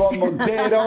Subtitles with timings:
[0.00, 0.82] Ivonne Montero.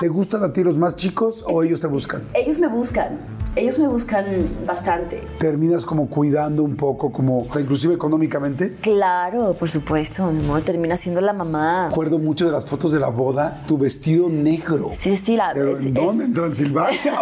[0.00, 2.22] ¿Te gustan a ti los más chicos o ellos te buscan?
[2.34, 3.18] Ellos me buscan,
[3.56, 4.26] ellos me buscan
[4.66, 5.22] bastante.
[5.38, 8.76] ¿Terminas como cuidando un poco, como, o sea, inclusive económicamente?
[8.82, 11.86] Claro, por supuesto, mi amor, termina siendo la mamá.
[11.88, 14.90] Recuerdo mucho de las fotos de la boda, tu vestido negro.
[14.98, 15.50] Sí, estila.
[15.54, 16.24] ¿Pero es- en es- dónde?
[16.26, 17.00] ¿En Transilvania?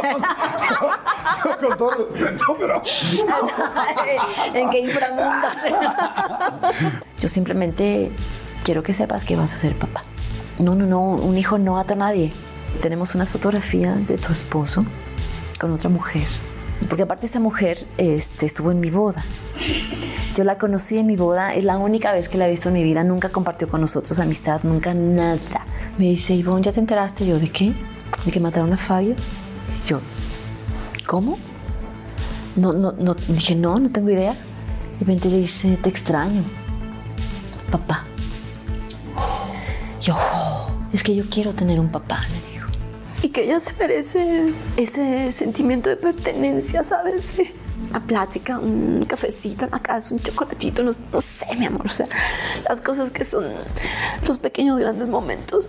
[1.61, 2.82] Con todo respeto, pero...
[4.54, 5.46] ¿En qué inframundo?
[7.22, 8.11] Yo simplemente
[8.64, 10.02] quiero que sepas que vas a ser papá.
[10.59, 12.32] No, no, no, un hijo no ata a nadie.
[12.82, 14.85] Tenemos unas fotografías de tu esposo
[15.58, 16.26] con otra mujer.
[16.89, 19.22] Porque aparte esta mujer este, estuvo en mi boda.
[20.35, 22.75] Yo la conocí en mi boda, es la única vez que la he visto en
[22.75, 25.39] mi vida, nunca compartió con nosotros amistad, nunca nada.
[25.96, 27.27] Me dice, Ivonne, ¿ya te enteraste?
[27.27, 27.72] Yo, ¿de qué?
[28.25, 29.14] ¿De que mataron a Fabio?
[29.88, 30.00] Yo,
[31.07, 31.38] ¿cómo?
[32.56, 34.33] No, no, no, dije, no, no tengo idea.
[34.33, 36.42] De repente le dice, te extraño,
[37.70, 38.05] papá.
[40.06, 42.66] Yo, "Oh, es que yo quiero tener un papá, le digo.
[43.24, 47.34] Y que ella se merece ese sentimiento de pertenencia, ¿sabes?
[47.90, 51.86] Una plática, un cafecito en la casa, un chocolatito, no sé, mi amor.
[51.86, 52.06] O sea,
[52.68, 53.46] las cosas que son
[54.28, 55.68] los pequeños grandes momentos.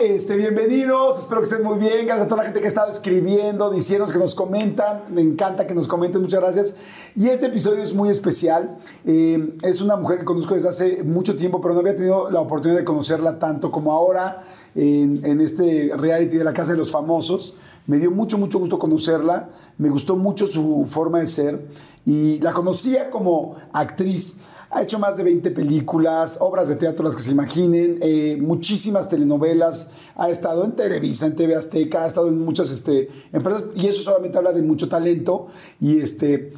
[0.00, 2.90] Este, bienvenidos, espero que estén muy bien, gracias a toda la gente que ha estado
[2.90, 6.76] escribiendo, diciendo que nos comentan, me encanta que nos comenten, muchas gracias.
[7.14, 11.36] Y este episodio es muy especial, Eh, es una mujer que conozco desde hace mucho
[11.36, 16.38] tiempo, pero no había tenido la oportunidad de conocerla tanto como ahora en este reality
[16.38, 17.56] de la Casa de los Famosos.
[17.86, 21.66] Me dio mucho, mucho gusto conocerla, me gustó mucho su forma de ser.
[22.06, 24.40] Y la conocía como actriz.
[24.74, 29.08] Ha hecho más de 20 películas, obras de teatro, las que se imaginen, eh, muchísimas
[29.10, 33.86] telenovelas, ha estado en Televisa, en TV Azteca, ha estado en muchas este, empresas y
[33.86, 35.48] eso solamente habla de mucho talento.
[35.78, 36.52] Y este...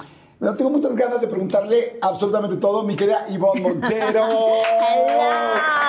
[0.45, 4.27] bueno, tengo muchas ganas de preguntarle absolutamente todo, mi querida Ivonne Montero.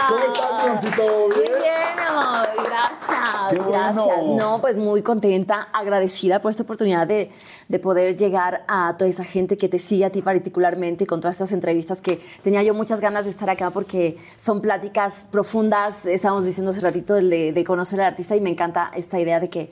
[0.07, 1.03] ¿Cómo estás, Juancito?
[1.03, 1.51] Muy ¿Bien?
[1.61, 2.47] bien, amor.
[2.63, 3.49] Gracias.
[3.49, 3.71] Qué bueno.
[3.71, 4.25] Gracias.
[4.37, 7.31] No, pues muy contenta, agradecida por esta oportunidad de,
[7.67, 11.35] de poder llegar a toda esa gente que te sigue a ti particularmente con todas
[11.35, 16.05] estas entrevistas que tenía yo muchas ganas de estar acá porque son pláticas profundas.
[16.05, 19.41] Estábamos diciendo hace ratito el de, de conocer al artista y me encanta esta idea
[19.41, 19.69] de que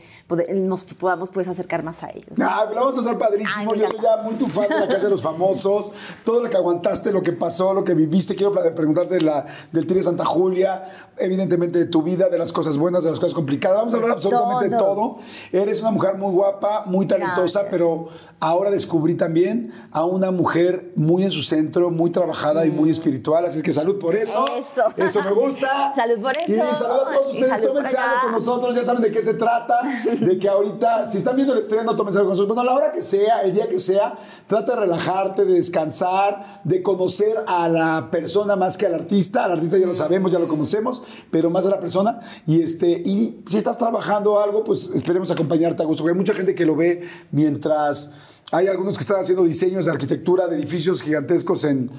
[0.54, 2.38] nos podamos pues acercar más a ellos.
[2.38, 2.46] ¿no?
[2.46, 3.72] Ah, lo vamos a hacer padrísimo.
[3.72, 5.92] Ay, Yo soy ya muy tu fan la Casa de los Famosos.
[6.24, 8.36] Todo lo que aguantaste, lo que pasó, lo que viviste.
[8.36, 12.78] Quiero preguntarte de la, del Tire Santa Julia, evidentemente de tu vida, de las cosas
[12.78, 13.78] buenas, de las cosas complicadas.
[13.78, 15.18] Vamos a hablar absolutamente de todo.
[15.52, 17.68] Eres una mujer muy guapa, muy talentosa, Gracias.
[17.72, 22.90] pero ahora descubrí también a una mujer muy en su centro, muy trabajada y muy
[22.90, 23.46] espiritual.
[23.46, 24.46] Así que salud por eso.
[24.46, 24.60] Mm.
[24.60, 24.84] Eso.
[24.98, 25.94] Eso me gusta.
[25.96, 26.74] Salud por Y eso.
[26.74, 27.62] salud a todos Y ustedes.
[27.62, 29.80] Tómense algo con nosotros, ya saben de qué se trata,
[30.20, 32.56] de que ahorita, si están viendo el estreno, tómense algo con nosotros.
[32.56, 34.18] Bueno, a la hora que sea, el día que sea,
[34.54, 39.46] trata de relajarte, de descansar, de conocer a la persona más que al artista.
[39.46, 42.20] Al artista ya lo sabemos, ya lo conocemos, pero más a la persona.
[42.46, 46.04] Y, este, y si estás trabajando algo, pues esperemos acompañarte a gusto.
[46.04, 48.14] Porque hay mucha gente que lo ve mientras...
[48.52, 51.90] Hay algunos que están haciendo diseños de arquitectura de edificios gigantescos en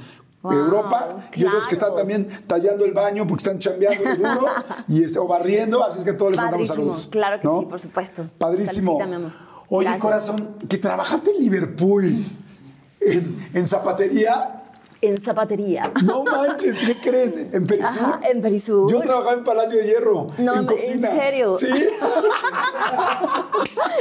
[0.42, 4.46] Wow, Europa y otros que están también tallando el baño porque están chambeando de duro
[4.88, 7.08] y este, o barriendo, así es que a todos les mandamos saludos.
[7.10, 7.60] claro que ¿no?
[7.60, 8.26] sí, por supuesto.
[8.36, 8.98] Padrísimo.
[9.06, 9.32] Mi amor.
[9.70, 10.02] Oye, Gracias.
[10.02, 12.14] corazón, que trabajaste en Liverpool,
[13.06, 14.60] en, en zapatería.
[15.00, 15.92] En zapatería.
[16.04, 17.36] No manches, ¿qué crees?
[17.36, 17.88] ¿En Perisur?
[17.90, 18.90] Ajá, en Perisur.
[18.90, 20.28] Yo trabajaba en Palacio de Hierro.
[20.38, 21.10] No, en ¿en cocina.
[21.10, 21.56] serio?
[21.56, 21.68] Sí.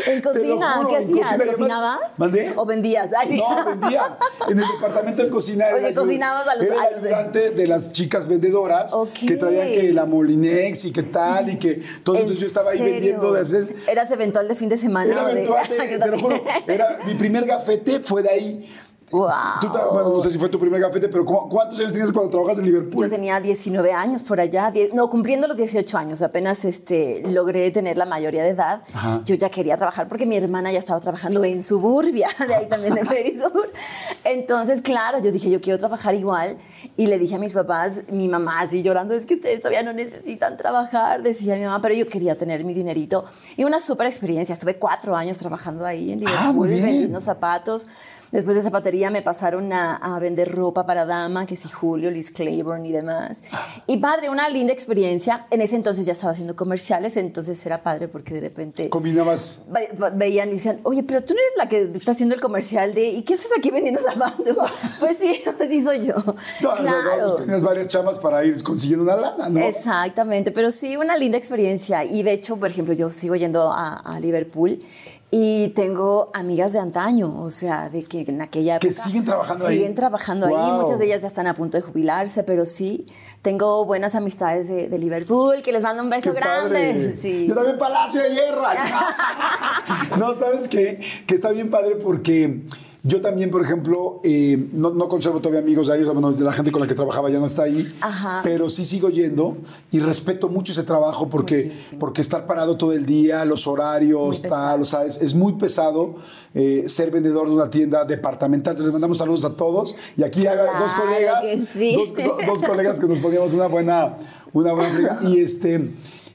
[0.05, 1.27] En cocina, juro, ¿qué en hacías?
[1.33, 2.19] cocina, ¿Cocinabas?
[2.19, 2.53] ¿Mandé?
[2.55, 3.11] ¿O vendías?
[3.17, 4.01] Ay, No, vendía.
[4.49, 5.65] En el departamento de cocina.
[5.73, 9.13] Oye, era cocinabas a los- Era el ayudante de las chicas vendedoras Ok.
[9.27, 12.15] que traían que la Molinex y que tal y que todo.
[12.15, 12.93] ¿En Entonces yo estaba ahí serio?
[12.93, 13.75] vendiendo desde.
[13.87, 15.11] ¿Eras eventual de fin de semana?
[15.11, 16.43] Era de- eventual, de- Yo te lo juro.
[16.67, 18.75] Era, mi primer gafete fue de ahí.
[19.13, 19.29] Wow.
[19.61, 22.31] Tú bueno, no sé si fue tu primer gafete, pero ¿cu- ¿cuántos años tenías cuando
[22.31, 23.03] trabajas en Liverpool?
[23.05, 27.69] Yo tenía 19 años por allá, die- no, cumpliendo los 18 años, apenas este, logré
[27.71, 28.81] tener la mayoría de edad.
[28.93, 29.21] Ajá.
[29.23, 32.95] Yo ya quería trabajar porque mi hermana ya estaba trabajando en Suburbia, de ahí también
[32.95, 33.71] de Perisur.
[34.23, 36.57] Entonces, claro, yo dije, yo quiero trabajar igual.
[36.97, 39.93] Y le dije a mis papás, mi mamá así llorando, es que ustedes todavía no
[39.93, 43.25] necesitan trabajar, decía mi mamá, pero yo quería tener mi dinerito.
[43.57, 46.83] Y una súper experiencia, estuve cuatro años trabajando ahí en Ah, Liverpool, bien.
[46.83, 47.87] vendiendo zapatos.
[48.33, 52.31] Después de zapatería me pasaron a, a vender ropa para dama, que si Julio, Liz
[52.31, 53.41] Claiborne y demás.
[53.87, 55.45] Y padre, una linda experiencia.
[55.51, 59.61] En ese entonces ya estaba haciendo comerciales, entonces era padre porque de repente Combinabas.
[59.69, 62.93] ve- veían y decían, oye, pero tú no eres la que está haciendo el comercial
[62.93, 64.57] de, ¿y qué haces aquí vendiendo zapatos?
[64.99, 65.39] pues sí,
[65.69, 66.15] sí soy yo.
[66.61, 67.35] No, no, no, claro.
[67.35, 69.59] tenías varias chamas para ir consiguiendo una lana, ¿no?
[69.59, 72.03] Exactamente, pero sí una linda experiencia.
[72.03, 74.79] Y de hecho, por ejemplo, yo sigo yendo a, a Liverpool
[75.35, 78.87] Y tengo amigas de antaño, o sea, de que en aquella época...
[78.87, 79.77] Que siguen trabajando ahí.
[79.77, 83.07] Siguen trabajando ahí, muchas de ellas ya están a punto de jubilarse, pero sí,
[83.41, 87.15] tengo buenas amistades de, de Liverpool, que les mando un beso Qué grande.
[87.15, 87.47] Sí.
[87.47, 88.61] Yo también Palacio de Hierro.
[90.19, 90.99] no, ¿sabes qué?
[91.25, 92.61] Que está bien padre porque
[93.05, 96.53] yo también, por ejemplo, eh, no, no conservo todavía amigos de ellos, bueno, de la
[96.53, 98.39] gente con la que trabajaba ya no está ahí, Ajá.
[98.45, 99.57] pero sí sigo yendo
[99.91, 101.99] y respeto mucho ese trabajo porque, Muchísimo.
[101.99, 106.15] porque estar parado todo el día, los horarios, tal, o sea, es, es muy pesado
[106.53, 108.71] eh, ser vendedor de una tienda departamental.
[108.71, 111.95] Entonces, les mandamos saludos a todos y aquí hay dos colegas, sí.
[111.95, 114.17] dos, do- dos colegas que nos poníamos una buena,
[114.53, 115.81] una buena y este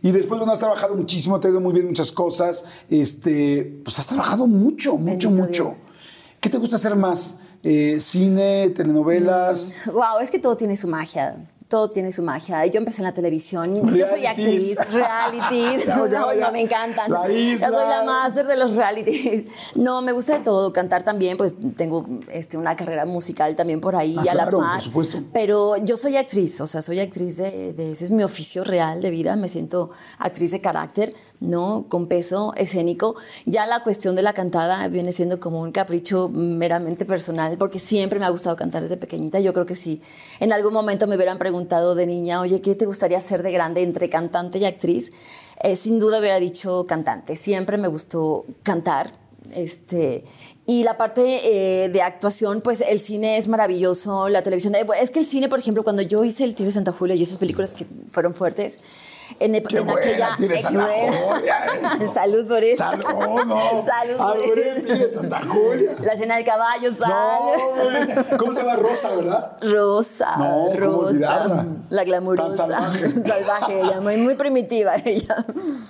[0.00, 3.98] y después bueno has trabajado muchísimo, te ha ido muy bien muchas cosas, este pues
[3.98, 5.64] has trabajado mucho, mucho, Bendito mucho.
[5.64, 5.92] Dios.
[6.40, 7.40] ¿Qué te gusta hacer más?
[7.62, 9.74] Eh, cine, telenovelas.
[9.86, 11.36] Wow, es que todo tiene su magia.
[11.68, 12.64] Todo tiene su magia.
[12.64, 13.76] Yo empecé en la televisión.
[13.94, 14.80] Yo soy Realities.
[14.80, 15.84] actriz, realities.
[15.86, 16.46] Ya, no, ya, ya.
[16.46, 17.12] no, me encantan.
[17.12, 17.68] La isla.
[17.68, 19.44] Yo soy la máster de los realities.
[19.74, 20.72] No, me gusta de todo.
[20.72, 24.58] Cantar también, pues tengo este, una carrera musical también por ahí Ah, a la claro,
[24.60, 24.72] par.
[24.76, 25.18] por supuesto.
[25.34, 29.02] Pero yo soy actriz, o sea, soy actriz de, de- ese es mi oficio real
[29.02, 29.36] de vida.
[29.36, 31.84] Me siento actriz de carácter, ¿no?
[31.90, 33.14] Con peso escénico.
[33.44, 38.18] Ya la cuestión de la cantada viene siendo como un capricho meramente personal, porque siempre
[38.18, 39.38] me ha gustado cantar desde pequeñita.
[39.40, 40.00] Yo creo que si
[40.40, 43.82] en algún momento me hubieran preguntado de niña, oye, ¿qué te gustaría ser de grande
[43.82, 45.12] entre cantante y actriz?
[45.62, 47.36] Eh, sin duda hubiera dicho cantante.
[47.36, 49.12] Siempre me gustó cantar.
[49.52, 50.24] Este,
[50.66, 54.74] y la parte eh, de actuación, pues el cine es maravilloso, la televisión.
[54.74, 57.16] eh, Es que el cine, por ejemplo, cuando yo hice El Tigre de Santa Julia
[57.16, 58.78] y esas películas que fueron fuertes,
[59.40, 60.36] en, en buena, aquella.
[62.12, 62.84] Salud por eso.
[62.84, 63.56] Salud, oh, no.
[63.84, 64.16] Salud
[64.46, 65.20] por eso.
[65.20, 65.94] Santa Julia.
[66.02, 67.10] La escena del caballo, sal.
[67.10, 68.38] No.
[68.38, 69.52] ¿Cómo se llama Rosa, verdad?
[69.62, 73.08] Rosa, No, ¿cómo Rosa, la glamurosa, Tan salvaje.
[73.22, 75.44] salvaje ella, muy, muy primitiva ella.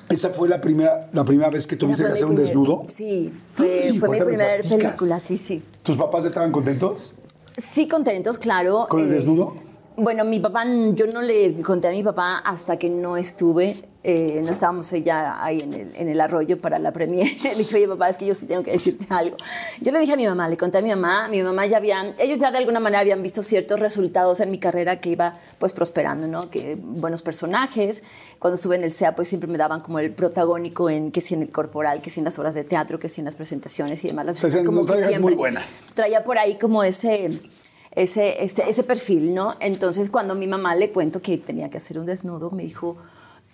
[0.09, 2.83] Esa fue la primera, la primera vez que tuviste que hacer un desnudo.
[2.87, 5.63] Sí, fue, fue mi primera película, sí, sí.
[5.83, 7.15] ¿Tus papás estaban contentos?
[7.57, 8.87] Sí, contentos, claro.
[8.89, 9.55] ¿Con el Eh, desnudo?
[10.01, 10.65] Bueno, mi papá,
[10.95, 13.75] yo no le conté a mi papá hasta que no estuve,
[14.05, 17.27] eh, no estábamos ya ahí en el, en el arroyo para la premier.
[17.43, 19.37] le dije, oye, papá, es que yo sí tengo que decirte algo.
[19.81, 22.15] Yo le dije a mi mamá, le conté a mi mamá, mi mamá ya habían,
[22.21, 25.73] ellos ya de alguna manera habían visto ciertos resultados en mi carrera que iba pues
[25.73, 26.49] prosperando, ¿no?
[26.49, 28.05] Que buenos personajes.
[28.39, 31.35] Cuando estuve en el SEA, pues siempre me daban como el protagónico en que si
[31.35, 34.05] en el corporal, que si en las obras de teatro, que si en las presentaciones
[34.05, 34.27] y demás.
[34.27, 35.63] Las O sea, cosas no como que traigas muy siempre buena.
[35.95, 37.31] traía por ahí como ese,
[37.93, 39.55] ese, ese, ese perfil, ¿no?
[39.61, 42.97] Entonces, cuando mi mamá le cuento que tenía que hacer un desnudo, me dijo,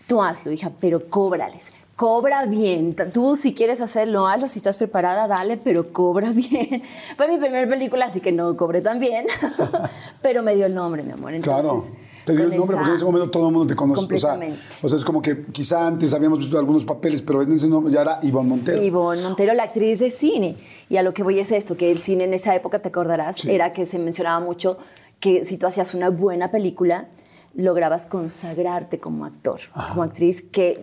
[0.07, 1.73] tú hazlo, hija, pero cóbrales.
[1.97, 2.97] Cobra bien.
[3.13, 4.49] Tú si quieres hacerlo, hazlo.
[4.49, 6.83] Si estás preparada, dale, pero cobra bien.
[7.17, 9.27] Fue mi primera película, así que no cobré tan bien.
[10.23, 11.35] pero me dio el nombre, mi amor.
[11.35, 12.14] Entonces, Claro.
[12.25, 14.01] Te dio el nombre porque en ese momento todo el mundo te conoce.
[14.01, 14.59] O sea, Completamente.
[14.83, 17.93] o sea, es como que quizá antes habíamos visto algunos papeles, pero en ese nombre
[17.93, 18.83] ya era Ivonne Montero.
[18.83, 20.57] Ivonne Montero, la actriz de cine.
[20.89, 23.37] Y a lo que voy es esto, que el cine en esa época, te acordarás,
[23.37, 23.51] Sí.
[23.51, 24.79] era que se mencionaba mucho
[25.21, 27.09] que si tú hacías una buena película,
[27.55, 29.61] lograbas consagrarte como actor,
[29.91, 30.81] como actriz, que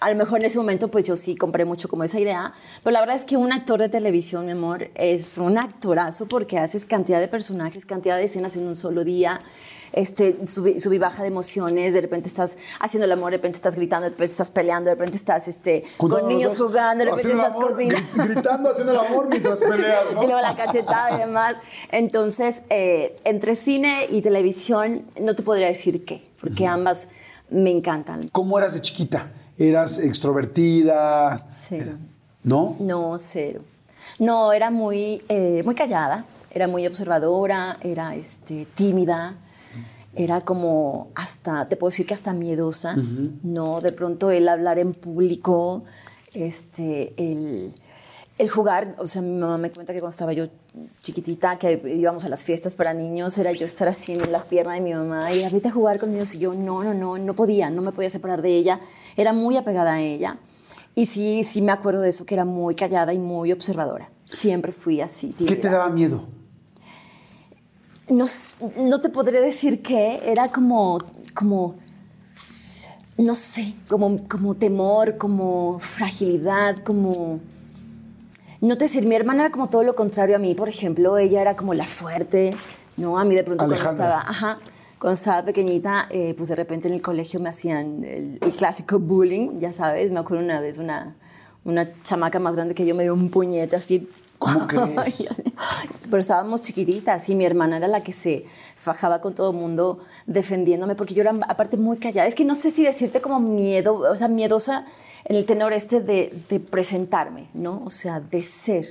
[0.00, 2.52] a lo mejor en ese momento pues yo sí compré mucho como esa idea,
[2.82, 6.58] pero la verdad es que un actor de televisión, mi amor, es un actorazo porque
[6.58, 9.40] haces cantidad de personajes, cantidad de escenas en un solo día,
[9.92, 10.36] este,
[11.00, 14.30] baja de emociones, de repente estás haciendo el amor, de repente estás gritando, de repente
[14.32, 18.00] estás peleando, de repente estás este, con niños jugando, de repente estás amor, cocinando.
[18.14, 20.22] gri- Gritando, haciendo el amor mientras peleas, ¿no?
[20.22, 21.56] Y luego la cachetada y demás.
[21.90, 27.08] Entonces, eh, entre cine y televisión, no te podría decir qué, porque ambas
[27.50, 28.28] me encantan.
[28.28, 29.32] ¿Cómo eras de chiquita?
[29.60, 31.36] ¿Eras extrovertida?
[31.50, 31.98] Cero.
[32.42, 32.76] ¿No?
[32.80, 33.60] No, cero.
[34.18, 39.36] No, era muy, eh, muy callada, era muy observadora, era este, tímida,
[40.14, 42.96] era como hasta, te puedo decir que hasta miedosa,
[43.42, 43.82] ¿no?
[43.82, 45.84] De pronto el hablar en público,
[46.32, 47.74] este, el,
[48.38, 50.46] el jugar, o sea, mi mamá me cuenta que cuando estaba yo
[51.02, 54.72] chiquitita, que íbamos a las fiestas para niños, era yo estar así en la pierna
[54.72, 57.18] de mi mamá y era, vete a jugar con niños y yo no, no, no,
[57.18, 58.80] no podía, no me podía separar de ella,
[59.16, 60.38] era muy apegada a ella.
[60.94, 64.10] Y sí, sí me acuerdo de eso, que era muy callada y muy observadora.
[64.30, 65.32] Siempre fui así.
[65.32, 66.24] ¿Qué te daba miedo?
[68.08, 68.24] No,
[68.76, 70.98] no te podré decir qué, era como,
[71.32, 71.76] como,
[73.16, 77.40] no sé, como, como temor, como fragilidad, como...
[78.60, 81.40] No te decir, mi hermana era como todo lo contrario a mí, por ejemplo, ella
[81.40, 82.54] era como la fuerte,
[82.98, 83.18] ¿no?
[83.18, 84.58] A mí de pronto cuando estaba, ajá,
[85.00, 88.98] cuando estaba pequeñita, eh, pues de repente en el colegio me hacían el, el clásico
[88.98, 91.16] bullying, ya sabes, me acuerdo una vez una,
[91.64, 94.08] una chamaca más grande que yo me dio un puñete así.
[94.38, 95.42] ¿Cómo crees?
[96.04, 98.44] Pero estábamos chiquititas y mi hermana era la que se
[98.76, 102.28] fajaba con todo el mundo defendiéndome porque yo era aparte muy callada.
[102.28, 104.84] Es que no sé si decirte como miedo, o sea, miedosa
[105.24, 107.82] en el tenor este de, de presentarme, ¿no?
[107.86, 108.86] O sea, de ser.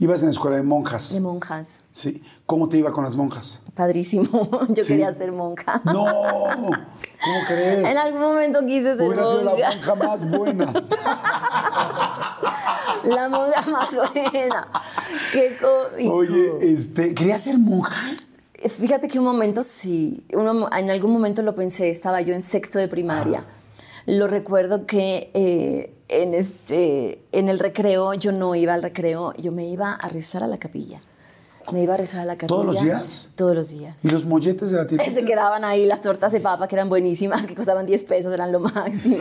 [0.00, 1.12] Ibas en la escuela de monjas.
[1.12, 1.84] De monjas.
[1.92, 2.22] Sí.
[2.46, 3.60] ¿Cómo te iba con las monjas?
[3.78, 4.28] Padrísimo.
[4.70, 5.80] Yo quería ser monja.
[5.84, 6.04] No.
[6.04, 7.78] ¿Cómo crees?
[7.88, 9.38] En algún momento quise ser Hubiera monja.
[9.38, 10.72] sido la monja más buena.
[13.04, 14.68] La monja más buena.
[15.32, 16.12] Qué cómico.
[16.14, 18.12] Oye, este, ¿querías ser monja?
[18.68, 22.78] Fíjate que un momento sí, uno- en algún momento lo pensé, estaba yo en sexto
[22.78, 23.44] de primaria.
[24.06, 29.52] Lo recuerdo que eh, en, este, en el recreo, yo no iba al recreo, yo
[29.52, 31.00] me iba a rezar a la capilla.
[31.72, 32.48] Me iba a rezar a la capilla.
[32.48, 33.28] ¿Todos los días?
[33.36, 33.96] Todos los días.
[34.02, 35.04] ¿Y los molletes de la tienda?
[35.14, 38.52] Se quedaban ahí las tortas de papa que eran buenísimas, que costaban 10 pesos, eran
[38.52, 39.16] lo máximo.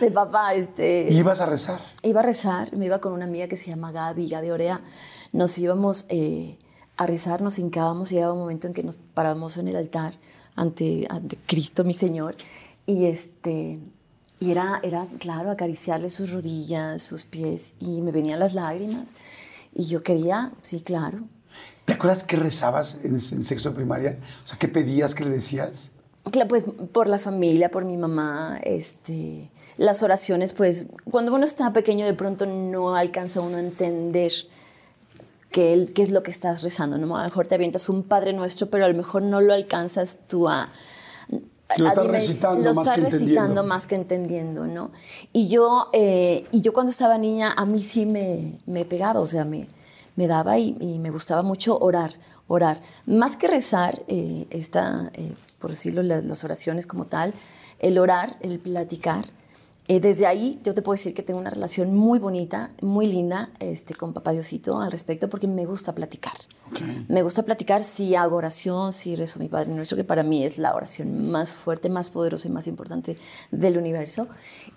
[0.00, 1.12] De papa, este.
[1.12, 1.80] ¿Ibas a rezar?
[2.02, 4.80] Iba a rezar, me iba con una amiga que se llama Gaby, Gaby Orea.
[5.32, 6.58] Nos íbamos eh,
[6.96, 10.18] a rezar, nos hincábamos y llegaba un momento en que nos parábamos en el altar
[10.56, 12.36] ante, ante Cristo, mi Señor.
[12.86, 13.78] Y, este,
[14.40, 19.14] y era, era, claro, acariciarle sus rodillas, sus pies, y me venían las lágrimas.
[19.74, 21.20] Y yo quería, sí, claro.
[21.84, 24.18] ¿Te acuerdas qué rezabas en, en sexto de primaria?
[24.44, 25.90] O sea, ¿qué pedías, qué le decías?
[26.30, 31.72] Claro, pues por la familia, por mi mamá, este, las oraciones, pues cuando uno está
[31.72, 34.30] pequeño de pronto no alcanza uno a entender
[35.50, 37.16] qué, es lo que estás rezando, ¿no?
[37.16, 40.20] A lo mejor te avientas un Padre Nuestro, pero a lo mejor no lo alcanzas
[40.28, 40.70] tú a...
[41.78, 43.64] Lo estás dimen- recitando lo más estás que recitando entendiendo.
[43.64, 44.90] más que entendiendo, ¿no?
[45.32, 49.26] Y yo, eh, y yo cuando estaba niña, a mí sí me, me pegaba, o
[49.26, 49.68] sea, me,
[50.16, 52.12] me daba y, y me gustaba mucho orar,
[52.48, 52.80] orar.
[53.06, 57.34] Más que rezar, eh, esta, eh, por decirlo, la- las oraciones como tal,
[57.78, 59.26] el orar, el platicar.
[59.88, 63.50] Eh, desde ahí yo te puedo decir que tengo una relación muy bonita, muy linda
[63.58, 66.34] este, con Papá Diosito al respecto porque me gusta platicar.
[67.08, 70.56] Me gusta platicar si hago oración, si rezo mi Padre Nuestro, que para mí es
[70.56, 73.18] la oración más fuerte, más poderosa y más importante
[73.50, 74.28] del universo.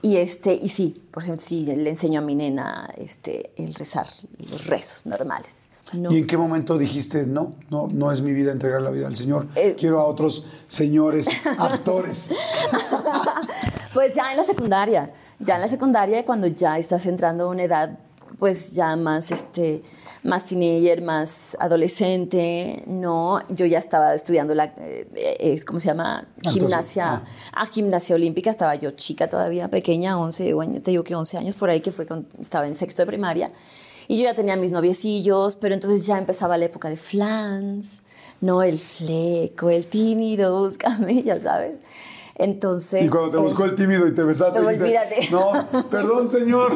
[0.02, 4.08] Y, este, y sí, por ejemplo, sí, le enseño a mi nena este, el rezar,
[4.50, 5.68] los rezos normales.
[5.94, 6.12] No.
[6.12, 9.16] ¿Y en qué momento dijiste, no, no, no es mi vida entregar la vida al
[9.16, 9.48] Señor?
[9.56, 9.76] Eh.
[9.78, 11.28] Quiero a otros señores
[11.58, 12.32] actores.
[13.94, 17.64] Pues ya en la secundaria, ya en la secundaria cuando ya estás entrando a una
[17.64, 17.98] edad
[18.38, 19.84] pues ya más este
[20.24, 26.28] más teenager, más adolescente, no, yo ya estaba estudiando la eh, ¿cómo se llama?
[26.38, 27.24] Entonces, Gimnasia, ah.
[27.54, 31.56] ah, gimnasia olímpica, estaba yo chica todavía, pequeña, 11, bueno, te digo que 11 años
[31.56, 33.52] por ahí que fue cuando estaba en sexto de primaria.
[34.08, 38.02] Y yo ya tenía mis noviecillos, pero entonces ya empezaba la época de flans,
[38.42, 41.78] no el fleco, el tímido, búscame, ya sabes.
[42.38, 43.02] Entonces.
[43.04, 45.30] Y cuando te eh, buscó el tímido y te besaste, No, olvídate.
[45.32, 46.74] no, perdón, señor.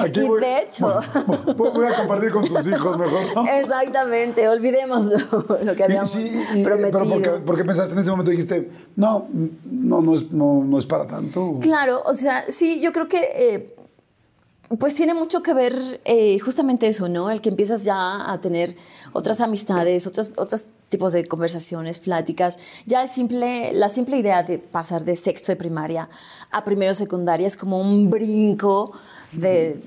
[0.00, 1.00] Aquí Y voy, de hecho-
[1.56, 3.20] voy, voy a compartir con tus hijos mejor.
[3.36, 3.46] ¿no?
[3.52, 6.98] Exactamente, olvidemos lo, lo que Y- habíamos sí, y- prometido.
[6.98, 8.32] pero ¿por qué, por qué pensaste en ese momento?
[8.32, 9.28] Dijiste, no,
[9.70, 11.54] no, no es, no, no es para tanto.
[11.60, 13.75] Claro, o sea, sí, yo creo que eh,
[14.78, 17.30] pues tiene mucho que ver eh, justamente eso, ¿no?
[17.30, 18.76] El que empiezas ya a tener
[19.12, 22.58] otras amistades, otros, otros tipos de conversaciones, pláticas.
[22.84, 26.08] Ya el simple, la simple idea de pasar de sexto de primaria
[26.50, 28.92] a primero de secundaria es como un brinco
[29.32, 29.80] de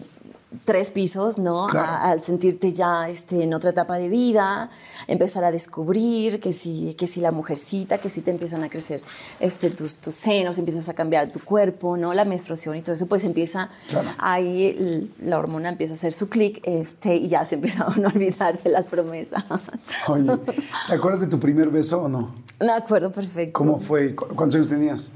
[0.66, 1.68] tres pisos, ¿no?
[1.68, 1.86] Claro.
[1.88, 4.70] A- al sentirte ya este, en otra etapa de vida,
[5.08, 9.04] empezar a descubrir que si, que si la mujercita, que si te empiezan a crecer
[9.40, 12.14] este, tus, tus senos, empiezas a cambiar tu cuerpo, ¿no?
[12.14, 14.10] La menstruación y todo eso, pues empieza, Claro.
[14.18, 18.08] ahí la hormona empieza a hacer su clic este, y ya se empieza a no
[18.08, 19.44] olvidar de las promesas.
[20.08, 20.32] Oye,
[20.88, 22.34] ¿te acuerdas de tu primer beso o no?
[22.60, 23.54] Me acuerdo perfecto.
[23.54, 24.16] ¿Cómo fue?
[24.16, 25.10] ¿Cu- ¿Cuántos años tenías?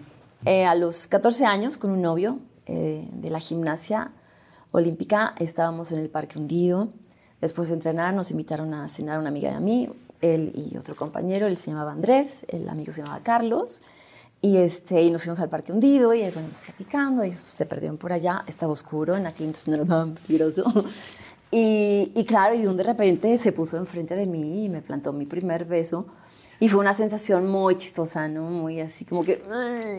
[0.46, 4.12] Eh, a los 14 años, con un novio eh, de la gimnasia
[4.74, 6.89] olímpica, estábamos en el Parque Hundido.
[7.39, 9.89] Después de entrenar, nos invitaron a cenar una amiga de mí,
[10.22, 11.48] él y otro compañero.
[11.48, 13.84] Él se llamaba Andrés, el amigo se llamaba Carlos.
[14.42, 17.22] Y, este, y nos fuimos al Parque Hundido y ahí fuimos platicando.
[17.22, 18.44] Ellos se perdieron por allá.
[18.48, 20.63] Estaba oscuro, en aquel entonces no era tan peligroso.
[21.56, 25.27] Y, y claro, y de repente se puso enfrente de mí y me plantó mi
[25.27, 26.08] primer beso.
[26.63, 28.43] Y fue una sensación muy chistosa, ¿no?
[28.50, 29.43] Muy así, como que,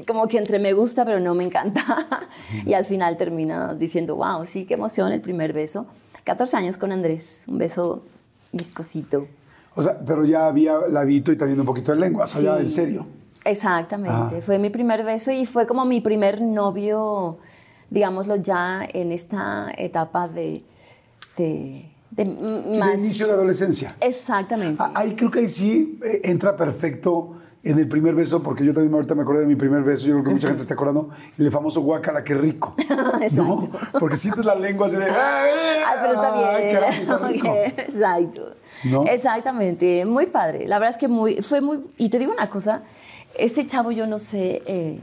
[0.07, 1.83] como que entre me gusta, pero no me encanta.
[2.65, 5.87] y al final terminas diciendo, wow, sí, qué emoción el primer beso.
[6.25, 8.03] 14 años con Andrés, un beso
[8.53, 9.27] viscosito.
[9.75, 12.55] O sea, pero ya había labito y también un poquito de lengua, o sea, ya
[12.57, 12.63] Sí.
[12.63, 13.07] en serio.
[13.45, 14.41] Exactamente, Ah.
[14.41, 17.37] fue mi primer beso y fue como mi primer novio,
[17.91, 20.63] digámoslo ya, en esta etapa de...
[21.37, 22.97] de, de más...
[23.01, 23.89] de inicio de adolescencia.
[24.01, 24.77] Exactamente.
[24.79, 28.75] Ah, Ahí creo que ahí sí eh, entra perfecto en el primer beso, porque yo
[28.75, 30.75] también ahorita me acordé de mi primer beso, yo creo que mucha gente se está
[30.75, 32.75] acordando, el famoso guacala, qué rico.
[33.37, 33.71] ¿no?
[33.99, 35.05] Porque sientes la lengua así de.
[35.11, 36.47] ¡Ay, pero está bien!
[36.47, 37.55] Ay, caray, está rico.
[37.79, 38.51] Exacto.
[38.91, 39.05] ¿No?
[39.05, 40.05] Exactamente.
[40.05, 40.69] Muy padre.
[40.69, 41.81] La verdad es que muy, fue muy.
[41.97, 42.83] Y te digo una cosa:
[43.39, 44.63] este chavo, yo no sé.
[44.67, 45.01] eh,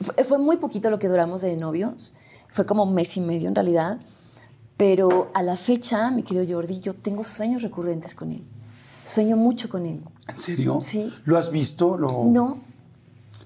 [0.00, 2.14] fue, fue muy poquito lo que duramos de novios.
[2.48, 3.98] Fue como un mes y medio en realidad.
[4.78, 8.42] Pero a la fecha, mi querido Jordi, yo tengo sueños recurrentes con él.
[9.04, 10.02] Sueño mucho con él.
[10.26, 10.78] ¿En serio?
[10.80, 11.12] Sí.
[11.26, 11.98] ¿Lo has visto?
[11.98, 12.24] ¿Lo...
[12.24, 12.62] No,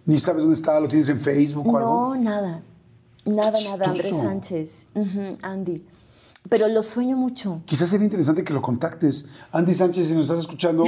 [0.04, 0.78] ¿Ni sabes dónde está?
[0.80, 1.90] ¿Lo tienes en Facebook o algo?
[1.90, 2.62] No, nada.
[3.24, 3.86] Nada, nada.
[3.86, 4.16] Andrés.
[4.16, 4.86] Sánchez.
[5.42, 5.84] Andy.
[6.48, 7.62] Pero lo sueño mucho.
[7.66, 9.28] Quizás sería interesante que lo contactes.
[9.52, 10.82] Andy Sánchez, si nos estás escuchando,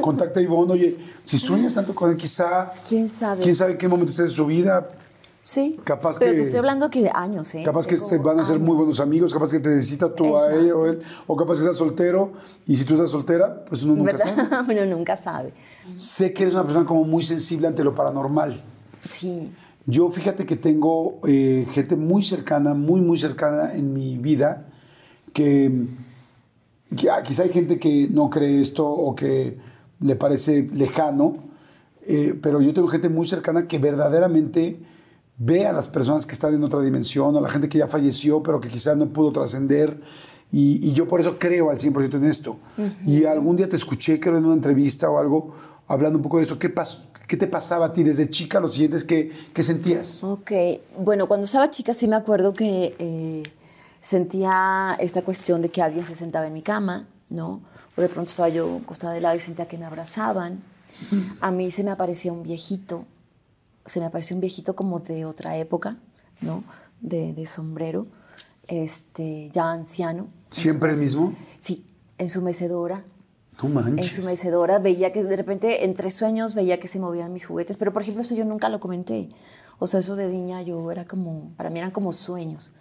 [0.00, 0.72] contacta a Ivonne.
[0.72, 2.72] Oye, si sueñas tanto con él, quizá.
[2.88, 3.42] ¿Quién sabe?
[3.42, 4.86] ¿Quién sabe en qué momento esté de su vida?
[5.42, 5.78] Sí.
[5.84, 7.62] Capaz Pero que- te estoy hablando que de años, ¿eh?
[7.64, 10.54] Capaz que se van a ser muy buenos amigos, capaz que te necesita tú a
[10.54, 12.32] ella o él, o capaz que estás soltero
[12.66, 14.36] y si tú estás soltera, pues uno nunca sabe.
[14.36, 14.64] ¿Verdad?
[14.68, 15.52] Uno nunca sabe.
[15.96, 18.60] Sé que eres una persona como muy sensible ante lo paranormal.
[19.08, 19.50] Sí.
[19.86, 24.66] Yo fíjate que tengo eh, gente muy cercana, muy, muy cercana en mi vida,
[25.32, 25.86] que,
[26.96, 29.56] que, ah, quizá hay gente que no cree esto o que
[30.00, 31.36] le parece lejano,
[32.06, 34.80] eh, pero yo tengo gente muy cercana que verdaderamente
[35.40, 38.42] ve a las personas que están en otra dimensión, a la gente que ya falleció,
[38.42, 39.98] pero que quizá no pudo trascender.
[40.52, 42.58] Y, y yo por eso creo al 100% en esto.
[43.06, 45.54] Y algún día te escuché, creo, en una entrevista o algo,
[45.86, 46.58] hablando un poco de eso.
[46.58, 46.72] ¿Qué,
[47.26, 48.60] qué te pasaba a ti desde chica?
[48.60, 50.22] Los siguientes, ¿qué, qué sentías?
[50.22, 50.52] Ok.
[50.98, 53.42] Bueno, cuando estaba chica sí me acuerdo que eh,
[54.00, 57.62] sentía esta cuestión de que alguien se sentaba en mi cama, ¿no?
[57.96, 60.62] O de pronto estaba yo acostada de lado y sentía que me abrazaban.
[61.40, 63.06] A mí se me aparecía un viejito,
[63.92, 65.96] se me apareció un viejito como de otra época,
[66.40, 66.64] ¿no?
[67.00, 68.06] De, de sombrero,
[68.68, 70.24] este, ya anciano.
[70.24, 71.34] en ¿Siempre el mismo?
[71.58, 71.86] Sí,
[72.18, 73.04] en su mecedora.
[73.62, 74.14] No En manches.
[74.14, 77.92] su mecedora veía que de repente entre sueños veía que se movían mis juguetes, pero
[77.92, 79.28] por ejemplo eso yo nunca lo comenté.
[79.78, 82.72] O sea, eso de niña yo era como, para mí eran como sueños.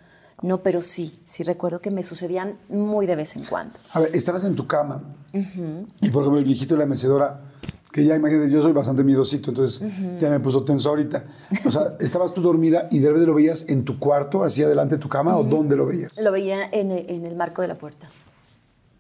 [0.42, 3.78] No, pero sí, sí recuerdo que me sucedían muy de vez en cuando.
[3.92, 7.42] A ver, estabas en tu cama y por ejemplo el viejito de la mecedora,
[7.91, 9.81] que ya imagínate, yo soy bastante miedosito, entonces
[10.19, 11.25] ya me puso tenso ahorita.
[11.65, 14.96] O sea, estabas tú dormida y de repente lo veías en tu cuarto, así adelante
[14.96, 16.17] de tu cama, o dónde lo veías.
[16.19, 18.08] Lo veía en el, en el marco de la puerta.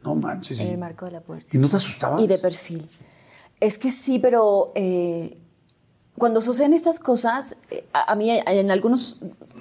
[0.03, 0.59] No manches.
[0.59, 1.49] En ¿Y, el marco de la puerta.
[1.51, 2.21] ¿y no te asustabas?
[2.21, 2.87] Y de perfil.
[3.59, 5.37] Es que sí, pero eh,
[6.17, 9.19] cuando suceden estas cosas, eh, a, a mí en algunos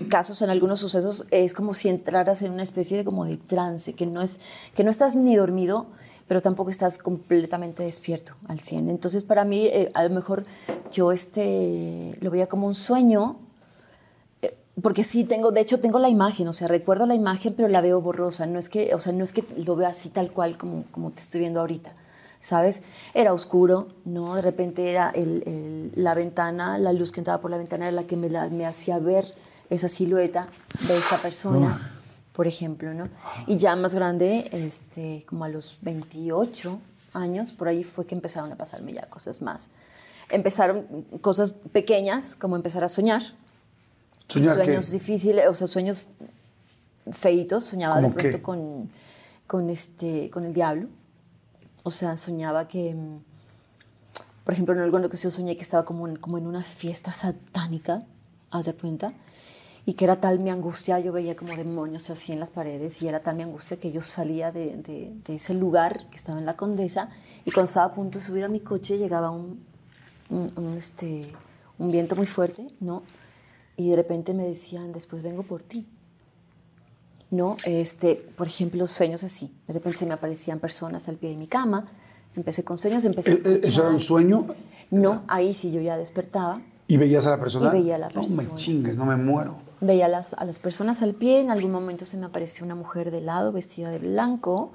[0.09, 3.93] casos, en algunos sucesos, es como si entraras en una especie de como de trance,
[3.93, 4.41] que no, es,
[4.75, 5.87] que no estás ni dormido,
[6.29, 8.89] pero tampoco estás completamente despierto al 100.
[8.91, 10.45] Entonces, para mí, eh, a lo mejor
[10.93, 13.39] yo este, lo veía como un sueño,
[14.43, 17.69] eh, porque sí tengo, de hecho tengo la imagen, o sea, recuerdo la imagen, pero
[17.69, 18.47] la veo borrosa.
[18.47, 21.11] No es que, o sea, no es que lo vea así tal cual como, como
[21.11, 21.95] te estoy viendo ahorita,
[22.41, 22.83] ¿sabes?
[23.15, 24.35] Era oscuro, ¿no?
[24.37, 28.07] De repente era el- la ventana, la luz que entraba por la ventana era la
[28.07, 29.35] que me, la- me hacía ver
[29.71, 30.49] esa silueta
[30.87, 31.98] de esta persona,
[32.39, 33.09] por ejemplo, ¿no?
[33.49, 36.81] Y ya más grande, este, como a los 28
[37.13, 39.71] años, por ahí fue que empezaron a pasarme ya cosas más.
[40.31, 40.85] Empezaron
[41.21, 43.25] cosas pequeñas, como empezar a soñar,
[44.29, 44.65] ¿Soñar qué?
[44.67, 46.11] sueños difíciles, o sea, sueños
[47.11, 48.41] feitos, soñaba de ¿Cómo pronto qué?
[48.41, 48.89] con,
[49.49, 50.87] con, este, con el diablo.
[51.83, 53.19] O sea, soñaba que, mm,
[54.45, 58.05] por ejemplo, en alguna ocasión soñé que estaba como en, como en una fiesta satánica,
[58.53, 59.13] haz de cuenta,
[59.89, 63.09] y que era tal mi angustia, yo veía como demonios así en las paredes, y
[63.09, 66.45] era tal mi angustia que yo salía de, de- de ese lugar que estaba en
[66.45, 67.09] la Condesa,
[67.47, 69.65] y cuando estaba a punto de subir a mi coche llegaba un,
[70.29, 71.33] un, un, este,
[71.79, 73.03] un viento muy fuerte, ¿no?
[73.79, 75.87] Y de repente me decían, después vengo por ti.
[77.31, 77.57] ¿no?
[77.65, 79.55] Este, por ejemplo, sueños así.
[79.67, 81.85] De repente se me aparecían personas al pie de mi cama.
[82.37, 84.47] Empecé con sueños, empecé ¿E- e- ¿Eso era un sueño?
[84.91, 86.61] No, ahí sí yo ya despertaba.
[86.87, 87.69] ¿Y veías a la persona?
[87.69, 88.49] Y veía a la No persona.
[88.49, 89.57] me chingues, no me muero.
[89.81, 91.41] Veía a las, a las personas al pie.
[91.41, 94.73] En algún momento se me apareció una mujer de lado vestida de blanco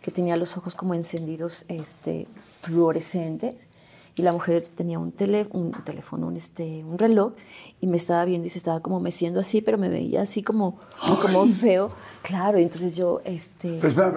[0.00, 2.28] que tenía los ojos como encendidos este,
[2.60, 3.68] fluorescentes.
[4.14, 7.34] Y la mujer tenía un, tele, un teléfono, un, este, un reloj,
[7.80, 10.80] y me estaba viendo y se estaba como meciendo así, pero me veía así como,
[11.22, 11.92] como feo.
[12.22, 14.12] Claro, y entonces yo, este, Pero espérame,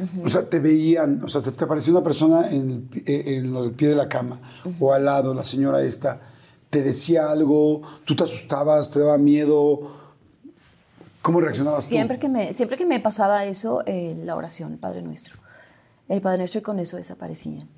[0.00, 0.24] espérame.
[0.24, 3.36] O sea, te veían, o sea, te, te apareció una persona en el, pi- eh,
[3.36, 4.40] en el pie de la cama
[4.80, 6.20] o al lado, la señora esta,
[6.74, 9.92] te decía algo, tú te asustabas, te daba miedo.
[11.22, 12.22] ¿Cómo reaccionabas siempre tú?
[12.22, 15.38] que, me, siempre que me pasaba eso, eh, la oración, el Padre Nuestro.
[16.08, 17.68] El Padre Nuestro y con eso desaparecían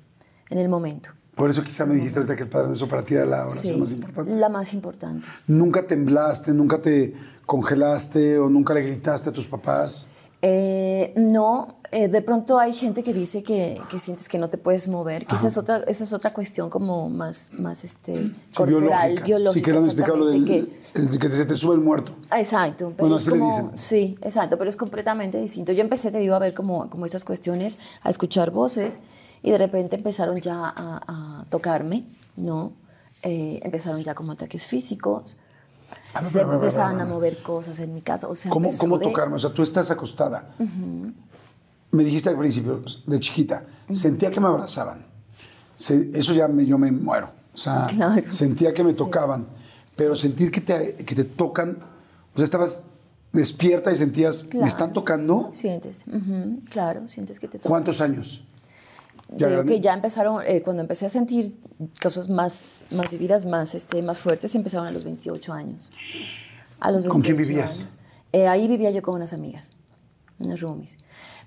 [0.49, 1.11] en el momento.
[1.35, 3.75] Por eso quizá me dijiste ahorita que el Padre Nuestro para ti era la oración
[3.75, 4.31] Sí, más importante.
[4.35, 5.27] La más importante.
[5.45, 7.13] ¿Nunca temblaste, nunca te
[7.45, 10.07] congelaste o nunca le gritaste a tus papás?
[10.41, 14.57] Eh, no, eh, de pronto hay gente que dice que, que sientes que no te
[14.57, 19.21] puedes mover, que esa es, otra, esa es otra cuestión como más, más este, corporal,
[19.25, 19.53] biológica.
[19.53, 22.15] sí, que no explicado lo del que- el que se te sube el muerto.
[22.35, 23.71] Exacto, pero Bueno, le como, dicen.
[23.77, 25.71] sí, exacto, pero es completamente distinto.
[25.71, 28.99] Yo empecé, te digo, a ver como, como estas cuestiones, a escuchar voces
[29.43, 32.03] y de repente empezaron ya a, a tocarme,
[32.35, 32.73] ¿no?
[33.23, 35.37] Eh, empezaron ya como ataques físicos,
[36.13, 37.13] A ver, se empezaban a a ver.
[37.13, 39.35] mover cosas en mi casa, o sea, ¿Cómo, cómo de- tocarme?
[39.35, 40.49] O sea, tú estás acostada.
[41.91, 45.05] Me dijiste al principio, de chiquita, sentía que me abrazaban.
[45.75, 47.31] Se- eso ya me, yo me muero.
[47.53, 48.31] O sea, Claro.
[48.31, 49.47] sentía que me tocaban.
[49.95, 51.77] Pero sentir que te, que te tocan,
[52.33, 52.83] o sea, estabas
[53.33, 54.61] despierta y sentías, Claro.
[54.63, 55.49] ¿me están tocando?
[55.53, 56.05] Sientes,
[56.69, 57.69] claro, sientes que te tocan.
[57.69, 58.43] ¿Cuántos años?
[59.35, 61.53] Yo digo que ya empezaron, eh, cuando empecé a sentir
[62.01, 65.91] cosas más, más vividas, más, este, más fuertes, empezaron a los 28 años.
[66.79, 67.79] A los 28 ¿Con quién vivías?
[67.79, 67.97] años.
[68.31, 69.71] Eh, ahí vivía yo con unas amigas,
[70.39, 70.97] unas roomies.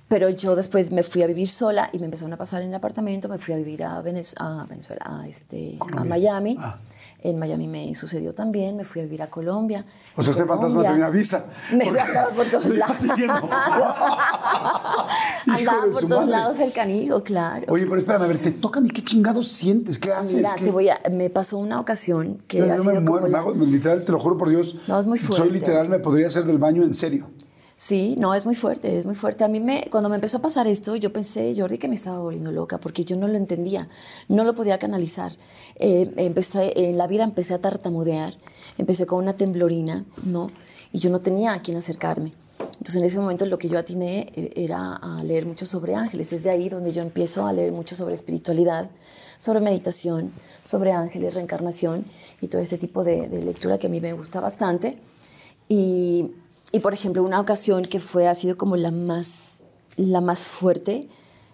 [0.09, 2.75] Pero yo después me fui a vivir sola y me empezaron a pasar en el
[2.75, 6.05] apartamento, me fui a vivir a, Venez- a Venezuela, a, este, a.
[6.05, 6.57] Miami.
[6.59, 6.77] Ah.
[7.23, 9.85] En Miami me sucedió también, me fui a vivir a Colombia.
[10.17, 11.45] O sea, este fantasma tenía visa.
[11.73, 12.97] Me andaba por todos lados.
[15.47, 17.67] andaba por todos lados el canijo, claro.
[17.69, 19.99] Oye, pero espérame, a ver, ¿te tocan y qué chingados sientes?
[19.99, 20.37] ¿Qué haces?
[20.37, 23.29] Mira, ¿Qué- te voy a, me pasó una ocasión que ha yo me muero, como
[23.29, 24.77] me hago- literal, te lo juro por Dios.
[24.89, 25.53] No, es muy Soy fuerte.
[25.55, 27.29] literal, me podría hacer del baño en serio.
[27.81, 29.43] Sí, no, es muy fuerte, es muy fuerte.
[29.43, 32.19] A mí me, cuando me empezó a pasar esto, yo pensé, Jordi, que me estaba
[32.19, 33.89] volviendo loca, porque yo no lo entendía,
[34.29, 35.33] no lo podía canalizar.
[35.77, 38.37] Eh, empecé, en la vida empecé a tartamudear,
[38.77, 40.49] empecé con una temblorina, ¿no?
[40.93, 42.35] Y yo no tenía a quién acercarme.
[42.59, 46.35] Entonces en ese momento lo que yo atiné eh, era a leer mucho sobre ángeles.
[46.35, 48.91] Es de ahí donde yo empiezo a leer mucho sobre espiritualidad,
[49.39, 52.05] sobre meditación, sobre ángeles, reencarnación
[52.43, 54.99] y todo este tipo de, de lectura que a mí me gusta bastante.
[55.67, 56.33] Y,
[56.73, 59.65] y, por ejemplo, una ocasión que fue, ha sido como la más,
[59.97, 61.09] la más fuerte,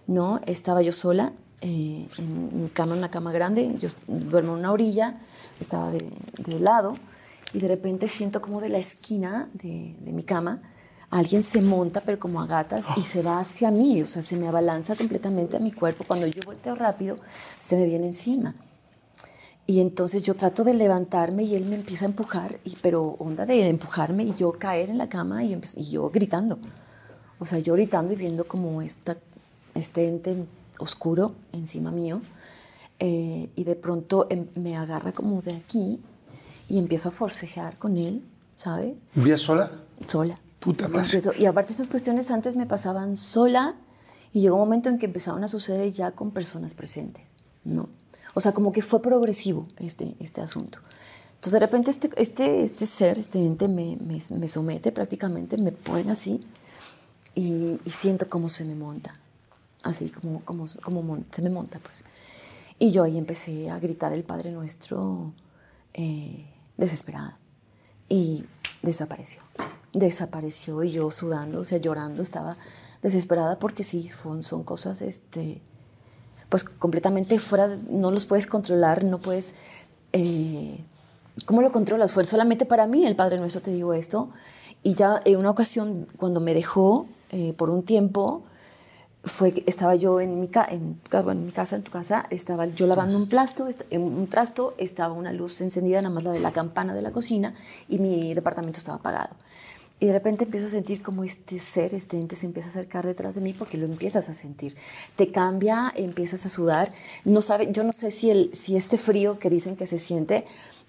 [0.07, 0.41] ¿no?
[0.47, 4.73] Estaba yo sola eh, en mi cama, en una cama grande, yo duermo en una
[4.73, 5.21] orilla,
[5.59, 6.95] estaba de, lado,
[7.55, 10.61] y de repente siento como de la esquina de, de mi cama,
[11.11, 14.37] alguien se monta, pero como a gatas, y se va hacia mí, o sea, se
[14.37, 16.05] me abalanza completamente a mi cuerpo.
[16.07, 17.17] Cuando yo volteo rápido,
[17.59, 18.55] se me viene encima.
[19.69, 23.47] Y entonces yo trato de levantarme y él me empieza a empujar, y, pero onda
[23.47, 26.59] de empujarme y yo caer en la cama y, yo y yo gritando.
[27.39, 29.17] O sea, yo gritando y viendo como esta,
[29.75, 30.47] este ente
[30.79, 32.21] oscuro encima mío.
[32.99, 36.01] eh, y de pronto em- me agarra como de aquí
[36.69, 38.23] y empiezo a forcejear con él,
[38.55, 39.03] ¿sabes?
[39.15, 39.71] ¿Vivías sola?
[40.01, 40.41] Sola.
[40.61, 41.03] Puta madre.
[41.05, 43.75] Empiezo- y aparte esas cuestiones antes me pasaban sola
[44.33, 47.91] y llegó un momento en que empezaron a suceder ya con personas presentes, ¿no?
[48.37, 50.79] O sea, como que fue progresivo este, este asunto.
[51.37, 55.73] Entonces de repente este, este, este ser, este ente me, me, me somete prácticamente, me
[55.73, 56.47] pone así
[57.35, 59.15] y, y siento cómo se me monta,
[59.83, 62.05] así como, como, como se me monta pues.
[62.79, 65.33] Y yo ahí empecé a gritar el Padre Nuestro
[65.95, 66.47] eh,
[66.77, 67.39] desesperada
[68.07, 68.45] y
[68.83, 69.41] desapareció.
[69.95, 72.59] Desapareció y yo sudando, o sea, llorando, estaba
[73.01, 75.63] desesperada porque sí, son, son cosas, este,
[76.49, 79.55] pues completamente fuera, no los puedes controlar, no puedes,
[80.13, 80.79] eh,
[81.45, 82.13] ¿cómo lo controlas?
[82.13, 84.31] Fue solamente para mí, el Padre Nuestro te digo esto,
[84.83, 88.45] y ya en una ocasión cuando me dejó eh, por un tiempo,
[89.25, 91.01] fue estaba yo en mi, en,
[91.45, 95.61] mi casa, en tu casa, estaba yo lavando un plasto, un trasto, estaba una luz
[95.61, 97.53] encendida, nada más la de la campana de la cocina,
[97.89, 99.35] y mi departamento estaba apagado.
[99.99, 103.07] Y de repente empiezo a sentir como este ser, este ente se empieza a acercar
[103.07, 104.77] detrás de mí porque lo empiezas a sentir.
[105.15, 106.93] Te cambia, empiezas a sudar.
[107.25, 110.45] No sabe, yo no sé si, el, si este frío que dicen que se siente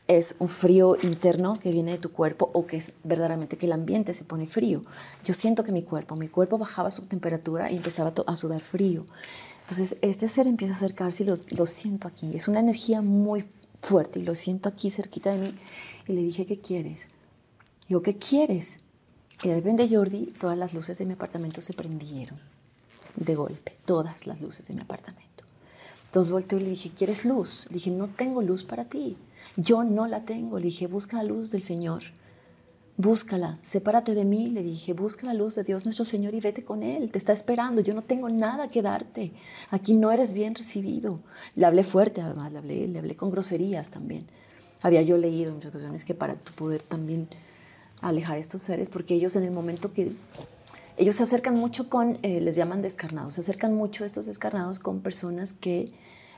[0.08, 3.74] es un frío interno que viene de tu cuerpo o que es verdaderamente que el
[3.74, 4.82] ambiente se pone frío.
[5.24, 9.06] Yo siento que mi cuerpo, mi cuerpo bajaba su temperatura y empezaba a sudar frío.
[9.62, 12.32] Entonces este ser empieza a acercarse y lo, lo siento aquí.
[12.36, 13.46] Es una energía muy
[13.82, 15.56] fuerte y lo siento aquí cerquita de mí.
[16.08, 17.10] Y le dije, ¿qué quieres?
[17.88, 18.82] Digo, ¿qué quieres?
[19.44, 22.40] Y de repente, Jordi, todas las luces de mi apartamento se prendieron
[23.16, 25.28] de golpe, todas las luces de mi apartamento.
[26.06, 27.66] Entonces volteo y le dije, ¿quieres luz?
[27.70, 29.18] Le dije, no tengo luz para ti.
[29.56, 30.58] Yo no la tengo.
[30.58, 32.04] Le dije, busca la luz del Señor.
[32.96, 34.50] Búscala, sepárate de mí.
[34.50, 37.12] Le dije, busca la luz de Dios nuestro Señor y vete con Él.
[37.12, 37.82] Te está esperando.
[37.82, 39.34] Yo no tengo nada que darte.
[39.70, 41.20] Aquí no eres bien recibido.
[41.56, 44.26] Le hablé fuerte, además, le hablé, le hablé con groserías también.
[44.82, 47.28] Había yo leído en muchas ocasiones que para tu poder también
[48.02, 50.16] alejar a estos seres, porque ellos en el momento que
[50.98, 55.02] ellos se acercan mucho con, eh, les llaman descarnados, se acercan mucho estos descarnados con
[55.02, 55.94] personas que,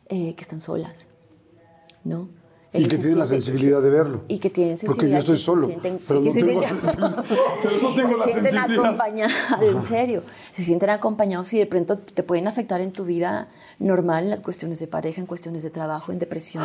[0.10, 1.08] eh, que están solas,
[2.04, 2.30] ¿no?
[2.72, 4.22] Y que tienen la sensibilidad de verlo.
[4.28, 5.18] Y que tienen sensibilidad.
[5.20, 5.68] Porque yo estoy solo.
[5.68, 7.24] sienten- pero, no se tengo, sienten-
[7.64, 11.98] pero no tengo se la sienten acompañados, en serio, se sienten acompañados y de pronto
[11.98, 13.48] te pueden afectar en tu vida
[13.80, 16.64] normal, en las cuestiones de pareja, en cuestiones de trabajo, en depresión,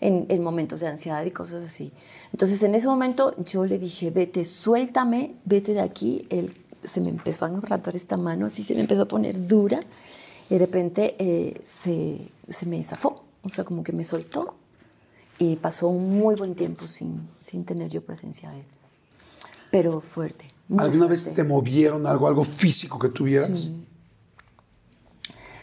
[0.00, 1.92] en, en momentos de ansiedad y cosas así.
[2.32, 6.26] Entonces en ese momento yo le dije, vete, suéltame, vete de aquí.
[6.30, 9.78] Él se me empezó a enratar esta mano, así se me empezó a poner dura
[10.50, 14.56] y de repente eh, se, se me zafó, o sea, como que me soltó
[15.38, 18.66] y pasó un muy buen tiempo sin, sin tener yo presencia de él.
[19.70, 20.52] Pero fuerte.
[20.78, 23.60] ¿Alguna vez te movieron algo, algo físico que tuvieras?
[23.60, 23.86] Sí.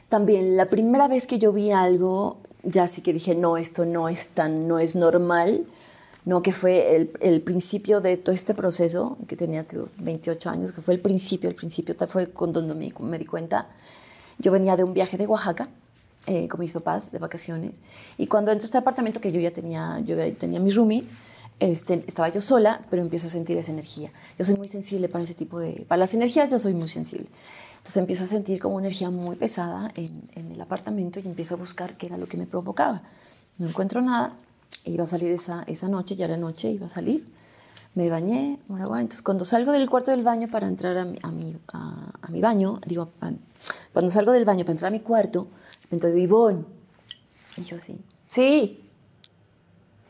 [0.10, 4.10] También la primera vez que yo vi algo, ya sí que dije, no, esto no
[4.10, 5.66] es tan, no es normal,
[6.26, 10.72] no, que fue el, el principio de todo este proceso, que tenía tío, 28 años,
[10.72, 13.70] que fue el principio, el principio fue cuando me, me di cuenta.
[14.38, 15.70] Yo venía de un viaje de Oaxaca
[16.28, 17.80] eh, con mis papás de vacaciones
[18.18, 21.18] y cuando entro a este apartamento que yo ya tenía, yo ya tenía mis roomies,
[21.60, 24.12] este, estaba yo sola, pero empiezo a sentir esa energía.
[24.40, 25.86] Yo soy muy sensible para ese tipo de...
[25.88, 27.28] Para las energías yo soy muy sensible.
[27.78, 31.58] Entonces empiezo a sentir como energía muy pesada en, en el apartamento y empiezo a
[31.58, 33.04] buscar qué era lo que me provocaba.
[33.60, 34.34] No encuentro nada.
[34.86, 37.32] Iba a salir esa, esa noche, ya era noche, iba a salir.
[37.94, 41.20] Me bañé, bueno, bueno, entonces cuando salgo del cuarto del baño para entrar a mi,
[41.22, 43.10] a mi, a, a mi baño, digo,
[43.94, 45.48] cuando salgo del baño para entrar a mi cuarto,
[45.90, 46.64] me entró Ivonne.
[47.58, 47.98] Y yo así,
[48.28, 48.90] sí,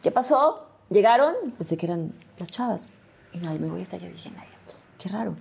[0.01, 0.67] ¿qué pasó?
[0.89, 1.33] ¿Llegaron?
[1.57, 2.87] Pensé que eran las chavas.
[3.33, 3.99] Y nadie me voy a estar.
[3.99, 4.49] Yo dije, nadie.
[4.99, 5.35] Qué raro.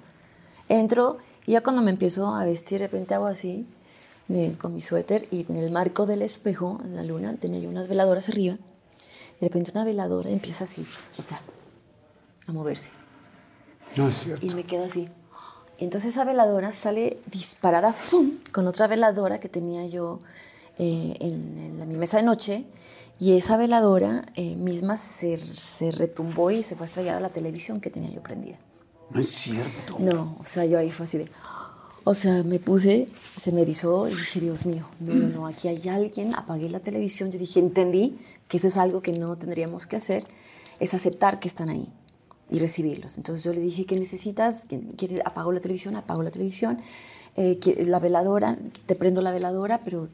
[0.69, 3.67] Entro y ya cuando me empiezo a vestir, de repente hago así,
[4.29, 7.69] de- con mi suéter, y en el marco del espejo, en la luna, tenía yo
[7.69, 8.55] unas veladoras arriba.
[9.41, 10.87] De repente una veladora empieza así,
[11.19, 11.41] o sea,
[12.47, 12.91] a moverse.
[13.97, 14.47] No es cierto.
[14.47, 15.09] Y me quedo así.
[15.81, 18.33] Entonces esa veladora sale disparada ¡fum!
[18.53, 20.21] con otra veladora que tenía yo
[20.79, 22.65] eh, en, en la- mi mesa de noche.
[23.19, 27.29] Y esa veladora eh, misma se, se retumbó y se fue a estrellar a la
[27.31, 28.59] televisión que tenía yo prendida.
[29.11, 29.97] No es cierto.
[29.99, 31.31] No, o sea, yo ahí fue así de...
[32.05, 35.69] O sea, me puse, se me erizó y dije, Dios mío, no, no, no, aquí
[35.69, 39.87] hay alguien, apagué la televisión, yo dije, entendí que eso es algo que no tendríamos
[39.87, 40.25] que hacer,
[40.81, 41.93] es aceptar que están ahí
[42.51, 43.17] y recibirlos.
[43.17, 44.67] Entonces yo le dije, ¿qué necesitas?
[44.97, 45.21] ¿Quieres?
[45.25, 46.79] Apago la televisión, apago la televisión,
[47.37, 50.09] eh, la veladora, te prendo la veladora, pero,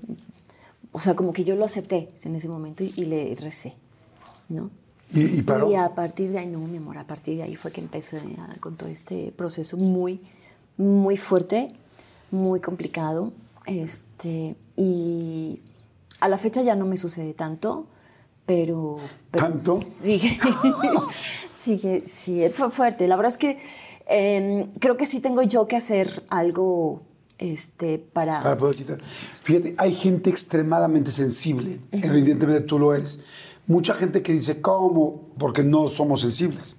[0.93, 3.75] o sea, como que yo lo acepté en ese momento y, y le recé,
[4.49, 4.71] ¿no?
[5.13, 5.71] ¿Y, y paró?
[5.71, 8.19] Y a partir de ahí, no, mi amor, a partir de ahí fue que empecé
[8.39, 10.21] a- con todo este proceso muy,
[10.77, 11.69] muy fuerte,
[12.31, 13.33] muy complicado.
[13.67, 15.61] Este, y
[16.21, 17.87] a la fecha ya no me sucede tanto,
[18.47, 18.97] pero.
[19.31, 19.81] pero ¿Tanto?
[19.81, 20.39] Sigue.
[21.67, 23.09] sigue, sí, fue fuerte.
[23.09, 23.59] La verdad es que
[24.09, 27.03] eh, creo que sí tengo yo que hacer algo
[27.39, 28.43] este, para.
[28.43, 28.99] Para poder quitar.
[29.43, 31.81] Fíjate, hay gente extremadamente sensible.
[31.91, 33.21] Evidentemente tú lo eres.
[33.67, 35.23] Mucha gente que dice, ¿cómo?
[35.39, 36.77] Porque no somos sensibles.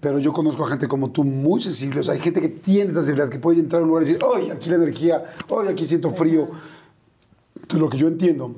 [0.00, 2.00] Pero yo conozco a gente como tú muy sensible.
[2.00, 4.06] O sea, hay gente que tiene esa sensibilidad, que puede entrar a un lugar y
[4.06, 5.24] decir, ¡ay, aquí la energía!
[5.48, 6.48] ¡ay, aquí siento frío!
[7.54, 8.54] Entonces, lo que yo entiendo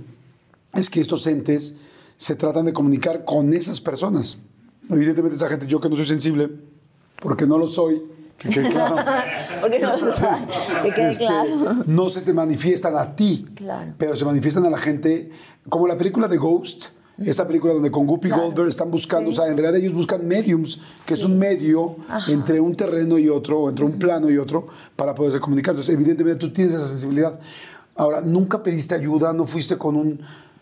[0.75, 1.77] es que estos entes
[2.17, 4.39] se tratan de comunicar con esas personas.
[4.91, 6.49] Evidentemente esa gente, yo que no soy sensible,
[7.21, 8.03] porque no lo soy,
[8.39, 8.97] que quede claro,
[9.61, 10.47] Porque no lo sabe,
[10.83, 11.77] que quede este, claro.
[11.87, 13.93] no se te manifiestan a ti, Claro.
[13.99, 15.31] pero se manifiestan a la gente,
[15.69, 16.85] como la película de Ghost,
[17.19, 18.45] esta película donde con Guppy Claro.
[18.45, 19.39] Goldberg están buscando, Sí.
[19.39, 21.27] o sea, en realidad ellos buscan mediums, que es Sí.
[21.27, 22.31] un medio Ajá.
[22.33, 25.73] entre un terreno y otro, o entre un plano y otro, para poderse comunicar.
[25.73, 27.41] Entonces, evidentemente tú tienes esa sensibilidad.
[27.97, 29.33] Ahora, ¿nunca pediste ayuda?
[29.33, 30.21] ¿No fuiste con un,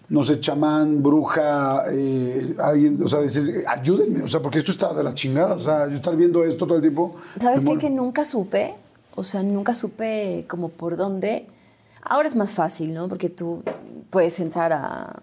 [0.08, 4.92] no sé, chamán, bruja, eh, alguien, o sea, decir, ayúdenme, o sea, porque esto está
[4.94, 7.16] de la chingada, o sea, yo estar viendo esto todo el tiempo.
[7.40, 7.76] ¿Sabes qué?
[7.76, 8.74] Que nunca supe,
[9.14, 11.46] o sea, nunca supe como por dónde.
[12.02, 13.08] Ahora es más fácil, ¿no?
[13.08, 13.64] Porque tú
[14.10, 15.20] puedes entrar a,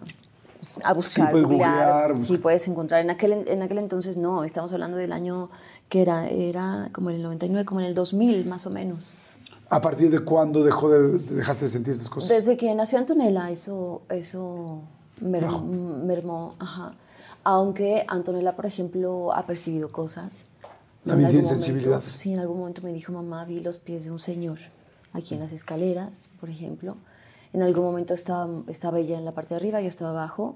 [0.82, 2.16] a buscar, puedes googlear, googlear.
[2.16, 3.00] sí puedes encontrar.
[3.00, 5.48] En aquel, en aquel entonces no, estamos hablando del año
[5.88, 9.14] que era, era como en el 99, como en el 2000 más o menos.
[9.74, 12.28] ¿A partir de cuándo dejó de, dejaste de sentir estas cosas?
[12.30, 14.82] Desde que nació Antonella, eso, eso
[15.20, 16.94] mermó, mermó, ajá.
[17.42, 20.46] Aunque Antonella, por ejemplo, ha percibido cosas.
[21.04, 21.96] También En tiene sensibilidad.
[21.96, 24.58] momento- sí, en algún momento me dijo, mamá, vi los pies de un señor
[25.12, 26.96] aquí en las escaleras, por ejemplo.
[27.52, 30.54] En algún momento estaba, estaba ella en la parte de arriba, yo estaba abajo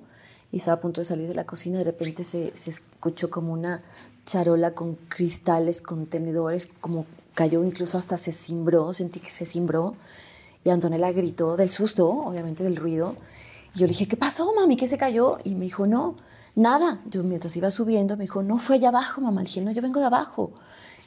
[0.52, 1.78] y estaba a punto de salir de la cocina.
[1.78, 3.83] De repente se, se escuchó como una
[4.26, 7.04] charola con cristales, con tenedores, como
[7.38, 9.94] cayó, incluso hasta se cimbró, sentí que se cimbró.
[10.64, 13.14] Y Antonella gritó del susto, obviamente del ruido.
[13.77, 14.77] Y yo le dije, ¿qué pasó, mami?
[14.77, 15.38] ¿Qué se cayó?
[15.44, 16.16] Y me dijo, no,
[16.57, 17.01] nada.
[17.09, 19.42] Yo mientras iba subiendo, me dijo, no, fue allá abajo, mamá.
[19.42, 20.51] Le dije, no, yo vengo de abajo.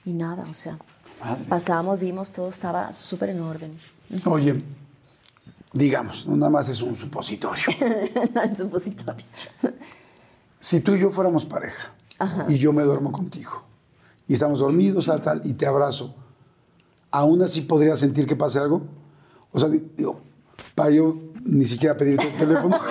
[0.05, 0.79] Y nada, o sea,
[1.19, 1.43] Madre.
[1.49, 3.77] pasamos, vimos, todo estaba súper en orden.
[4.25, 4.63] Oye,
[5.73, 7.65] digamos, no nada más es un supositorio.
[8.43, 9.25] en supositorio.
[10.61, 11.91] Si tú y yo fuéramos pareja
[12.47, 13.63] y yo me duermo contigo
[14.29, 16.15] y estamos dormidos, tal, tal, y te abrazo,
[17.11, 18.81] ¿aún así podrías sentir que pase algo?
[19.51, 20.17] O sea, digo,
[20.75, 22.77] para yo ni siquiera pedirte el teléfono.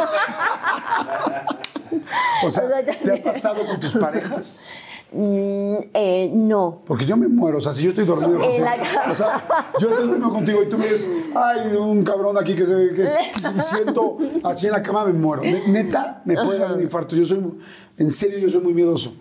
[2.45, 4.67] o sea, O sea, ¿te ha pasado con tus parejas?
[5.13, 6.83] Mm, eh, no.
[6.87, 9.13] Porque yo me muero, o sea, si yo estoy dormido En contigo, la cama.
[9.13, 9.45] o sea,
[9.81, 13.07] yo estoy dormido contigo y tú me dices, ay, un cabrón aquí que se que
[13.63, 15.43] siento así en la cama me muero.
[15.43, 17.17] Ne- Neta, me puede dar un infarto.
[17.17, 17.43] Yo soy,
[17.99, 19.13] en serio, yo soy muy miedoso.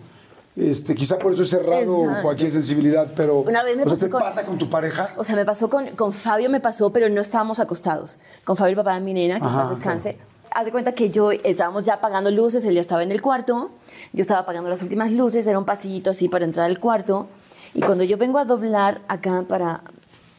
[0.56, 2.22] Este, quizá por eso he cerrado Exacto.
[2.22, 5.08] cualquier sensibilidad, pero Una vez me o sea, pasó ¿te con- pasa con tu pareja?
[5.16, 8.18] O sea, me pasó con, con Fabio, me pasó, pero no estábamos acostados.
[8.44, 10.18] Con Fabio, el papá de mi nena, que Ajá, paz descanse.
[10.52, 13.70] Haz de cuenta que yo estábamos ya apagando luces, él ya estaba en el cuarto,
[14.12, 17.28] yo estaba apagando las últimas luces, era un pasillito así para entrar al cuarto.
[17.72, 19.82] Y cuando yo vengo a doblar acá para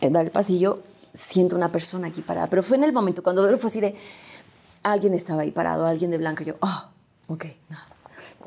[0.01, 0.81] eh, dar el pasillo,
[1.13, 2.47] siento una persona aquí parada.
[2.49, 3.95] Pero fue en el momento, cuando fue así de,
[4.83, 6.43] alguien estaba ahí parado, alguien de blanco.
[6.43, 6.89] Y yo, ah,
[7.29, 7.77] ok, no.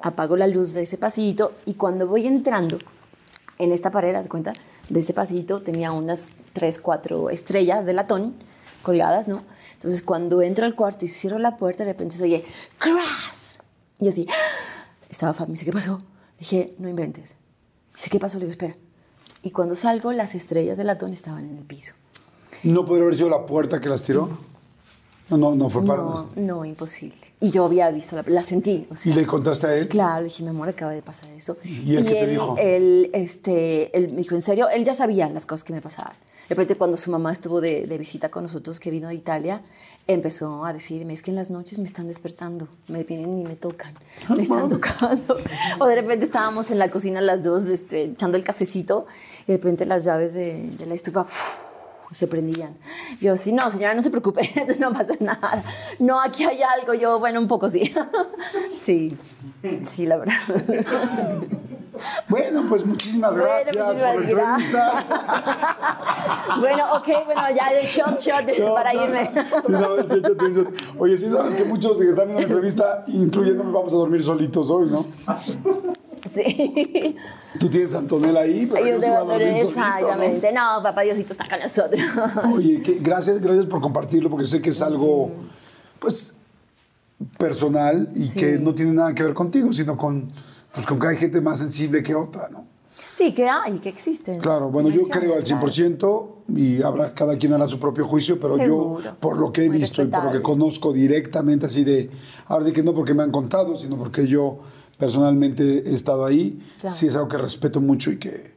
[0.03, 2.79] Apago la luz de ese pasillito y cuando voy entrando,
[3.59, 4.53] en esta pared, de cuenta,
[4.89, 8.35] de ese pasillito tenía unas tres, cuatro estrellas de latón
[8.83, 9.43] colgadas, ¿no?
[9.73, 12.45] Entonces, cuando entro al cuarto y cierro la puerta, de repente se oye
[12.79, 13.59] ¡Crash!
[13.99, 14.87] Y así, ¡ah!
[15.09, 15.99] estaba Fabi, me dice, ¿qué pasó?
[15.99, 17.37] Le dije, no inventes.
[17.93, 18.39] Me dice, ¿qué pasó?
[18.39, 18.77] Le digo, espera.
[19.43, 21.95] Y cuando salgo, las estrellas de latón estaban en el piso.
[22.63, 24.31] ¿No podría haber sido la puerta que las tiró?
[25.31, 26.27] No, no, no fue para No, nada.
[26.37, 27.17] no, imposible.
[27.41, 29.11] Y yo había visto, la, la sentí, o sea.
[29.13, 29.89] ¿Y le contaste a él?
[29.89, 31.57] Claro, le dije, mi amor, acaba de pasar eso.
[31.65, 32.55] ¿Y él qué te dijo?
[32.59, 36.13] Él, este, él me dijo, en serio, él ya sabía las cosas que me pasaban.
[36.49, 39.63] De repente, cuando su mamá estuvo de, de visita con nosotros, que vino de Italia,
[40.07, 43.57] empezó a decirme, es que en las noches me están despertando, me vienen y me
[43.57, 43.95] tocan,
[44.29, 45.39] me están tocando.
[45.81, 49.07] o de repente estábamos en la cocina las dos, este, echando el cafecito,
[49.49, 51.23] y de repente las llaves de, de la estufa...
[51.23, 51.74] ¡uf!
[52.11, 52.77] Se prendían.
[53.21, 54.43] Yo así, no, señora, no se preocupe,
[54.79, 55.63] no pasa nada.
[55.99, 56.95] No, aquí hay algo.
[56.95, 57.93] Yo, bueno, un poco sí.
[58.71, 59.17] sí,
[59.83, 60.35] sí, la verdad.
[62.29, 65.05] Bueno, pues muchísimas Bueno, gracias muchísimas por la entrevista.
[66.59, 69.05] bueno, ok, bueno, ya de shot, shot No, para no.
[69.05, 69.31] irme.
[69.65, 70.67] Sí, no.
[70.99, 74.73] Oye, sí sabes que muchos que están viendo la entrevista, incluyéndome, vamos a dormir solitos
[74.73, 74.99] hoy, ¿no?
[76.33, 77.15] Sí.
[77.59, 79.89] Tú tienes a Antonella ahí, pero yo, a dormir solito, ¿no?
[79.89, 80.53] exactamente.
[80.53, 80.83] ¿no?
[80.83, 82.01] papá Diosito está con nosotros.
[82.55, 85.31] Oye, que- gracias, gracias por compartirlo, porque sé que es algo,
[85.99, 86.35] pues,
[87.39, 88.41] personal y Sí.
[88.41, 90.31] que no tiene nada que ver contigo, sino con,
[90.75, 92.65] pues, con que hay gente más sensible que otra, ¿no?
[93.13, 94.41] Sí, que hay, que existen.
[94.41, 95.67] Claro, bueno, yo creo al claro.
[95.69, 99.69] 100% y habrá, cada quien hará su propio juicio, pero yo, por lo que he
[99.69, 102.11] Muy visto y por lo que conozco directamente, así de,
[102.47, 104.59] ahora sí que no porque me han contado, sino porque yo
[104.99, 106.95] personalmente he estado ahí, Claro.
[106.95, 108.55] sí es algo que respeto mucho y que,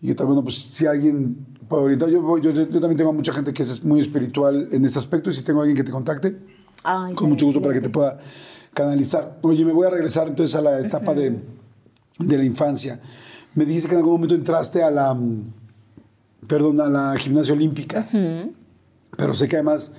[0.00, 1.36] y que también, bueno, pues si alguien
[1.68, 4.84] puede orientar, yo, yo, yo también tengo a mucha gente que es muy espiritual en
[4.84, 6.36] este aspecto y si tengo a alguien que te contacte,
[6.82, 8.18] Ay, con mucho gusto para que te pueda
[8.74, 9.38] canalizar.
[9.42, 11.40] Oye, me voy a regresar entonces a la etapa de,
[12.18, 13.00] de la infancia.
[13.54, 15.16] Me dijiste que en algún momento entraste a la,
[16.46, 18.04] perdón, a la gimnasia olímpica,
[19.16, 19.94] pero sé que además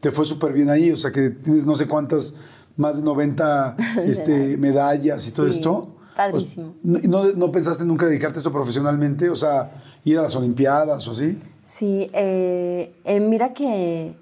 [0.00, 2.36] te fue súper bien ahí, o sea que tienes no sé cuántas,
[2.78, 5.94] más de 90 este, medallas y todo Sí, esto.
[6.16, 6.74] padrísimo.
[6.82, 9.28] Pues, ¿no, no, no pensaste nunca dedicarte a esto profesionalmente?
[9.28, 9.70] O sea,
[10.04, 11.38] ir a las Olimpiadas o así.
[11.62, 14.16] Sí, eh, eh, mira que,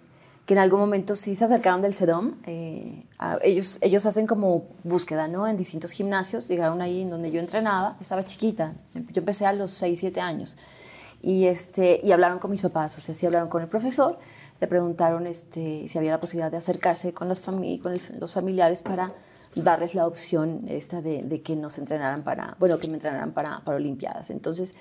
[0.47, 2.33] que en algún momento sí se acercaron del CEDOM.
[2.45, 5.47] eh, a- ellos, ellos hacen como búsqueda, ¿no?
[5.47, 6.49] En distintos gimnasios.
[6.49, 7.97] Llegaron ahí en donde yo entrenaba.
[8.01, 8.75] Estaba chiquita.
[8.95, 10.59] Yo empecé a los 6, 7 años.
[11.23, 12.99] Y, este, y hablaron con mis papás.
[12.99, 14.19] O sea, sí hablaron con el profesor.
[14.61, 19.12] Le preguntaron este, si había la posibilidad de acercarse con, las con los familiares para
[19.55, 23.61] darles la opción esta de, de que nos entrenaran para, bueno, que me entrenaran para,
[23.64, 24.31] para Olimpiadas.
[24.31, 24.75] Entonces,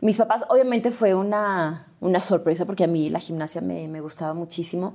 [0.00, 4.34] mis papás, obviamente fue una, una sorpresa porque a mí la gimnasia me, me gustaba
[4.34, 4.94] muchísimo,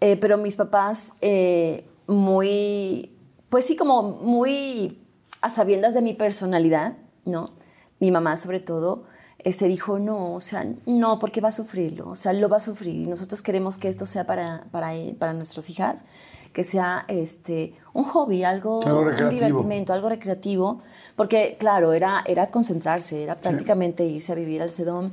[0.00, 3.10] Eh, pero mis papás eh, muy,
[3.48, 5.02] pues sí, como muy
[5.40, 6.92] a sabiendas de mi personalidad,
[7.24, 7.50] ¿no?
[7.98, 9.06] Mi mamá sobre todo,
[9.38, 12.60] este dijo, no, o sea, no, porque va a sufrirlo, o sea, lo va a
[12.60, 16.04] sufrir y nosotros queremos que esto sea para, para, para nuestras hijas,
[16.52, 20.82] que sea este, un hobby, algo, Algo un divertimento, algo recreativo,
[21.14, 25.12] porque claro, era, era concentrarse, era prácticamente irse a vivir al CEDOM,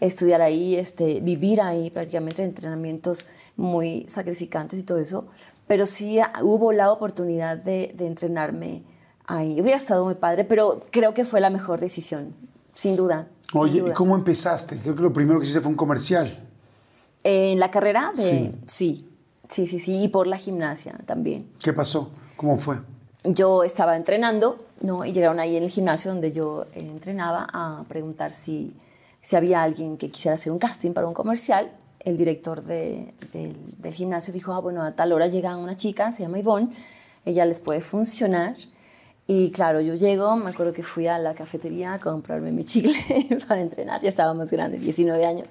[0.00, 5.26] estudiar ahí, este, vivir ahí, prácticamente entrenamientos muy sacrificantes y todo eso,
[5.66, 8.84] pero sí hubo la oportunidad de, de entrenarme
[9.26, 9.60] ahí.
[9.60, 12.34] Hubiera estado muy padre, pero creo que fue la mejor decisión,
[12.74, 13.28] sin duda.
[13.54, 14.76] Oye, ¿y cómo empezaste?
[14.78, 16.46] Creo que lo primero que hiciste fue un comercial.
[17.22, 18.52] En la carrera, de, Sí.
[18.64, 19.08] sí,
[19.48, 21.48] sí, sí, sí, y por la gimnasia también.
[21.62, 22.10] ¿Qué pasó?
[22.36, 22.78] ¿Cómo fue?
[23.26, 25.02] yo estaba entrenando, ¿no?
[25.06, 28.76] Y llegaron ahí en el gimnasio donde yo eh, entrenaba a preguntar si,
[29.22, 31.72] si había alguien que quisiera hacer un casting para un comercial.
[32.00, 36.12] El director de- del- del gimnasio dijo, ah, bueno, a tal hora llega una chica,
[36.12, 36.68] se llama Ivonne,
[37.24, 38.56] ella les puede funcionar.
[39.26, 42.94] Y claro, yo llego, me acuerdo que fui a la cafetería a comprarme mi chicle
[43.48, 45.48] para entrenar, ya estaba más grande, 19 años.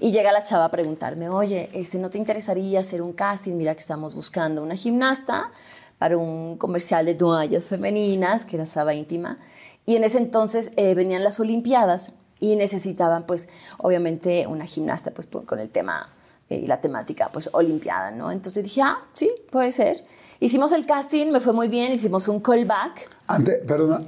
[0.00, 3.56] Y llega la chava a preguntarme, oye, este, ¿no te interesaría hacer un casting?
[3.56, 5.50] Mira que estamos buscando una gimnasta
[5.98, 9.38] para un comercial de toallas femeninas, que era Saba Íntima.
[9.84, 15.26] Y en ese entonces eh, venían las Olimpiadas y necesitaban, pues, obviamente, una gimnasta, pues,
[15.26, 16.08] con el tema
[16.50, 18.30] eh, y la temática, pues, Olimpiada, ¿no?
[18.32, 20.02] Entonces dije, ah, sí, puede ser.
[20.40, 23.08] Hicimos el casting, me fue muy bien, hicimos un callback.
[23.28, 24.02] Antes, perdona,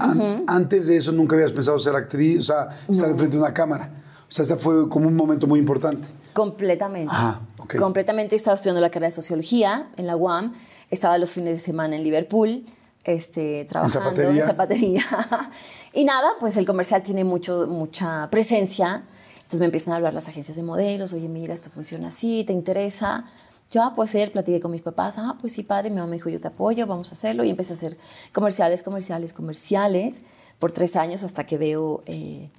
[0.49, 3.91] antes de eso nunca habías pensado ser actriz, o sea, estar enfrente de una cámara.
[4.23, 6.09] O sea, ese fue como un momento muy importante.
[6.33, 7.15] Completamente.
[7.15, 7.77] Ajá, ok.
[7.77, 8.35] Completamente.
[8.35, 10.53] Estaba estudiando la carrera de sociología en la UAM.
[10.91, 12.65] Estaba los fines de semana en Liverpool,
[13.05, 15.03] este, trabajando en zapatería.
[15.93, 19.05] y nada, pues el comercial tiene mucho, mucha presencia.
[19.43, 21.13] Entonces me empiezan a hablar las agencias de modelos.
[21.13, 23.27] Oye, mira, esto funciona así, ¿te interesa?
[23.71, 26.17] Yo, ah, pues ser, platiqué con mis papás, ah, pues sí, padre, mi mamá me
[26.17, 27.43] dijo, yo te apoyo, vamos a hacerlo.
[27.43, 27.97] Y empecé a hacer
[28.33, 30.23] comerciales, comerciales, comerciales
[30.59, 32.51] por tres años hasta que veo eh,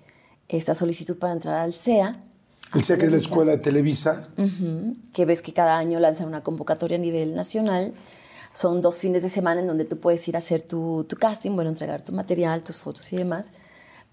[0.49, 2.19] esta solicitud para entrar al CEA.
[2.73, 4.27] El CEA, que es la Escuela de Televisa.
[5.13, 7.93] que ves que cada año lanzan una convocatoria a nivel nacional.
[8.51, 11.51] Son dos fines de semana en donde tú puedes ir a hacer tu, tu casting,
[11.51, 13.51] bueno, entregar tu material, tus fotos y demás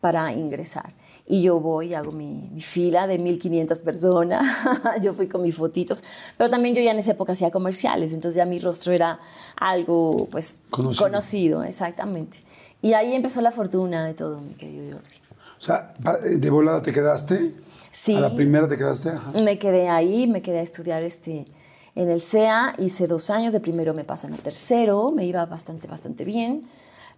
[0.01, 0.95] para ingresar.
[1.33, 4.45] Y yo voy, hago mi, fila de 1.500 personas,
[5.01, 6.03] yo fui con mis fotitos,
[6.37, 9.21] pero también yo ya en esa época hacía comerciales, entonces ya mi rostro era
[9.55, 12.39] algo pues conocido, exactamente.
[12.83, 15.17] Y ahí empezó la fortuna de todo, mi querido Jordi.
[15.57, 17.55] O sea, ¿de volada te quedaste?
[17.93, 18.17] Sí.
[18.17, 19.13] ¿A la primera te quedaste?
[19.41, 21.47] Me quedé ahí, me quedé a estudiar este,
[21.95, 25.87] en el CEA, hice dos años, de primero me pasan a tercero, me iba bastante,
[25.87, 26.67] bastante bien.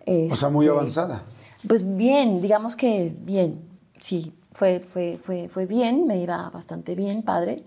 [0.06, 1.22] o sea, muy este, avanzada.
[1.66, 3.71] Pues bien, digamos que bien,
[4.02, 7.62] sí, fue, fue, fue, fue bien, me iba bastante bien, padre.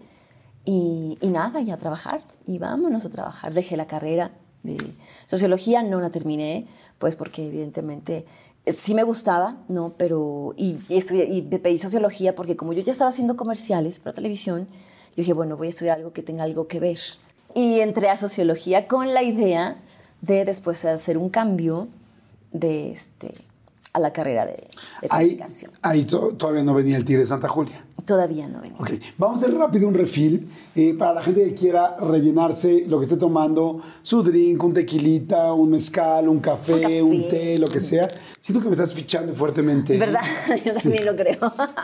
[0.65, 3.53] Y, y nada, y a trabajar, y vámonos a trabajar.
[3.53, 4.31] Dejé la carrera
[4.63, 4.77] de
[5.25, 6.67] sociología, no la terminé,
[6.97, 8.25] pues porque evidentemente
[8.65, 9.93] eh, sí me gustaba, ¿no?
[9.97, 14.67] Pero, y, estudié, y pedí sociología porque como yo ya estaba haciendo comerciales para televisión,
[14.69, 16.99] yo dije, bueno, voy a estudiar algo que tenga algo que ver.
[17.53, 19.77] Y entré a sociología con la idea
[20.21, 21.87] de después hacer un cambio
[22.51, 23.33] de este,
[23.95, 24.57] a la carrera de,
[25.01, 25.71] de comunicación.
[25.81, 27.85] Ahí, todavía no venía el Tigre de Santa Julia.
[28.03, 28.77] Todavía no venía.
[28.77, 32.99] Ok, vamos a hacer rápido un refil eh, para la gente que quiera rellenarse lo
[32.99, 37.79] que esté tomando, su drink, un tequilita, un mezcal, un café, un, té, lo que
[37.79, 38.05] sea.
[38.41, 39.97] Siento que me estás fichando fuertemente.
[39.97, 40.19] ¿Verdad?
[40.65, 41.37] Yo también lo creo.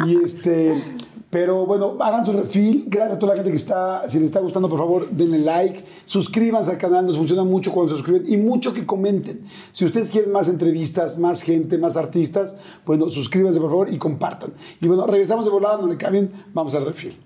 [0.06, 0.74] Y este,
[1.32, 2.84] pero bueno, hagan su refil.
[2.88, 4.08] Gracias a toda la gente que está.
[4.10, 5.86] Si les está gustando, por favor, denle like.
[6.06, 7.06] Suscríbanse al canal.
[7.06, 9.40] Nos funciona mucho cuando se suscriben y mucho que comenten.
[9.72, 14.52] Si ustedes quieren más entrevistas, más gente, más artistas, bueno, suscríbanse por favor y compartan.
[14.82, 16.30] Y bueno, regresamos de volada, no le cambien.
[16.54, 17.18] Vamos al refil.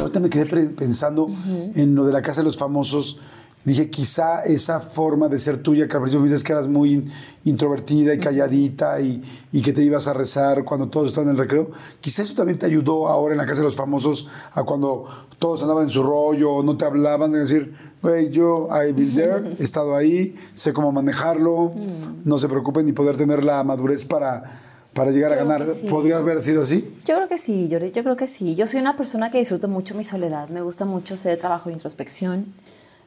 [0.00, 3.20] Ahorita me quedé pensando en lo de la casa de los famosos
[3.66, 7.10] dije, quizá esa forma de ser tuya, que al principio dices que eras muy
[7.44, 9.20] introvertida y calladita y,
[9.52, 12.58] y, que te ibas a rezar cuando todos estaban en el recreo, quizá eso también
[12.58, 15.04] te ayudó ahora en la casa de los famosos a cuando
[15.40, 19.50] todos andaban en su rollo, no te hablaban, de decir, güey, yo, I've been there,
[19.58, 22.22] he estado ahí, sé cómo manejarlo, mm.
[22.24, 24.62] no se preocupen ni poder tener la madurez para
[24.94, 25.62] para llegar a ganar.
[25.90, 26.90] ¿Podría haber sido así?
[27.04, 28.54] Yo creo que sí, yo, yo creo que sí.
[28.54, 30.48] Yo soy una persona que disfruto mucho mi soledad.
[30.48, 32.46] Me gusta mucho hacer trabajo de introspección.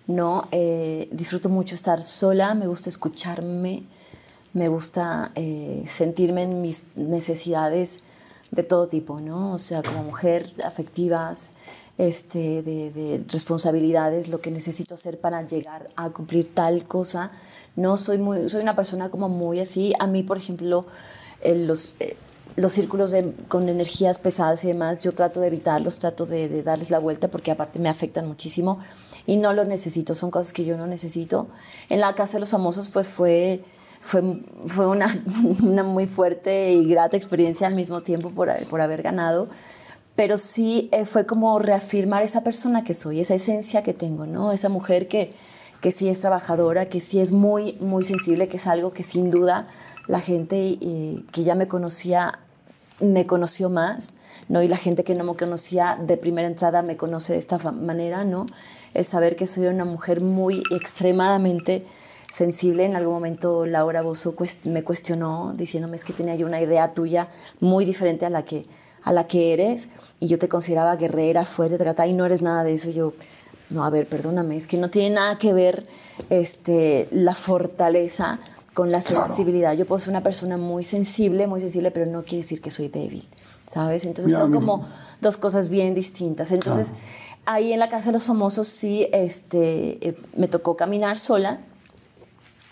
[0.09, 0.47] ¿No?
[0.51, 3.83] Eh, disfruto mucho estar sola, me gusta escucharme,
[4.53, 7.99] me gusta eh, sentirme en mis necesidades
[8.49, 9.53] de todo tipo, ¿no?
[9.53, 11.53] O sea, como mujer, afectivas,
[11.99, 17.31] este, de, responsabilidades, lo que necesito hacer para llegar a cumplir tal cosa.
[17.75, 19.93] No soy muy, soy una persona como muy así.
[19.99, 20.87] A mí, por ejemplo,
[21.45, 22.17] los, eh,
[22.55, 23.13] los círculos
[23.47, 27.27] con energías pesadas y demás, yo trato de evitarlos, trato de, de darles la vuelta
[27.27, 28.79] porque aparte me afectan muchísimo
[29.29, 31.49] y no lo necesito, son cosas que yo no necesito.
[31.87, 33.63] En la Casa de los Famosos pues fue,
[34.01, 34.23] fue,
[34.65, 35.05] fue una,
[35.63, 39.47] una muy fuerte y grata experiencia al mismo tiempo por, por haber ganado,
[40.15, 44.51] pero sí eh, fue como reafirmar esa persona que soy, esa esencia que tengo, ¿no?
[44.51, 45.31] Esa mujer que,
[45.79, 49.29] que sí es trabajadora, que sí es muy, muy sensible, que es algo que sin
[49.29, 49.67] duda
[50.07, 52.39] la gente eh, que ya me conocía
[52.99, 54.13] me conoció más,
[54.47, 54.61] ¿no?
[54.61, 58.23] Y la gente que no me conocía de primera entrada me conoce de esta manera,
[58.23, 58.45] ¿no?
[58.93, 61.85] el saber que soy una mujer muy extremadamente
[62.31, 62.85] sensible.
[62.85, 67.29] En algún momento Laura Bozo me cuestionó diciéndome es que tenía yo una idea tuya
[67.59, 68.65] muy diferente a la que,
[69.03, 69.89] a la que eres
[70.19, 72.89] y yo te consideraba guerrera, fuerte, tratada y no eres nada de eso.
[72.89, 73.13] Yo,
[73.71, 75.87] no, a ver, perdóname, es que no tiene nada que ver
[76.29, 78.39] este, la fortaleza
[78.79, 79.73] con la sensibilidad.
[79.73, 82.87] Yo puedo ser una persona muy sensible, muy sensible, pero no quiere decir que soy
[82.87, 83.27] débil,
[83.65, 84.05] ¿sabes?
[84.05, 84.87] Entonces son como
[85.19, 86.53] dos cosas bien distintas.
[86.53, 86.93] Entonces
[87.45, 91.59] ahí en la Casa de los Famosos sí este, eh, me tocó caminar sola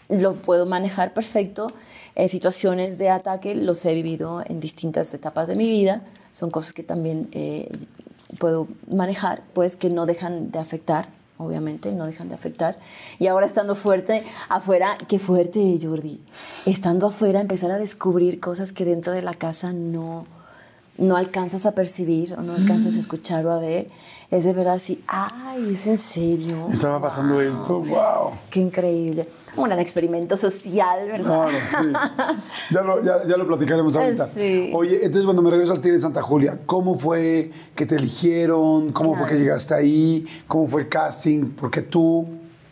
[0.08, 1.68] lo puedo manejar perfecto.
[2.16, 6.04] En situaciones de ataque los he vivido en distintas etapas de mi vida.
[6.32, 7.70] Son cosas que también eh,
[8.40, 12.76] puedo manejar, pues que no dejan de afectar, obviamente, no dejan de afectar.
[13.20, 16.20] Y ahora estando fuerte afuera, qué fuerte, Jordi.
[16.66, 20.26] Estando afuera, empezar a descubrir cosas que dentro de la casa no,
[20.98, 23.90] no alcanzas a percibir o no alcanzas a escuchar o a ver
[24.30, 26.68] es de verdad así, ay, es en serio.
[26.72, 28.32] Estaba pasando esto, wow.
[28.50, 29.26] Qué increíble.
[29.56, 31.48] Un experimento social, ¿verdad?
[31.48, 31.94] Claro, sí.
[32.74, 34.28] Ya lo, ya, ya lo platicaremos ahorita.
[34.28, 34.72] Sí.
[34.76, 38.92] Oye, entonces cuando me regreso al Tigre de Santa Julia, ¿cómo fue que te eligieron?
[38.92, 40.28] ¿Cómo fue que llegaste ahí?
[40.46, 41.52] ¿Cómo fue el casting?
[41.52, 42.28] ¿Por qué tú?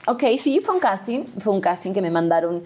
[0.07, 1.23] Ok, sí, fue un casting.
[1.39, 2.63] Fue un casting que me mandaron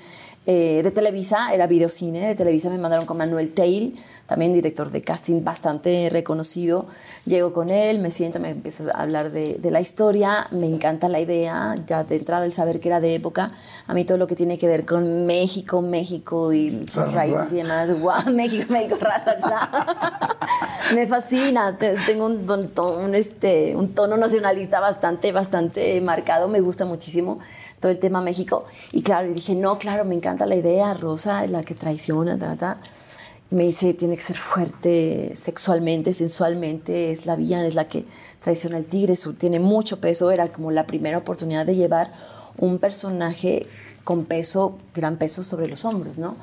[0.51, 2.27] eh, de Televisa, era videocine.
[2.29, 3.93] De Televisa me mandaron con Manuel Tail,
[4.25, 6.87] también director de casting bastante reconocido.
[7.25, 10.47] Llego con él, me siento, me empieza a hablar de, de la historia.
[10.51, 13.51] Me encanta la idea, ya de entrada el saber que era de época.
[13.87, 17.11] A mí todo lo que tiene que ver con México, México y sus Ra, ra.
[17.11, 17.99] raíces y demás.
[17.99, 18.29] ¡Guau!
[18.33, 20.37] México, México, ra, ra, ra.
[20.95, 26.47] Me fascina, te- tengo un, un tono, un, este, un tono nacionalista bastante, bastante marcado,
[26.47, 27.37] me gusta muchísimo
[27.79, 28.65] todo el tema México.
[28.91, 32.55] Y claro, y dije, no, claro, me encanta la idea, Rosa, la que traiciona, ta,
[32.55, 32.81] ta.
[33.51, 38.05] Y me dice, tiene que ser fuerte sexualmente, sensualmente, es la villana, es la que
[38.39, 42.13] traiciona al tigre, su, tiene mucho peso, era como la primera oportunidad de llevar
[42.57, 43.65] un personaje
[44.03, 46.35] con peso, gran peso sobre los hombros, ¿no?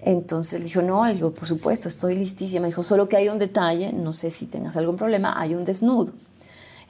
[0.00, 2.62] Entonces dijo, no, digo, por supuesto, estoy listísima.
[2.62, 5.64] Me dijo, solo que hay un detalle, no sé si tengas algún problema, hay un
[5.64, 6.12] desnudo.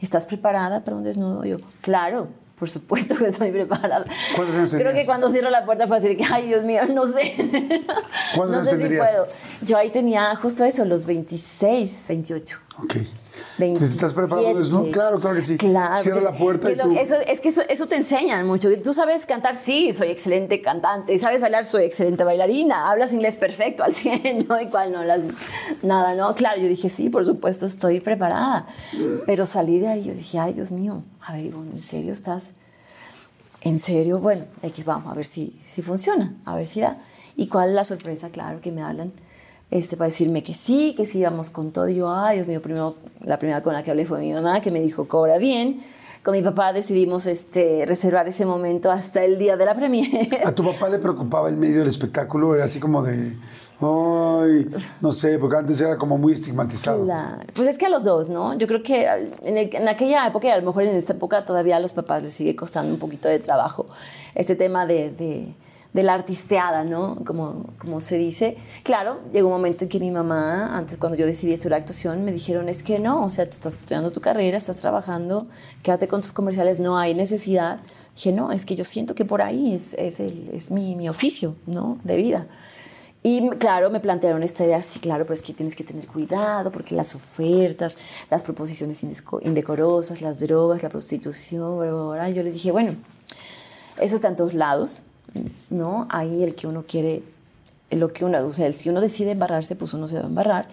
[0.00, 1.44] ¿Estás preparada para un desnudo?
[1.44, 2.28] Yo, claro,
[2.62, 4.04] por supuesto que estoy preparada.
[4.36, 6.82] ¿Cuántos años Creo que cuando cierro la puerta fue así de que, ay, Dios mío,
[6.94, 7.34] no sé.
[8.36, 9.10] ¿Cuántos no años sé si tendrías?
[9.10, 9.28] puedo.
[9.62, 12.58] Yo ahí tenía justo eso, los 26, 28.
[12.82, 12.96] Ok.
[13.58, 14.90] Entonces, ¿Estás preparado desnudo?
[14.90, 15.56] Claro, claro que sí.
[15.56, 15.96] Claro.
[15.96, 16.90] Cierra la puerta y tú...
[16.92, 18.68] Eso, es que eso, eso te enseñan mucho.
[18.82, 21.18] Tú sabes cantar, sí, soy excelente cantante.
[21.18, 21.64] ¿Sabes bailar?
[21.64, 22.90] Soy excelente bailarina.
[22.90, 24.60] Hablas inglés perfecto, al 100, ¿no?
[24.60, 25.20] Igual no hablas
[25.82, 26.34] nada, ¿no?
[26.34, 28.66] Claro, yo dije, sí, por supuesto, estoy preparada.
[29.26, 32.50] Pero salí de ahí, yo dije, ay, Dios mío, a ver, Ivonne, ¿en serio estás?
[33.60, 34.18] ¿En serio?
[34.18, 36.96] Bueno, X, vamos a ver si, si funciona, a ver si da.
[37.36, 38.30] ¿Y cuál es la sorpresa?
[38.30, 39.12] Claro, que me hablan
[39.72, 41.88] este, para decirme que sí, que sí íbamos con todo.
[41.88, 44.60] Y yo, ay, Dios mío, primero, la primera con la que hablé fue mi mamá,
[44.60, 45.80] que me dijo, cobra bien.
[46.22, 50.42] Con mi papá decidimos este, reservar ese momento hasta el día de la premiere.
[50.44, 52.54] ¿A tu papá le preocupaba el medio del espectáculo?
[52.54, 53.36] Era así como de...
[53.84, 54.68] Ay,
[55.00, 57.02] no sé, porque antes era como muy estigmatizado.
[57.04, 57.38] Claro.
[57.52, 58.56] Pues es que a los dos, ¿no?
[58.56, 59.04] Yo creo que
[59.42, 61.92] en, el- en aquella época, y a lo mejor en esta época todavía a los
[61.92, 63.86] papás les sigue costando un poquito de trabajo
[64.36, 65.52] este tema de, de-
[65.92, 67.16] de la artisteada, ¿no?
[67.24, 68.56] Como, como se dice.
[68.82, 72.32] Claro, llegó un momento en que mi mamá, antes cuando yo decidí estudiar actuación, me
[72.32, 75.46] dijeron, es que no, o sea, tú estás estudiando tu carrera, estás trabajando,
[75.82, 77.80] quédate con tus comerciales, no hay necesidad.
[78.14, 81.08] Dije, no, es que yo siento que por ahí es, es, el- es mi, mi
[81.08, 81.98] oficio, ¿no?
[82.04, 82.46] De vida.
[83.24, 86.72] Y claro, me plantearon esta idea, sí, claro, pero es que tienes que tener cuidado
[86.72, 87.96] porque las ofertas,
[88.30, 89.04] las proposiciones
[89.42, 92.30] indecorosas, las drogas, la prostitución, bla, bla, bla.
[92.30, 92.96] Yo les dije, bueno,
[94.00, 95.04] eso está en todos lados,
[95.70, 96.06] ¿no?
[96.10, 97.22] Ahí el que uno quiere,
[97.90, 100.68] lo que uno, o sea, si uno decide embarrarse, pues uno se va a embarrar.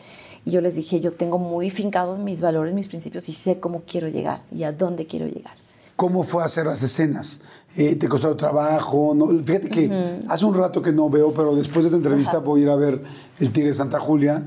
[0.46, 3.84] Y yo les dije, yo tengo muy fincados mis valores, mis principios y sé cómo
[3.86, 5.54] quiero llegar y a dónde quiero llegar.
[5.96, 7.42] ¿Cómo fue hacer las escenas?
[7.76, 9.14] Eh, ¿Te costó trabajo?
[9.14, 9.28] ¿No?
[9.44, 12.40] Fíjate que hace un rato que no veo, pero después de esta entrevista Ajá.
[12.40, 13.04] voy a ir a ver
[13.40, 14.44] El Tigre de Santa Julia.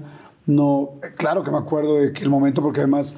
[0.46, 3.14] No, claro que me acuerdo de que el momento, porque además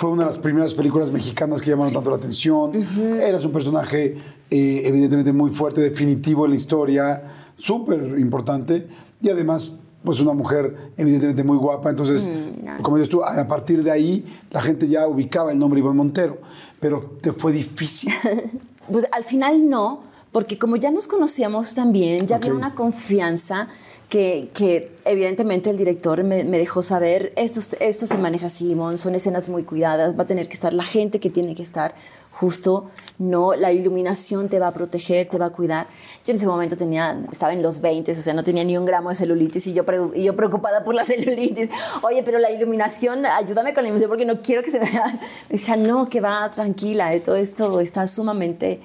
[0.00, 2.72] fue una de las primeras películas mexicanas que llamaron tanto la atención.
[3.20, 4.16] Eras un personaje
[4.50, 7.22] eh, evidentemente muy fuerte, definitivo en la historia,
[7.58, 8.88] súper importante.
[9.20, 9.72] Y además,
[10.02, 11.90] pues una mujer evidentemente muy guapa.
[11.90, 12.80] Entonces, gracias.
[12.80, 16.38] como dices tú, a partir de ahí la gente ya ubicaba el nombre Iván Montero.
[16.80, 18.10] Pero te fue difícil.
[18.90, 20.00] Pues al final no,
[20.32, 23.68] porque como ya nos conocíamos también, ya había una confianza
[24.10, 29.48] que, evidentemente el director me, dejó saber, esto, esto se maneja así, Mon, son escenas
[29.48, 31.94] muy cuidadas, va a tener que estar la gente que tiene que estar
[32.32, 35.86] justo, no, la iluminación te va a proteger, te va a cuidar.
[36.24, 38.84] Yo en ese momento tenía, estaba en los 20, o sea, no tenía ni un
[38.84, 39.84] gramo de celulitis y yo,
[40.14, 41.68] y preocupada por la celulitis.
[42.02, 45.06] Oye, pero la iluminación, ayúdame con la iluminación porque no quiero que se me vea.
[45.06, 48.80] Me decía, no, que va tranquila, todo esto está sumamente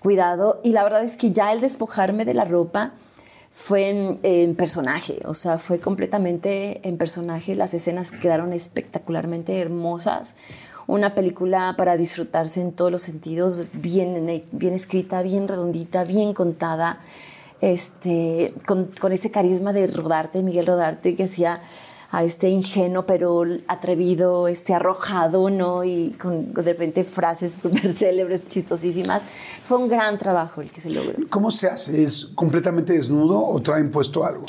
[0.00, 0.60] cuidado.
[0.64, 2.92] Y la verdad es que ya el despojarme de la ropa
[3.56, 7.54] fue en, personaje, o sea, fue completamente en personaje.
[7.54, 10.34] Las escenas quedaron espectacularmente hermosas.
[10.88, 16.98] Una película para disfrutarse en todos los sentidos, bien, bien escrita, bien redondita, bien contada,
[17.60, 21.62] este, con, con ese carisma de Rodarte, Miguel Rodarte, que hacía
[22.14, 25.82] a este ingenuo pero atrevido, este arrojado, ¿no?
[25.82, 29.22] Y con de repente frases súper célebres, chistosísimas.
[29.62, 31.14] Fue un gran trabajo el que se logró.
[31.28, 32.04] ¿Cómo se hace?
[32.04, 34.46] ¿Es completamente desnudo o traen puesto algo?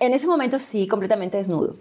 [0.00, 1.76] En ese momento sí, completamente desnudo.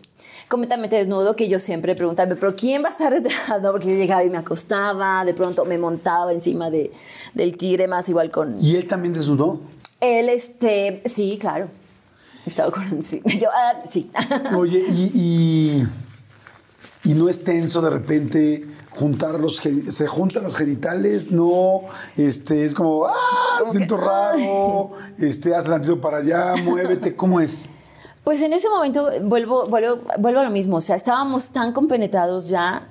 [0.50, 3.36] Completamente desnudo, que yo siempre preguntaba, pero ¿quién va a estar detrás?
[3.62, 6.92] No, porque yo llegaba y me acostaba, de pronto me montaba encima de,
[7.34, 8.62] del tigre, más igual con...
[8.62, 9.62] ¿Y él también desnudó?
[10.02, 11.70] Él, este, sí, claro.
[12.48, 13.22] Estaba con, sí.
[13.40, 14.12] Yo, ah, sí.
[14.58, 15.88] Oye, y,
[17.04, 21.82] y, no es tenso de repente juntar los se juntan los genitales, no,
[22.16, 23.14] este es como ah,
[23.68, 27.70] siento raro, este haz tantito para allá, muévete, ¿cómo es?
[28.24, 32.48] Pues en ese momento vuelvo, vuelvo, vuelvo a lo mismo, o sea, estábamos tan compenetrados
[32.48, 32.88] ya.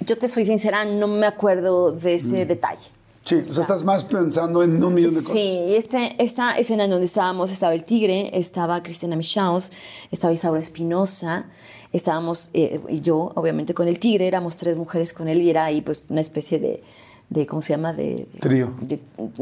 [0.00, 2.48] Yo te soy sincera, no me acuerdo de ese mm.
[2.48, 2.97] detalle.
[3.28, 5.32] Sí, o sea, estás más pensando en un millón de cosas.
[5.32, 9.70] Sí, este, esta escena en donde estábamos, estaba el tigre, estaba Cristina Michaus,
[10.10, 11.46] estaba Isaura Espinosa,
[11.92, 15.66] estábamos, eh, y yo, obviamente, con el tigre, éramos tres mujeres con él y era
[15.66, 16.82] ahí pues una especie de,
[17.30, 17.92] de ¿cómo se llama?
[17.92, 18.74] De, Trío.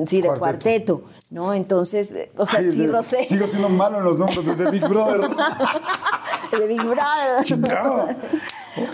[0.07, 1.05] sí, de cuarteto.
[1.31, 1.55] ¿no?
[1.55, 3.25] Entonces, o sea, sí, Rosé.
[3.25, 5.29] Sigo siendo malo en los nombres de Big Brother.
[6.59, 8.17] de Big Brother.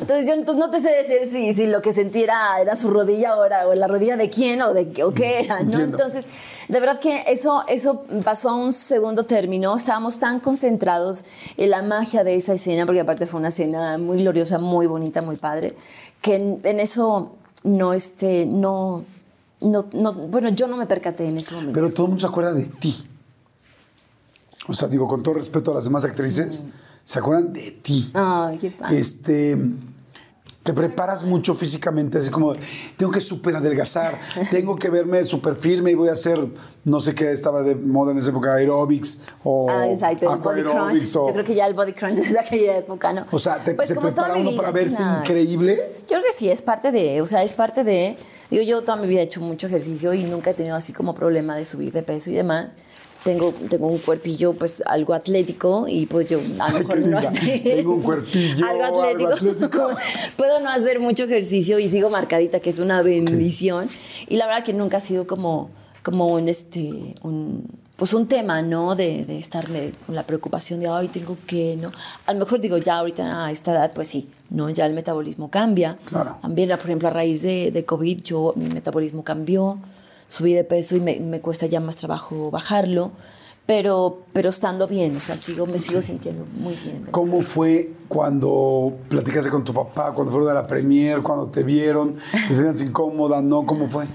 [0.01, 3.67] Entonces yo no te sé decir si, si lo que sentí era, su rodilla ahora,
[3.67, 5.81] o la rodilla de quién o, de, o qué era, ¿no?
[5.81, 6.29] Entonces,
[6.69, 9.77] de verdad que eso, eso pasó a un segundo término.
[9.77, 11.25] Estábamos tan concentrados
[11.57, 15.21] en la magia de esa escena, porque aparte fue una escena muy gloriosa, muy bonita,
[15.23, 15.75] muy padre,
[16.21, 19.05] que en, eso no, este, no,
[19.61, 21.75] no, no, bueno, yo no me percaté en ese momento.
[21.75, 23.09] Pero todo el mundo se acuerda de ti.
[24.69, 26.67] O sea, digo, con todo respeto a las demás actrices
[27.05, 28.11] se acuerdan de ti.
[28.15, 28.99] Ay, qué padre.
[28.99, 29.59] Este,
[30.63, 32.53] te preparas mucho físicamente, así como,
[32.97, 34.19] tengo que súper adelgazar,
[34.51, 36.39] tengo que verme súper firme y voy a hacer,
[36.85, 40.63] no sé qué estaba de moda en esa época, aerobics o ah, exacto, el body
[40.63, 41.05] crunch.
[41.05, 43.27] Yo creo que ya el body crunch es de aquella época, ¿no?
[43.33, 45.81] O sea, te, pues se prepara uno para verse increíble.
[46.03, 48.17] Yo creo que sí, es parte de, o sea, es parte de,
[48.51, 51.15] digo, yo toda mi vida he hecho mucho ejercicio y nunca he tenido así como
[51.15, 52.77] problema de subir de peso y demás
[53.25, 57.63] tengo, tengo un cuerpillo pues algo atlético y pues yo a lo mejor no hacer
[57.63, 59.91] tengo un cuerpillo algo atlético,
[60.37, 63.89] puedo no hacer mucho ejercicio y sigo marcadita que es una bendición
[64.29, 65.71] y la verdad que nunca ha sido como
[66.03, 68.97] como un este un pues un tema, ¿no?
[68.97, 71.93] De, de estarme con la preocupación de, ay, tengo que, ¿no?
[72.27, 74.69] A lo mejor digo, ya ahorita a esta edad, pues sí, ¿no?
[74.71, 75.97] Ya el metabolismo cambia.
[76.07, 76.37] Claro.
[76.43, 79.79] También, por ejemplo, a raíz de, de COVID, yo, mi metabolismo cambió
[80.33, 83.11] subí de peso y me, me, cuesta ya más trabajo bajarlo,
[83.67, 87.05] pero, pero estando bien, o sea, sigo, me sigo sintiendo muy bien.
[87.11, 92.17] ¿Cómo fue cuando platicaste con tu papá, cuando fueron a la premier, cuando te vieron,
[92.49, 93.67] te sentías incómoda, no?
[93.67, 94.07] ¿Cómo fue?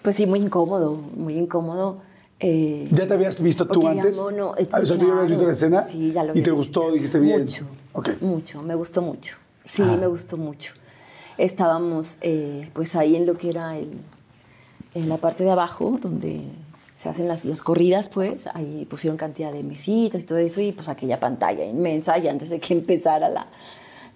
[0.00, 1.98] Pues sí, muy incómodo, muy incómodo.
[2.40, 4.16] Eh, ¿Ya te habías visto tú antes?
[4.16, 5.82] Ya, no, eh, o sea, ¿tú ya habías visto la escena?
[5.82, 6.90] Sí, ya lo ¿Y te gustó?
[6.92, 7.40] ¿Dijiste bien?
[7.42, 8.16] Mucho, okay.
[8.22, 9.36] mucho, me gustó mucho.
[9.64, 10.72] Sí, me gustó mucho.
[11.36, 14.00] Estábamos eh, pues ahí en lo que era el,
[14.98, 16.44] en la parte de abajo, donde
[16.96, 20.72] se hacen las, las, corridas, pues, ahí pusieron cantidad de mesitas y todo eso, y
[20.72, 23.46] pues aquella pantalla inmensa, y antes de que empezara la,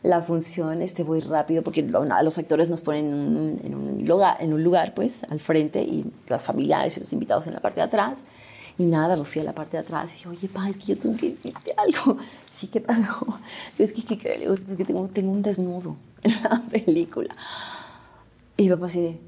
[0.02, 4.52] la función, este, voy rápido, porque a los actores nos ponen en un, lugar, en
[4.52, 7.86] un lugar, pues, al frente, y las familiares y los invitados en la parte de
[7.86, 8.24] atrás,
[8.78, 10.86] y nada, me fui a la parte de atrás y dije, oye, pa, es que
[10.86, 12.18] yo tengo que decirte algo.
[12.44, 13.26] Sí, ¿qué pasó?
[13.78, 14.00] Yo, es que.
[14.00, 17.34] Es que tengo, un desnudo en la película.
[18.56, 19.20] Y papá así de,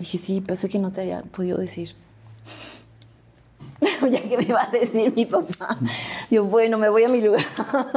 [0.00, 1.94] Dije, sí, pasa que no te haya podido decir.
[4.10, 5.76] ya que me va a decir mi papá.
[6.30, 7.44] Yo, bueno, me voy a mi lugar.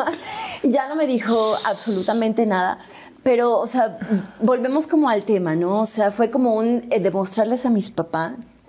[0.64, 2.78] ya no me dijo absolutamente nada.
[3.24, 3.98] Pero, o sea,
[4.42, 5.80] volvemos como al tema, ¿no?
[5.80, 8.64] O sea, fue como un eh, demostrarles a mis papás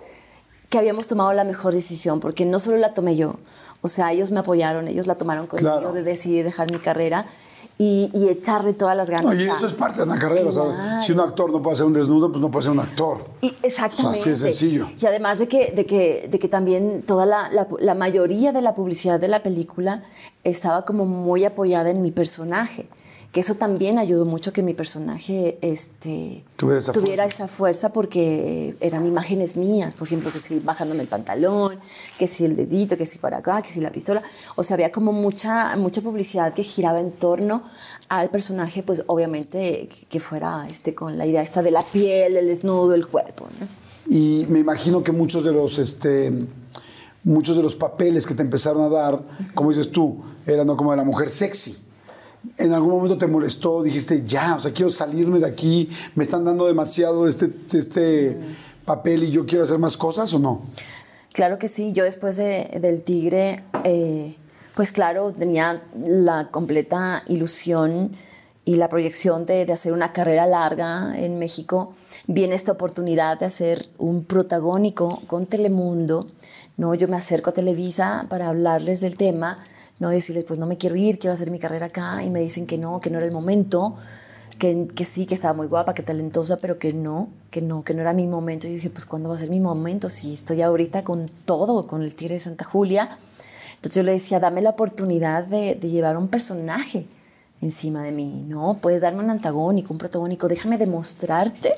[0.69, 3.35] que habíamos tomado la mejor decisión, porque no solo la tomé yo,
[3.81, 7.27] o sea, ellos me apoyaron, ellos la tomaron conmigo de decidir dejar mi carrera
[7.77, 9.35] y, echarle todas las ganas.
[9.35, 10.49] y eso es parte de una carrera.
[11.01, 13.17] si un actor no puede hacer un desnudo, pues no puede ser un actor.
[13.41, 14.19] Y exactamente.
[14.19, 14.87] así es sencillo.
[14.97, 17.49] Y además de que, de que, de que también toda la,
[17.79, 20.03] la, mayoría de la publicidad de la película
[20.43, 22.87] estaba como muy apoyada en mi personaje
[23.35, 27.91] que eso también ayudó mucho que mi personaje este, tuviera, esa, fuerza.
[27.91, 31.77] porque eran imágenes mías, por ejemplo, que si bajándome el pantalón,
[32.17, 34.23] que si el dedito, que si para acá, que si la pistola,
[34.55, 37.63] o sea, había como mucha, mucha publicidad que giraba en torno
[38.07, 42.47] al personaje, pues obviamente que fuera este, con la idea esta de la piel, el
[42.47, 43.47] desnudo, el cuerpo.
[44.07, 45.77] Y me imagino que muchos de los...
[45.77, 46.31] Este,
[47.25, 49.19] muchos de los papeles que te empezaron a dar,
[49.55, 51.84] como dices tú, eran como de la mujer sexy.
[52.57, 53.83] ¿En algún momento te molestó?
[53.83, 58.37] Dijiste, ya, o sea, quiero salirme de aquí, me están dando demasiado este, este
[58.85, 60.61] papel y yo quiero hacer más cosas o no?
[61.33, 64.37] Claro que sí, yo después del Tigre, eh,
[64.73, 68.11] pues claro, tenía la completa ilusión
[68.63, 71.91] y la proyección de, de, hacer una carrera larga en México,
[72.25, 76.27] viene esta oportunidad de hacer un protagónico con Telemundo.
[76.77, 76.95] ¿no?
[76.95, 79.59] Yo me acerco a Televisa para hablarles del tema,
[79.99, 82.65] no decirles, pues no me quiero ir, quiero hacer mi carrera acá, y me dicen
[82.65, 83.95] que no, que no era el momento,
[84.59, 87.93] que, que sí, que estaba muy guapa, que talentosa, pero que no, que no, que
[87.93, 88.67] no era mi momento.
[88.67, 90.09] Y dije, pues ¿cuándo va a ser mi momento?
[90.09, 93.17] Si estoy ahorita con todo, con el Tigre de Santa Julia.
[93.75, 97.05] Entonces yo le decía, dame la oportunidad de, de llevar un personaje
[97.61, 98.79] encima de mí, ¿no?
[98.81, 101.73] Puedes darme un antagónico, un protagónico, déjame demostrarte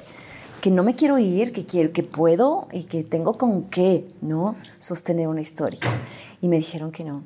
[0.61, 4.55] que no me quiero ir, que quiero, que puedo y que tengo con qué, ¿no?
[4.79, 5.79] Sostener una historia.
[6.41, 7.23] Y me dijeron que no.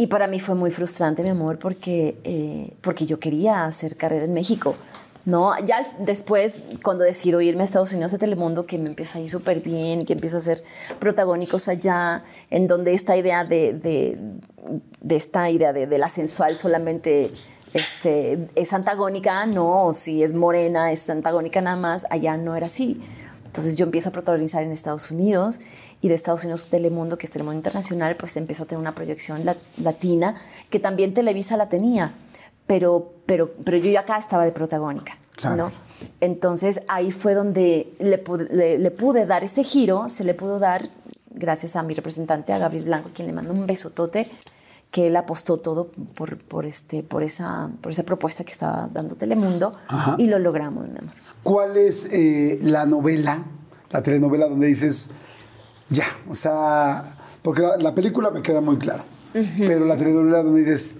[0.00, 4.24] Y para mí fue muy frustrante, mi amor, porque, eh, porque yo quería hacer carrera
[4.24, 4.74] en México.
[5.26, 9.20] No, ya después, cuando decido irme a Estados Unidos a Telemundo, que me empieza a
[9.20, 10.62] ir súper bien, que empiezo a hacer
[10.98, 14.18] protagónicos allá, en donde esta idea de, de,
[15.02, 17.30] de esta idea de, de la sensual solamente
[17.74, 22.98] este, es antagónica, no, si es morena, es antagónica nada más, allá no era así.
[23.44, 25.60] Entonces yo empiezo a protagonizar en Estados Unidos
[26.00, 29.42] y de Estados Unidos Telemundo, que es Telemundo Internacional, pues empezó a tener una proyección
[29.78, 30.34] latina,
[30.70, 32.14] que también Televisa la tenía,
[32.66, 35.18] pero, pero, pero yo ya acá estaba de protagónica.
[35.36, 35.56] Claro.
[35.56, 35.72] ¿no?
[36.20, 40.90] Entonces ahí fue donde le, le, le, pude dar ese giro, se le pudo dar
[41.30, 44.30] gracias a mi representante, a Gabriel Blanco, quien le mando un besotote,
[44.90, 49.14] que él apostó todo por, por, este, por, esa, por esa propuesta que estaba dando
[49.14, 50.16] Telemundo Ajá.
[50.18, 51.14] y lo logramos, mi amor.
[51.42, 53.44] ¿Cuál es eh, la novela,
[53.90, 55.10] la telenovela donde dices,
[55.90, 59.66] ya, o sea, porque la, la película me queda muy claro, uh -huh.
[59.66, 60.98] pero la telenovela donde dices,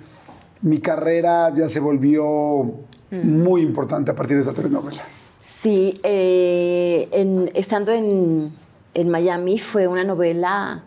[0.62, 3.22] mi carrera ya se volvió uh -huh.
[3.24, 5.03] muy importante a partir de esa telenovela?
[5.38, 8.53] Sí, eh, en, estando en,
[8.95, 10.82] en Miami fue una novela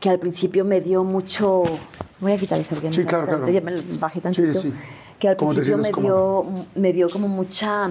[0.00, 1.62] que al principio me dio mucho
[2.20, 3.48] Voy a quitar esto porque sí, claro, claro.
[3.48, 4.52] ya me bajé tantito.
[4.54, 4.74] Sí, sí.
[5.18, 7.90] Que al principio me dio, me dio como mucha,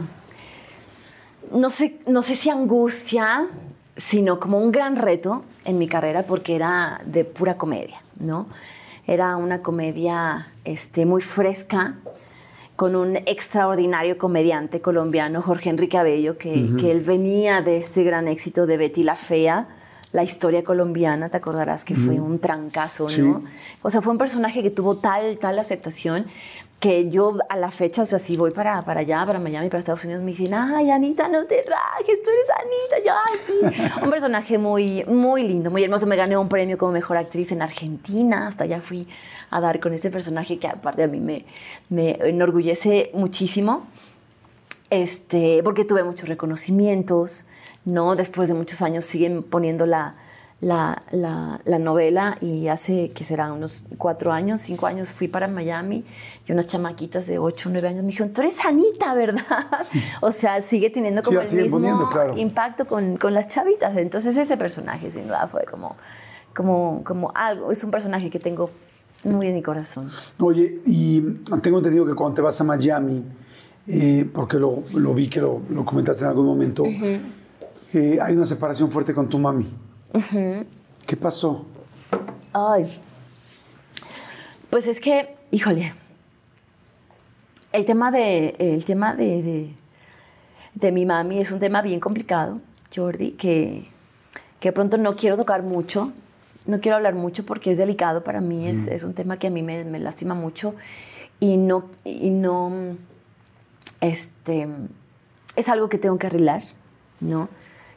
[1.51, 3.47] no sé, no sé si angustia,
[3.95, 8.47] sino como un gran reto en mi carrera porque era de pura comedia, ¿no?
[9.07, 11.95] Era una comedia este, muy fresca,
[12.75, 16.79] con un extraordinario comediante colombiano, Jorge Enrique Abello, que, uh -huh.
[16.79, 19.67] que él venía de este gran éxito de Betty la Fea,
[20.11, 23.21] la historia colombiana, te acordarás que fue un trancazo, Sí.
[23.21, 23.43] ¿no?
[23.81, 26.25] O sea, fue un personaje que tuvo tal, tal aceptación
[26.79, 29.79] que yo a la fecha, o sea, si voy para, para allá, para Miami, para
[29.79, 34.01] Estados Unidos, me dicen, ay, Anita, no te rajes, tú eres Anita, yo, ay, sí.
[34.03, 36.05] un personaje muy, muy lindo, muy hermoso.
[36.05, 39.07] Me gané un premio como mejor actriz en Argentina, hasta allá fui
[39.49, 41.45] a dar con este personaje que aparte a mí me,
[41.89, 43.87] me enorgullece muchísimo,
[44.89, 47.45] este, porque tuve muchos reconocimientos,
[47.85, 48.15] ¿no?
[48.15, 50.15] Después de muchos años siguen poniendo la,
[50.65, 55.47] la, la, la, novela y hace que serán unos cuatro años, cinco años fui para
[55.47, 56.03] Miami
[56.47, 59.67] y unas chamaquitas de ocho, nueve años me dijeron, tú eres Anita, ¿verdad?
[60.21, 62.35] o sea, sigue teniendo como Sí, el mismo poniendo, claro.
[62.35, 63.95] impacto con, con, las chavitas.
[63.95, 65.97] Entonces ese personaje sin duda fue como,
[66.55, 68.67] como, como algo, es un personaje que tengo
[69.23, 70.09] muy en mi corazón.
[70.39, 71.21] Oye, y
[71.61, 73.23] tengo entendido que cuando te vas a Miami,
[73.85, 77.19] eh, porque lo, lo, vi que lo, lo, comentaste en algún momento, uh -huh
[77.95, 79.65] eh, hay una separación fuerte con tu mami.
[80.15, 80.65] Uh -huh.
[81.05, 81.65] ¿Qué pasó?
[82.53, 82.85] Ay,
[84.69, 85.93] pues es que, híjole,
[87.73, 89.73] el tema de, el tema de, de,
[90.73, 92.61] de mi mami es un tema bien complicado,
[92.95, 93.89] Jordi, que,
[94.61, 96.13] que de pronto no quiero tocar mucho,
[96.65, 99.49] no quiero hablar mucho porque es delicado para mí, es, es un tema que a
[99.49, 100.75] mí me, me, lastima mucho
[101.41, 102.95] y no, y no,
[103.99, 104.69] este,
[105.57, 106.63] es algo que tengo que arreglar,
[107.19, 107.49] ¿no?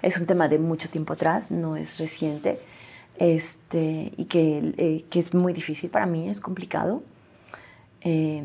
[0.03, 2.59] Es un tema de mucho tiempo atrás, no es reciente,
[3.19, 7.03] este, y que, eh, que es muy difícil para mí, es complicado.
[8.03, 8.43] Eh,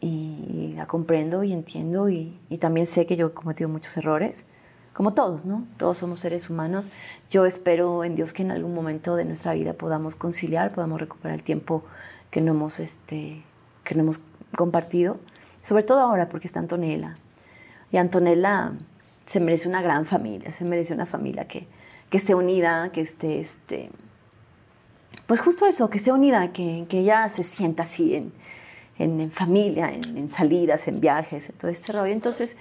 [0.00, 4.46] y la comprendo y entiendo y, y, también sé que yo he cometido muchos errores,
[4.94, 5.66] como todos, ¿no?
[5.76, 6.90] Todos somos seres humanos.
[7.30, 11.36] Yo espero en Dios que en algún momento de nuestra vida podamos conciliar, podamos recuperar
[11.36, 11.84] el tiempo
[12.30, 13.42] que no hemos, este,
[13.84, 14.20] que no hemos
[14.56, 15.18] compartido,
[15.60, 17.16] sobre todo ahora porque está Antonella.
[17.92, 18.72] Y Antonella
[19.30, 21.68] se merece una gran familia, se merece una familia que,
[22.10, 23.88] que esté unida, que esté, este,
[25.28, 28.32] pues justo eso, que esté unida, que, que ella se sienta así en,
[28.98, 32.12] en, familia, en, en, salidas, en viajes, en todo este rollo.
[32.12, 32.56] Entonces,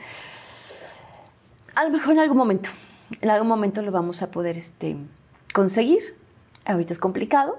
[1.74, 2.70] a lo mejor en algún momento,
[3.20, 4.96] en algún momento lo vamos a poder este,
[5.52, 6.04] conseguir.
[6.66, 7.58] Ahorita es complicado,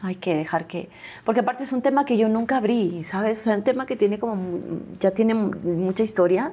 [0.00, 0.90] hay que dejar que,
[1.24, 3.40] porque aparte es un tema que yo nunca abrí, ¿sabes?
[3.40, 4.36] O sea, un tema que tiene como,
[5.00, 6.52] ya tiene mucha historia,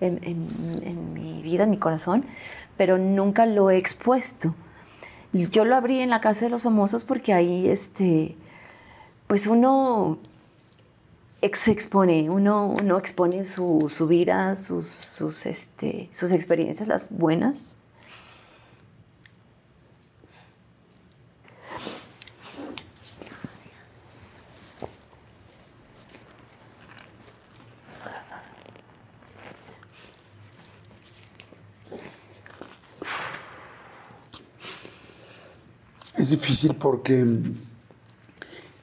[0.00, 2.24] en, mi vida, en mi corazón,
[2.76, 4.54] pero nunca lo he expuesto.
[5.32, 8.36] yo lo abrí en la Casa de los Famosos porque ahí, este,
[9.26, 10.18] pues uno
[11.52, 17.76] se expone, uno, uno expone su, su vida, sus, sus, este, sus experiencias, las buenas.
[36.36, 37.24] Difícil porque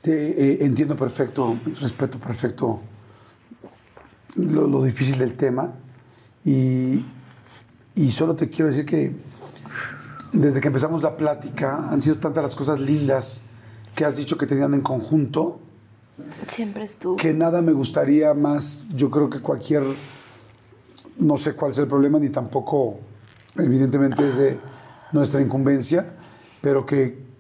[0.02, 2.80] te, eh, entiendo perfecto, respeto perfecto
[4.36, 5.74] lo, lo difícil del tema
[6.44, 7.04] y,
[7.96, 9.14] y, solo te quiero decir que
[10.34, 13.44] desde que empezamos la plática han sido tantas las cosas lindas
[13.94, 15.60] que has dicho que tenían en conjunto.
[16.48, 17.18] Siempre estuvo.
[17.18, 19.84] Que nada me gustaría más, yo creo que cualquier,
[21.18, 23.00] no sé cuál es el problema, ni tampoco,
[23.58, 24.60] evidentemente es de
[25.12, 26.14] nuestra incumbencia,
[26.62, 27.31] pero que,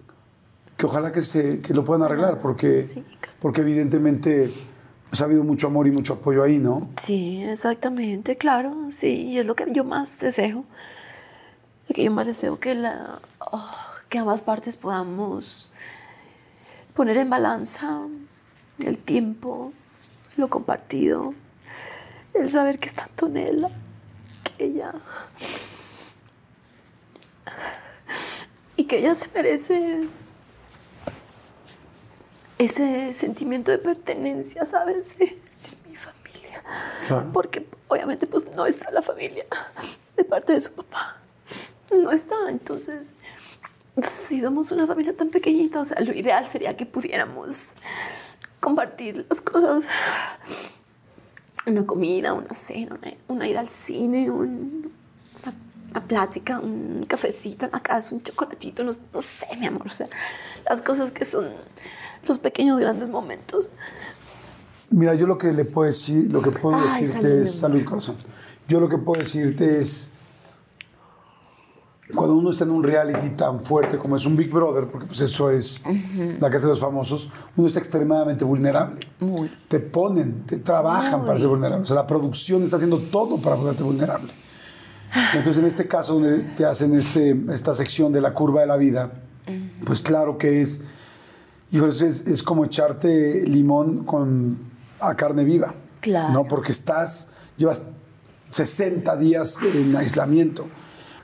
[0.82, 3.05] que ojalá que, se, que lo puedan arreglar, porque, Sí.
[3.39, 4.51] porque evidentemente
[5.09, 6.89] pues, ha habido mucho amor y mucho apoyo ahí, ¿no?
[6.99, 10.65] Sí, exactamente, claro, sí, y es lo que yo más deseo.
[11.93, 13.69] Que yo más deseo que, la, oh,
[14.09, 15.69] que ambas partes podamos
[16.95, 17.99] poner en balanza
[18.79, 19.73] el tiempo,
[20.38, 21.36] lo compartido,
[22.34, 23.69] el saber que es tanto Nela,
[24.57, 24.93] que ella.
[28.77, 30.07] y que ella se merece
[32.62, 35.16] ese sentimiento de pertenencia, ¿sabes?
[35.20, 36.64] Es mi familia.
[37.07, 37.30] Claro.
[37.34, 39.45] Porque obviamente pues no está la familia
[40.16, 41.18] de parte de su papá.
[41.91, 43.16] No está, entonces,
[44.01, 47.70] si somos una familia tan pequeñita, o sea, lo ideal sería que pudiéramos
[48.59, 49.88] compartir las cosas.
[51.66, 54.91] Una comida, una cena, una, una ida al cine, un,
[55.43, 55.53] una,
[55.91, 59.89] una plática, un cafecito en la casa, un chocolatito, no, no sé, mi amor, o
[59.89, 60.07] sea,
[60.68, 61.49] las cosas que son
[62.28, 63.69] los pequeños grandes momentos.
[64.89, 67.84] Mira, yo lo que le puedo decir, lo que puedo Ay, decirte salud, es salud
[67.86, 68.15] corazón.
[68.67, 70.11] Yo lo que puedo decirte es
[72.13, 75.22] cuando uno está en un reality tan fuerte como es un Big Brother, porque pues
[75.22, 75.84] eso es
[76.39, 78.99] la casa de los famosos, uno está extremadamente vulnerable.
[79.19, 79.51] Muy.
[79.67, 81.84] Te ponen, te trabajan para ser vulnerable.
[81.84, 84.32] O sea, la producción está haciendo todo para ponerte vulnerable.
[85.34, 88.78] Entonces, en este caso, donde te hacen este, esta sección de la curva de la
[88.78, 89.11] vida,
[89.86, 90.84] pues claro que es,
[91.72, 94.57] híjole, es, es como echarte limón con,
[94.99, 95.74] a carne viva.
[96.01, 96.34] Claro.
[96.34, 96.47] ¿no?
[96.47, 97.84] Porque estás, llevas
[98.51, 100.67] 60 días en aislamiento.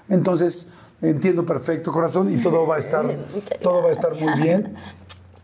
[0.10, 0.70] Entonces,
[1.02, 3.06] entiendo perfecto, corazón, y todo va a estar,
[3.62, 4.76] todo va a estar muy bien.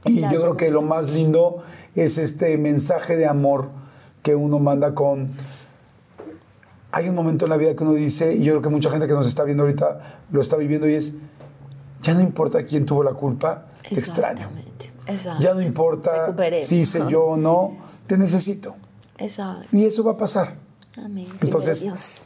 [0.06, 1.64] Y yo creo que lo más lindo
[1.96, 3.70] es este mensaje de amor
[4.22, 5.34] que uno manda con...
[6.92, 9.08] Hay un momento en la vida que uno dice, y yo creo que mucha gente
[9.08, 11.18] que nos está viendo ahorita lo está viviendo, y es,
[12.02, 14.50] ya no importa quién tuvo la culpa, te extraño.
[15.08, 15.42] Exacto.
[15.44, 17.78] Ya no importa si hice yo o no,
[18.08, 18.76] te necesito.
[19.18, 19.68] Exacto.
[19.72, 20.56] Y eso va a pasar.
[20.98, 21.28] Amén.
[21.42, 22.26] Entonces, Dios.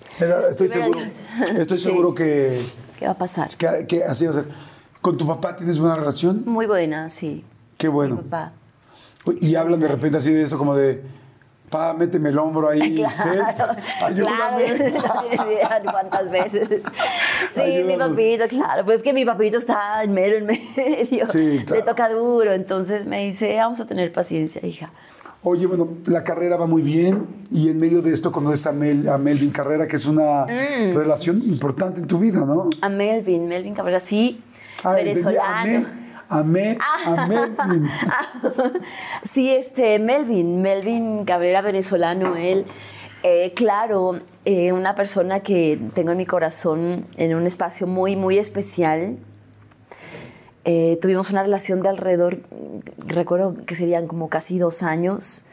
[0.50, 1.14] estoy Primero seguro, Dios.
[1.60, 1.84] estoy Sí.
[1.86, 2.62] seguro que,
[3.00, 3.56] ¿Qué va a pasar?
[3.56, 4.48] que, que así va a ser.
[5.02, 6.44] ¿Con tu papá tienes buena relación?
[6.46, 7.44] Muy buena, sí.
[7.78, 8.18] Qué Mi bueno.
[8.18, 8.54] papá.
[9.42, 11.02] Y hablan de repente así de eso, como de,
[11.70, 14.92] pa, méteme el hombro ahí, Claro, help, ayúdame.
[14.94, 16.70] claro, cuántas veces.
[17.54, 21.76] Sí, mi papito, claro, pues que mi papito está en mero en medio, Sí, claro.
[21.76, 24.92] le toca duro, entonces me dice, vamos a tener paciencia, hija.
[25.44, 29.08] Oye, bueno, la carrera va muy bien y en medio de esto conoces a, Mel,
[29.08, 30.96] a Melvin Carrera, que es una Mm.
[30.96, 32.70] relación importante en tu vida, ¿no?
[32.82, 34.42] A Melvin, Melvin Cabrera, sí,
[34.84, 35.88] Ay, entendí, venezolano.
[36.30, 37.14] Amé, amé, Ah.
[37.14, 37.88] a Melvin.
[39.24, 42.66] Sí, este, Melvin, Melvin Cabrera, venezolano, él,
[43.24, 48.38] eh, claro, eh, una persona que tengo en mi corazón en un espacio muy, muy
[48.38, 49.18] especial.
[50.66, 52.42] Eh, tuvimos una relación de alrededor,
[53.06, 55.46] recuerdo que serían como casi dos años.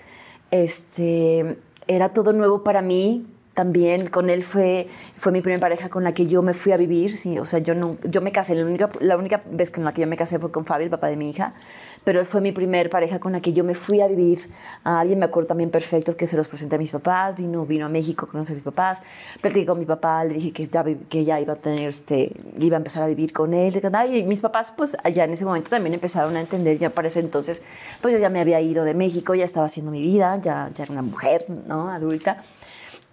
[0.51, 1.57] Este,
[1.87, 3.27] era todo nuevo para mí.
[3.55, 6.77] También con él fue, fue mi primera pareja con la que yo me fui a
[6.77, 7.17] vivir.
[7.17, 9.93] Sí, o sea, yo, no, yo me casé, la única, la única vez con la
[9.93, 11.55] que yo me casé fue con Fabi, el papá de mi hija.
[12.03, 14.41] Pero él fue mi primer pareja con la que yo me fui a vivir.
[14.83, 17.37] A alguien me acuerdo también perfecto que se los presenté a mis papás.
[17.37, 19.05] Vino, vino a México, conoce a mis papás.
[19.41, 22.77] Platiqué con mi papá, le dije que ya, que ya iba a tener, este, iba
[22.77, 23.81] a empezar a vivir con él.
[24.11, 26.77] Y mis papás, pues allá en ese momento también empezaron a entender.
[26.79, 27.63] Ya para ese entonces,
[28.03, 30.83] pues yo ya me había ido de México, ya estaba haciendo mi vida, ya, ya
[30.83, 31.89] era una mujer, ¿no?
[31.89, 32.43] Adulta.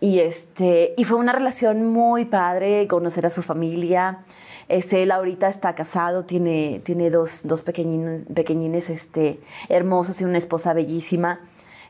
[0.01, 4.19] Y, este, y fue una relación muy padre, conocer a su familia.
[4.67, 9.39] Este, él ahorita está casado, tiene, tiene dos, dos pequeñines, pequeñines este,
[9.69, 11.39] hermosos y una esposa bellísima.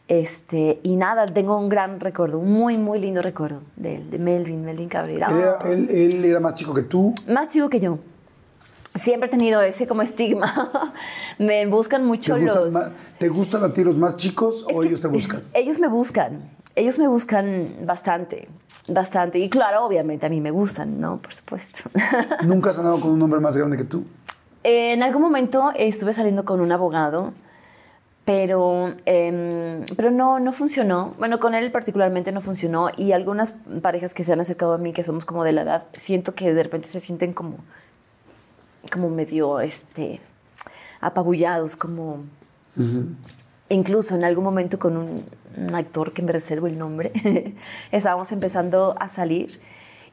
[0.07, 4.20] Este, y nada, tengo un gran recuerdo, un muy, muy lindo recuerdo de, él, de
[4.20, 5.28] Melvin, Melvin Cabrera.
[5.30, 7.14] Él era, él- él era más chico que tú.
[7.30, 7.97] Más chico que yo.
[8.93, 10.70] siempre he tenido ese como estigma.
[11.39, 12.74] me buscan mucho ¿Te los...
[12.74, 15.43] más- ¿Te gustan a ti los más chicos o ellos te buscan?
[15.53, 16.41] Ellos me buscan,
[16.76, 18.47] ellos me buscan bastante,
[18.88, 19.39] bastante.
[19.39, 21.17] Y claro, obviamente a mí me gustan, ¿no?
[21.17, 21.89] Por supuesto.
[22.43, 24.05] ¿Nunca has andado con un hombre más grande que tú?
[24.63, 27.34] en algún momento estuve saliendo con un abogado,
[28.26, 31.15] pero, em, pero no, no funcionó.
[31.17, 32.89] Bueno, con él particularmente no funcionó.
[32.95, 35.88] Y algunas parejas que se han acercado a mí, que somos como de la edad,
[35.93, 37.57] siento que de repente se sienten como,
[38.91, 40.22] como medio este,
[40.99, 42.19] apabullados, como...
[43.67, 45.26] Incluso en algún momento con un,
[45.58, 47.12] un actor que me reservo el nombre,
[47.91, 49.60] estábamos empezando a salir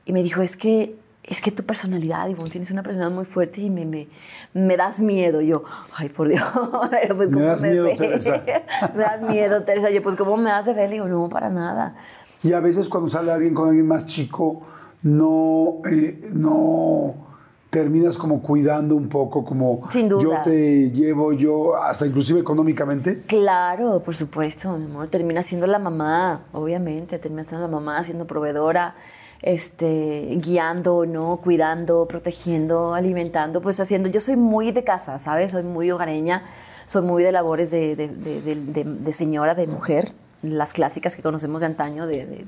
[0.05, 3.61] y me dijo, es que, es que tu personalidad, Ivonne, tienes una personalidad muy fuerte
[3.61, 4.09] y me, me,
[4.55, 5.41] me das miedo.
[5.41, 5.65] Yo,
[5.95, 6.43] ay, por Dios,
[6.91, 7.97] pero pues Me ¿cómo das miedo, ve?
[7.97, 8.43] Teresa.
[8.95, 9.91] me das miedo, Teresa.
[9.91, 10.87] Yo, pues ¿cómo me das de fe?
[10.87, 11.95] Le digo, no, para nada.
[12.43, 14.63] Y a veces cuando sale alguien con alguien más chico,
[15.03, 17.28] no, eh, no
[17.71, 20.23] terminas como cuidando un poco, como Sin duda.
[20.23, 23.23] yo te llevo, yo, hasta inclusive económicamente.
[23.27, 25.09] Claro, por supuesto, mi amor.
[25.09, 27.19] Termina siendo la mamá, obviamente.
[27.19, 28.95] Termina siendo la mamá, siendo proveedora,
[29.43, 31.37] este, guiando, ¿no?
[31.37, 34.09] Cuidando, protegiendo, alimentando, pues haciendo.
[34.09, 35.51] Yo soy muy de casa, ¿sabes?
[35.53, 36.43] Soy muy hogareña,
[36.87, 40.11] soy muy de labores de, de- de- de- señora, de mujer,
[40.43, 42.47] las clásicas que conocemos de antaño, de,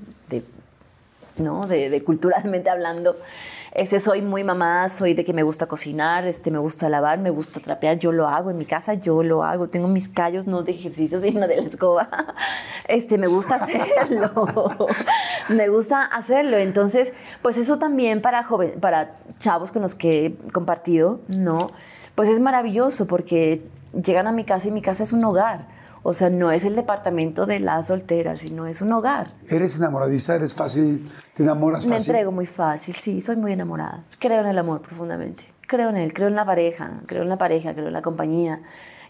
[1.36, 1.66] ¿no?
[1.66, 3.16] De, de culturalmente hablando.
[3.72, 7.30] Este, soy muy mamá, soy de que me gusta cocinar, este, me gusta lavar, me
[7.30, 9.68] gusta trapear, yo lo hago en mi casa, yo lo hago.
[9.68, 12.08] Tengo mis callos, no de ejercicio, sino de la escoba.
[12.88, 14.48] Este, me gusta hacerlo.
[15.48, 16.58] me gusta hacerlo.
[16.58, 17.12] Entonces,
[17.42, 21.70] pues eso también para, joven, para chavos con los que he compartido, ¿no?
[22.16, 23.62] Pues es maravilloso porque
[23.92, 25.79] llegan a mi casa y mi casa es un hogar.
[26.02, 29.32] O sea, no es el departamento de la soltera, sino es un hogar.
[29.48, 30.34] ¿Eres enamoradiza?
[30.36, 31.10] ¿Eres fácil?
[31.34, 32.10] ¿Te enamoras Me fácil?
[32.12, 34.04] entrego muy fácil, sí, soy muy enamorada.
[34.18, 35.44] Creo en el amor profundamente.
[35.68, 38.60] Creo en él, creo en la pareja, creo en la pareja, creo en la compañía,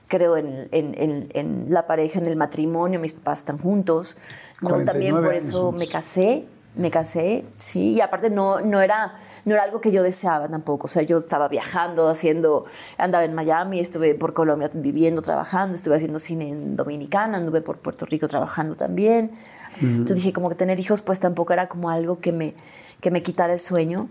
[0.09, 2.99] creo en, en- en- en la pareja, en el matrimonio.
[3.01, 4.19] Mis papás están juntos.
[4.61, 7.95] 49 También por años eso me casé, me casé, sí.
[7.95, 10.87] Y aparte no, no, era, no era algo que yo deseaba tampoco.
[10.87, 12.67] O sea, yo estaba viajando, haciendo,
[12.99, 17.79] andaba en Miami, estuve por Colombia viviendo, trabajando, estuve haciendo cine en Dominicana, anduve por
[17.79, 19.33] Puerto Rico trabajando también.
[19.81, 22.55] Entonces dije, como que tener hijos, pues tampoco era como algo que me,
[23.01, 24.09] que me quitara el sueño.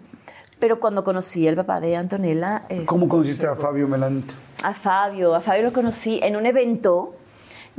[0.57, 2.63] Pero cuando conocí al papá de Antonella...
[2.85, 4.33] ¿Cómo este, conociste a Fabio Melanito?
[4.63, 5.35] a Fabio.
[5.35, 7.15] A Fabio lo conocí en un evento.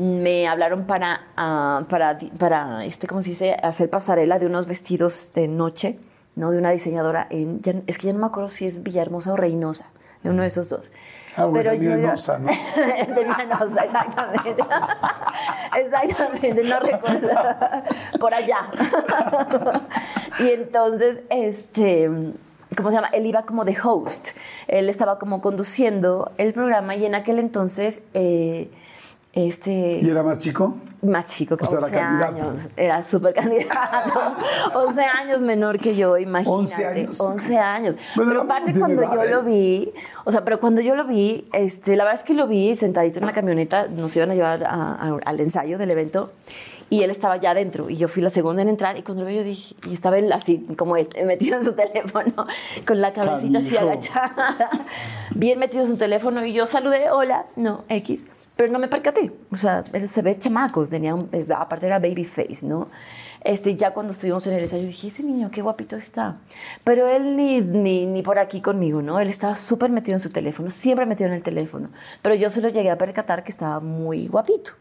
[0.01, 3.55] Me hablaron para, ah, para, para este, ¿cómo se dice?
[3.62, 5.98] Hacer pasarela de unos vestidos de noche,
[6.36, 6.51] ¿no?
[6.51, 7.61] De una diseñadora en...
[7.61, 9.90] ya- es que ya no me acuerdo si es Villahermosa o Reynosa,
[10.22, 10.90] de uno de esos dos.
[11.36, 12.46] Ah, bueno, también yo en iba- Osa, ¿no?
[13.14, 14.62] de Villahermosa, exactamente.
[15.78, 17.28] exactamente, no recuerdo.
[18.20, 18.70] Por allá.
[20.38, 22.11] y entonces, este...
[22.76, 23.09] ¿Cómo se llama?
[23.09, 24.28] Él iba como de host.
[24.68, 28.70] Él estaba como conduciendo el programa y en aquel entonces, eh,
[29.33, 30.76] este ¿Y era más chico?
[31.03, 32.49] más chico que O sea, era 11 candidato.
[32.49, 32.68] años.
[32.76, 33.74] Era súper candidato.
[34.74, 36.51] 11 años menor que yo, imagínate.
[36.59, 37.20] 11 años.
[37.20, 37.95] 11 años.
[38.16, 39.31] Bueno, pero aparte cuando yo edad, ¿eh?
[39.31, 39.93] lo vi,
[40.24, 43.18] o sea, pero cuando yo lo vi, este, la verdad es que lo vi sentadito
[43.20, 46.33] en la camioneta, nos iban a llevar a- a- al ensayo del evento
[46.91, 49.28] y él estaba ya adentro y yo fui la segunda en entrar y cuando lo
[49.31, 52.47] vi yo dije, y estaba él así como él, metido en su teléfono,
[52.87, 53.93] con la cabecita así Canijo.
[53.93, 54.70] agachada,
[55.35, 58.26] bien metido en su teléfono y yo saludé, hola, no, X.
[58.61, 59.32] Pero no me percaté.
[59.50, 60.86] O sea, él se ve chamaco.
[60.86, 62.88] Tenía un- aparte era baby face, ¿no?
[63.42, 66.36] Este, ya cuando estuvimos en el ensayo dije, ese niño, qué guapito está.
[66.84, 69.18] Pero él ni, ni, ni por aquí conmigo, ¿no?
[69.18, 71.88] Él estaba súper metido en su teléfono, siempre metido en el teléfono.
[72.20, 74.72] Pero yo se lo llegué a percatar que estaba muy guapito.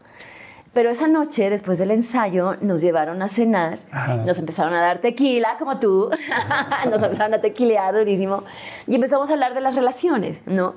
[0.74, 3.78] Pero esa noche, después del ensayo, nos llevaron a cenar,
[4.26, 6.10] nos empezaron a dar tequila, como tú,
[6.90, 8.44] nos empezaron a tequilear durísimo,
[8.86, 10.74] y empezamos a hablar de las relaciones, ¿no?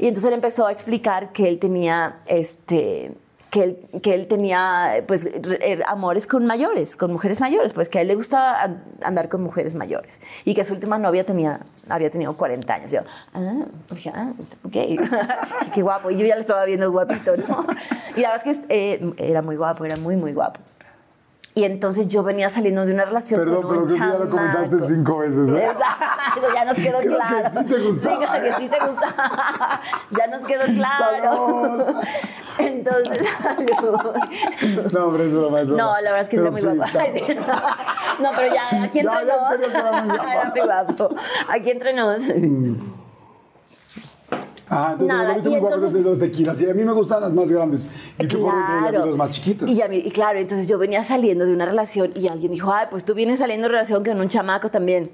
[0.00, 3.12] Y entonces él empezó a explicar que él tenía, este,
[3.50, 5.26] que él, que él tenía, pues,
[5.60, 9.28] er, amores con mayores, con mujeres mayores, pues que a él le gustaba an- andar
[9.28, 12.92] con mujeres mayores, y que su última novia tenía, había tenido 40 años.
[12.92, 13.00] Yo,
[13.34, 14.32] ah, dije, ah,
[14.64, 14.72] ok,
[15.74, 17.66] qué guapo, y yo ya lo estaba viendo guapito, ¿no?
[18.16, 20.60] Y la verdad es que eh, era muy guapo, era muy, muy guapo.
[21.52, 24.24] Y entonces yo venía saliendo de una relación Perdón, con un pero creo que ya
[24.24, 25.64] lo comentaste cinco veces, ¿eh?
[25.66, 27.50] Exacto, ya nos quedó Creo que claro.
[27.50, 28.36] sí te gustaba.
[28.36, 29.80] Sí, que sí te gustaba.
[30.12, 31.76] ya nos quedó claro.
[31.78, 31.96] Salud.
[32.58, 34.92] Entonces, salud.
[34.92, 35.68] No, hombre, es broma, es.
[35.70, 36.92] No, la verdad es que Pero muy sí, claro.
[38.20, 39.52] No, pero ya, aquí entre ya, nos.
[39.54, 40.30] en serio, era muy guapo.
[40.30, 41.16] Era muy guapo.
[41.48, 42.22] Aquí entre nos.
[44.72, 46.62] Ajá, entonces Nada, y entonces- de los tequilas.
[46.62, 47.88] Y a mí me gustan las más grandes.
[48.20, 49.68] Y tú por dentro de los más chiquitos.
[49.68, 53.04] Y, y claro, entonces yo venía saliendo de una relación y alguien dijo, ay, pues
[53.04, 55.10] tú vienes saliendo de relación con un chamaco también.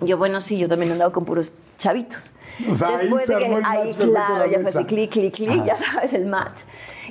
[0.00, 2.32] Yo, bueno, sí, yo también he andado con puros chavitos.
[2.70, 4.68] O sea, ahí Después se de que- armó el ahí, match claro, la ya fue
[4.68, 6.62] así, clic, clic, clic, ya sabes, el match.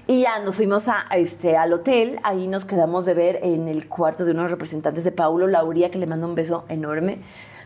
[0.07, 3.67] Y ya nos fuimos a, a este, al hotel, ahí nos quedamos de ver en
[3.67, 7.19] el cuarto de unos representantes de Paulo Lauría, que le mando un beso enorme.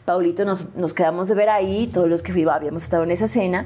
[0.06, 3.28] Paulito, nos, nos quedamos de ver ahí, todos los que fuimos, habíamos estado en esa
[3.28, 3.66] cena.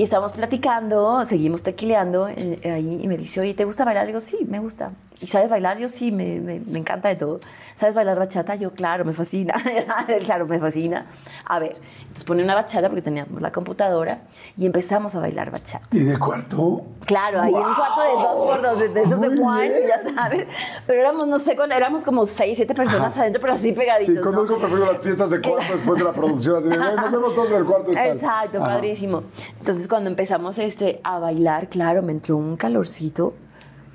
[0.00, 4.04] Y estábamos platicando, seguimos tequileando eh, ahí y me dice, oye, ¿te gusta bailar?
[4.04, 4.92] Le digo, sí, me gusta.
[5.20, 5.76] ¿Y sabes bailar?
[5.76, 7.38] Yo sí, me, me encanta de todo.
[7.74, 8.54] ¿Sabes bailar bachata?
[8.54, 9.54] Yo, claro, me fascina.
[10.24, 11.04] claro, me fascina.
[11.44, 11.76] A ver,
[12.10, 14.22] entonces pone una bachata porque teníamos la computadora
[14.56, 15.86] y empezamos a bailar bachata.
[15.92, 16.82] ¿Y de cuarto?
[17.06, 20.12] Claro, ahí en un cuarto de dos por dos, de, de esos de Juan, ya
[20.14, 20.46] sabes.
[20.88, 23.20] Pero éramos, no sé, cuál- éramos como seis, siete personas Ajá.
[23.22, 24.06] adentro, pero así pegaditos.
[24.06, 24.22] Sí, ¿no?
[24.22, 26.56] conozco perfecto las fiestas de cuarto después de la producción.
[26.56, 28.08] Así de, "Güey, nos vemos todos en el cuarto y tal.
[28.08, 28.66] Exacto, Ajá.
[28.74, 29.22] padrísimo.
[29.60, 33.34] Entonces, cuando empezamos este, a bailar, claro, me entró un calorcito.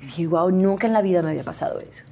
[0.00, 2.04] Y dije, wow, nunca en la vida me había pasado eso.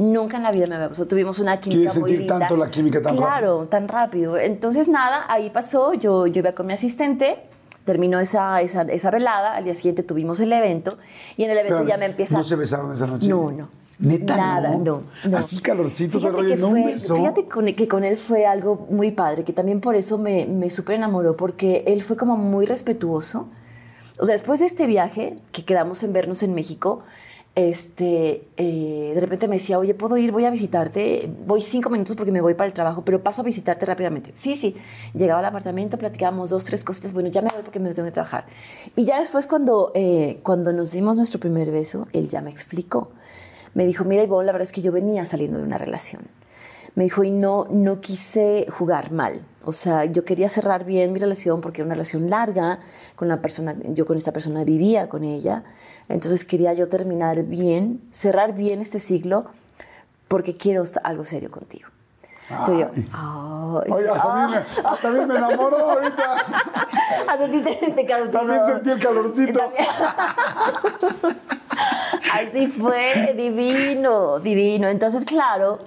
[0.00, 1.06] Nunca en la vida me había pasado.
[1.08, 2.38] Tuvimos una química ¿Quieres muy sentir linda.
[2.38, 4.38] tanto la química tan Claro, tan rápido.
[4.38, 5.92] Entonces, nada, ahí pasó.
[5.94, 7.36] Yo, yo iba con mi asistente.
[7.84, 9.54] Terminó esa, esa, esa velada.
[9.56, 10.96] Al día siguiente tuvimos el evento.
[11.36, 12.36] Y en el evento ya me empieza...
[12.38, 13.28] ¿No se besaron esa noche?
[13.28, 13.68] No, no.
[13.98, 15.02] Neta, Nada, no.
[15.26, 15.36] no.
[15.36, 17.16] Así calorcito Fíjate rollo, que no un fue- beso.
[17.16, 20.70] Fíjate con- que con él fue algo muy padre, que también por eso me, me
[20.70, 23.48] súper enamoró, porque él fue como muy respetuoso.
[24.18, 27.02] O sea, después de este viaje, que quedamos en vernos en México,
[27.54, 30.30] este, eh, de repente me decía, oye, ¿puedo ir?
[30.32, 31.30] Voy a visitarte.
[31.46, 34.30] Voy cinco minutos porque me voy para el trabajo, pero paso a visitarte rápidamente.
[34.34, 34.76] Sí, sí.
[35.14, 37.12] Llegaba al apartamento, platicábamos dos, tres cositas.
[37.12, 38.46] Bueno, ya me voy porque me tengo que trabajar.
[38.96, 43.10] Y ya después, cuando, eh, cuando nos dimos nuestro primer beso, él ya me explicó.
[43.74, 46.22] Me dijo, mira, Ivonne, la verdad es que yo venía saliendo de una relación.
[46.94, 49.42] Me dijo, y no, no quise jugar mal.
[49.64, 52.80] O sea, yo quería cerrar bien mi relación porque era una relación larga
[53.14, 55.64] con la persona, yo con esta persona vivía con ella.
[56.08, 59.46] Entonces quería yo terminar bien, cerrar bien este siglo
[60.28, 61.88] porque quiero algo serio contigo.
[62.48, 62.88] Entonces yo,
[63.94, 64.48] Oye, hasta, mí ah.
[64.50, 64.56] me,
[64.88, 66.34] hasta mí me enamoró ahorita.
[67.28, 68.04] Hasta ti te, te.
[68.04, 69.60] También sentí el calorcito.
[72.32, 74.88] Así fue, divino, divino.
[74.88, 75.78] Entonces, claro,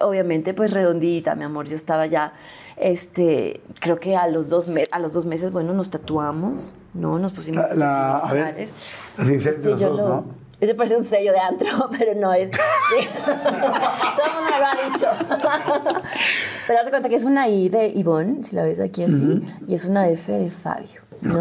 [0.00, 1.66] obviamente, pues redondita, mi amor.
[1.68, 2.32] Yo estaba ya,
[2.76, 7.18] este, creo que a los dos, a los dos meses, bueno, nos tatuamos, ¿no?
[7.18, 8.70] Nos pusimos La, la- las a ver, iniciales.
[9.18, 10.24] las iniciales de los dos, lo- ¿no?
[10.60, 12.50] Ese parece un sello de antro, pero no es.
[12.50, 13.08] sí.
[13.24, 15.06] Todo el mundo me lo ha dicho.
[16.66, 19.74] pero haz cuenta que es una I de Ivonne, si la ves aquí así, y
[19.74, 21.00] es una F de Fabio.
[21.22, 21.40] ¿no?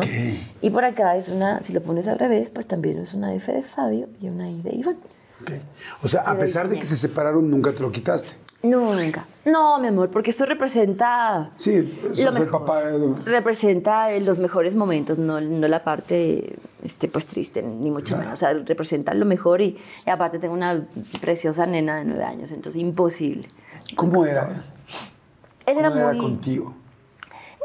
[0.61, 3.51] Y por acá es una, si lo pones al revés, pues también es una F
[3.51, 4.99] de Fabio y una I de Ivonne.
[5.41, 5.51] Ok.
[6.03, 8.29] O sea, a pesar de que se separaron, nunca te lo quitaste.
[8.61, 9.25] Nunca.
[9.45, 11.51] No, mi amor, porque esto representa.
[11.55, 11.71] Sí,
[12.17, 17.89] el papá de- Representa los mejores momentos, no, no la parte este, pues triste, ni
[17.89, 18.33] mucho menos.
[18.33, 20.85] O sea, representa lo mejor y, y aparte tengo una
[21.21, 23.47] preciosa nena de nueve años, entonces imposible.
[23.95, 24.57] ¿Cómo era él?
[25.65, 26.15] Él era ¿Cómo muy.
[26.15, 26.73] era contigo?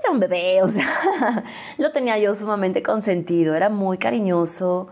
[0.00, 1.42] Era un bebé, o sea,
[1.78, 4.86] lo tenía yo sumamente consentido, era muy cariñoso,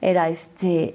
[0.00, 0.94] era este.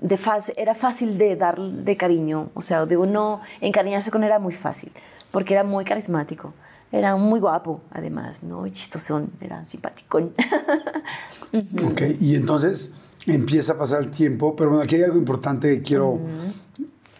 [0.00, 4.30] De fácil, era fácil de dar de cariño, o sea, de uno encariñarse con él
[4.30, 4.92] era muy fácil,
[5.30, 6.52] porque era muy carismático,
[6.92, 8.68] era muy guapo, además, ¿no?
[8.68, 10.32] Chistosón, era simpaticón.
[11.86, 12.94] Ok, y entonces
[13.26, 16.18] empieza a pasar el tiempo, pero bueno, aquí hay algo importante que quiero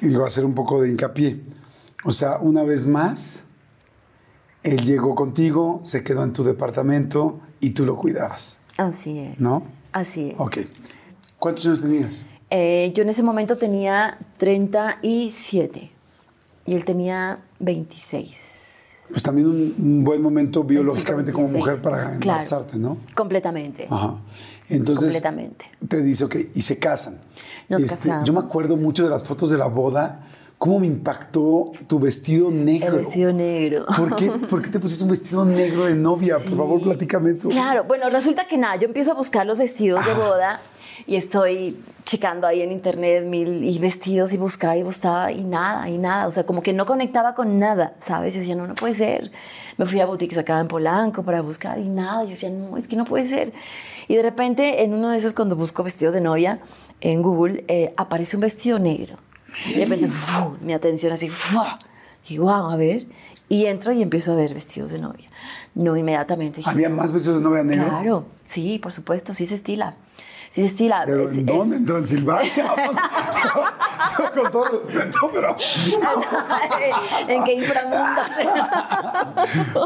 [0.01, 1.41] digo, hacer un poco de hincapié.
[2.05, 3.45] O sea, una vez más,
[4.62, 9.41] él llegó contigo, se quedó en tu departamento y tú lo cuidabas, Así es.
[9.41, 9.62] ¿no?
[9.93, 10.37] Así es.
[10.39, 10.59] Ok.
[11.39, 12.27] ¿Cuántos años tenías?
[12.51, 15.90] Eh, yo en ese momento tenía 37
[16.66, 18.51] y él tenía 26.
[19.11, 21.59] Pues también un, un buen momento biológicamente como 26.
[21.66, 22.14] mujer para Claro.
[22.14, 22.97] embarazarte, ¿no?
[23.14, 23.86] Completamente.
[23.90, 24.16] Ajá.
[24.68, 25.66] Entonces, Completamente.
[25.88, 27.20] te dice, ok, y se casan.
[27.68, 28.24] Nos Este, casamos.
[28.24, 30.26] Yo me acuerdo mucho de las fotos de la boda,
[30.59, 32.88] cómo me impactó tu vestido negro.
[32.88, 33.84] El vestido negro.
[33.97, 36.38] ¿Por qué, por qué te pusiste un vestido negro de novia?
[36.38, 37.51] Por favor, platícame eso.
[37.51, 40.59] Claro, bueno, resulta que nada, yo empiezo a buscar los vestidos de boda
[41.07, 45.88] y estoy checando ahí en internet mil y vestidos y buscaba y buscaba y nada,
[45.88, 46.26] y nada.
[46.26, 48.34] O sea, como que no conectaba con nada, ¿sabes?
[48.34, 49.32] Yo decía, no, no puede ser.
[49.76, 52.24] Me fui a boutiques acá en Polanco para buscar y nada.
[52.24, 53.52] Yo decía, no, es que no puede ser.
[54.09, 56.60] Y de repente, en uno de esos, cuando busco vestidos de novia
[57.01, 59.16] en Google, eh, aparece un vestido negro.
[59.66, 60.56] Y de repente, ¡fu!
[60.60, 61.60] mi atención así, ¡fu!
[62.28, 63.06] y wow, a ver.
[63.48, 65.26] Y entro y empiezo a ver vestidos de novia.
[65.74, 66.59] No inmediatamente.
[66.59, 67.89] dije, ¿Había más vestidos de novia negro?
[67.89, 69.94] Claro, sí, por supuesto, sí se estila.
[70.55, 71.02] Sí estila.
[71.05, 71.76] ¿Pero Es- en es- dónde?
[71.78, 72.52] ¿En Transilvania?
[74.35, 75.56] Con todo respeto, pero
[77.26, 78.22] ¿En qué inframundo?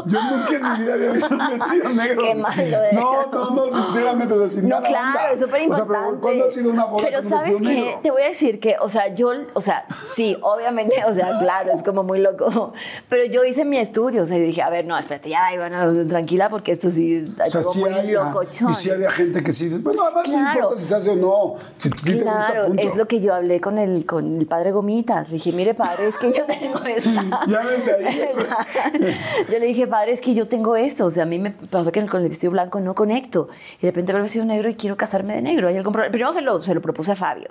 [0.05, 2.21] yo nunca en mi vida había visto un vestido negro.
[2.23, 2.93] Qué malo eres.
[2.93, 6.07] No, no, no, sinceramente, o sea, sin No, claro, es súper O sea, importante.
[6.09, 7.61] pero ¿cuándo ha sido una boda Pero con ¿sabes qué?
[7.63, 7.99] negro?
[8.03, 9.85] Te voy a decir que, o sea, yo, o sea,
[10.15, 12.73] sí, obviamente, o sea, claro, es como muy loco.
[13.09, 15.91] Pero yo hice mi estudio, o sea, y dije, a ver, no, espérate, ya, Ivana,
[16.07, 18.71] tranquila, porque esto sí O sea, sí muy locochón.
[18.71, 20.58] y sí había gente que sí, bueno, además Claro.
[20.61, 22.81] Importa si se hace o no, si a ti te gusta, Claro, punto.
[22.81, 25.29] es lo que yo hablé con el, con el padre Gomitas.
[25.29, 27.45] Le dije, mire, padre, es que yo tengo esta.
[27.47, 28.21] Ya desde ahí.
[29.51, 31.05] yo le dije, padre, es que yo tengo esto.
[31.05, 33.49] O sea, a mí me pasa que con el vestido blanco no conecto.
[33.79, 35.67] Y de repente veo el vestido negro y quiero casarme de negro.
[35.67, 36.11] ¿Hay algún problema?
[36.11, 37.49] Primero se lo, se lo propuse a Fabio.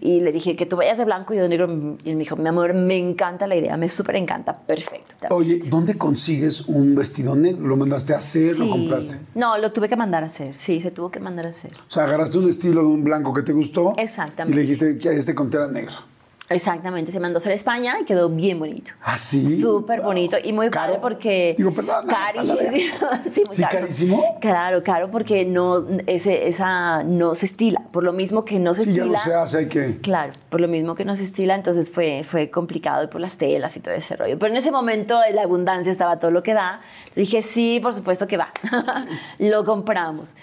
[0.00, 1.66] Y le dije, que tú vayas de blanco y yo de negro.
[2.04, 4.54] Y él me dijo, mi amor, me encanta la idea, me súper encanta.
[4.54, 5.28] Perfecto.
[5.30, 7.66] Oye, ¿dónde consigues un vestido negro?
[7.66, 8.58] ¿Lo mandaste a hacer?
[8.58, 9.18] ¿Lo compraste?
[9.34, 10.54] No, lo tuve que mandar a hacer.
[10.58, 11.72] Sí, se tuvo que mandar a hacer.
[11.74, 13.94] O sea, agarraste un estilo de un blanco que te gustó.
[13.96, 14.52] Exactamente.
[14.52, 15.94] Y le dijiste que este conte era negro.
[16.52, 18.90] Exactamente, se mandó a hacer España y quedó bien bonito.
[19.04, 19.60] ¿Ah, sí?
[19.60, 20.94] Súper bonito y muy ¿Caro?
[20.94, 21.54] padre porque...
[21.56, 22.58] Digo, perdón, Carísimo.
[23.32, 23.78] Sí, ¿Sí, caro.
[23.78, 24.24] carísimo?
[24.40, 27.80] Claro, caro porque no, ese, esa no se estila.
[27.92, 29.18] Por lo mismo que no se Sí, ya estila...
[29.18, 29.98] no se hace, hay que...
[30.00, 33.76] Claro, por lo mismo que no se estila, entonces fue, fue complicado por las telas
[33.76, 34.36] y todo ese rollo.
[34.36, 36.80] Pero en ese momento la abundancia estaba todo lo que da.
[37.14, 38.52] Dije, sí, por supuesto que va.
[39.38, 40.34] lo compramos.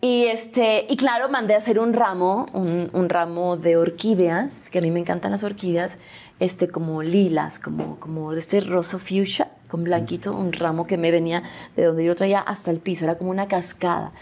[0.00, 4.78] Y, este, y claro, mandé a hacer un ramo, un, un ramo de orquídeas, que
[4.78, 5.98] a mí me encantan las orquídeas,
[6.38, 11.10] este, como lilas, como, como de este roso fuchsia, con blanquito, un ramo que me
[11.10, 11.42] venía
[11.76, 14.12] de donde yo traía hasta el piso, era como una cascada.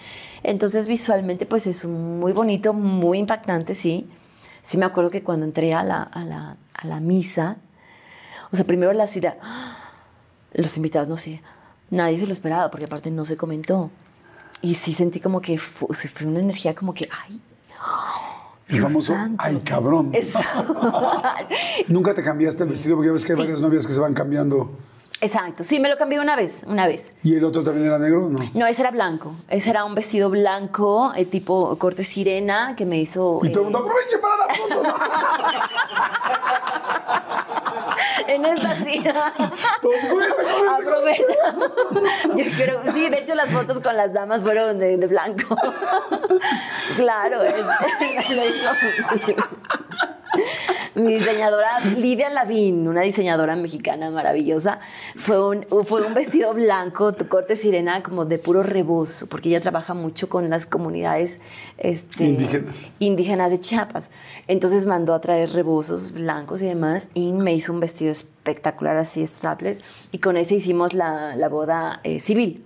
[0.42, 4.09] Entonces visualmente pues es muy bonito, muy impactante, sí.
[4.64, 7.56] Sí me acuerdo que cuando entré a la, a la, a la misa,
[8.50, 9.36] o sea, primero la cita,
[10.52, 11.40] los invitados, no sé,
[11.90, 13.90] nadie se lo esperaba, porque aparte no se comentó.
[14.62, 17.40] Y sí sentí como que fu- se fue una energía como que, ay,
[18.68, 19.36] El Dios famoso, santo.
[19.44, 20.10] ay, cabrón.
[20.14, 20.93] Exacto.
[21.89, 23.43] Nunca te cambiaste el vestido porque ya ves que hay Sí.
[23.43, 24.70] varias novias que se van cambiando.
[25.20, 27.16] Exacto, sí, me lo cambié una vez, una vez.
[27.24, 28.39] ¿Y el otro también era negro o no?
[28.55, 29.35] No, ese era blanco.
[29.48, 33.40] Ese era un vestido blanco, eh, tipo corte sirena, que me hizo.
[33.43, 34.82] Y todo el eh, mundo, aproveche para la foto.
[38.28, 39.03] En esta sí.
[39.81, 41.23] Todos, "Cúbrete, cúbrete, Aprovecha.
[42.36, 45.57] Yo quiero, sí, de hecho las fotos con las damas fueron de, de blanco.
[46.97, 47.55] Claro, es,
[48.31, 48.70] lo hizo
[50.94, 54.80] mi diseñadora Lidia Lavín, una diseñadora mexicana maravillosa,
[55.16, 59.94] fue un, fue un vestido blanco, corte sirena, como de puro rebozo, porque ella trabaja
[59.94, 61.40] mucho con las comunidades
[61.78, 62.88] este, Indígenas.
[62.98, 64.10] indígenas de Chiapas.
[64.48, 69.26] Entonces mandó a traer rebozos blancos y demás y me hizo un vestido espectacular así,
[69.26, 69.80] strapless,
[70.10, 72.64] y con ese hicimos la, la boda eh, civil.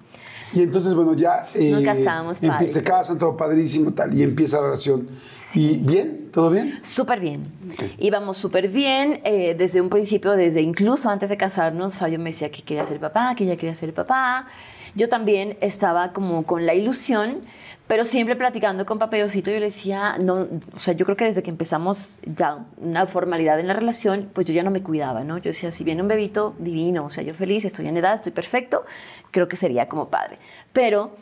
[0.54, 1.46] Y entonces, bueno, ya.
[1.54, 2.66] eh, Nos casamos, padre.
[2.66, 4.12] Se casan, todo padrísimo, tal.
[4.14, 5.08] Y empieza la relación.
[5.54, 6.28] ¿Y bien?
[6.32, 6.78] ¿Todo bien?
[6.82, 7.42] Súper bien.
[7.72, 7.84] Ok.
[7.98, 9.20] Íbamos súper bien.
[9.24, 13.00] eh, desde un principio, desde incluso antes de casarnos, Fabio me decía que quería ser
[13.00, 14.46] papá, que ella quería ser papá.
[14.94, 17.38] Yo también estaba como con la ilusión,
[17.86, 21.42] pero siempre platicando con Papayosito, yo le decía, no, o sea, yo creo que desde
[21.42, 25.38] que empezamos ya una formalidad en la relación, pues yo ya no me cuidaba, ¿no?
[25.38, 28.32] Yo decía, si viene un bebito, divino, o sea, yo feliz, estoy en edad, estoy
[28.32, 28.84] perfecto,
[29.30, 30.38] creo que sería como padre.
[30.72, 31.12] Pero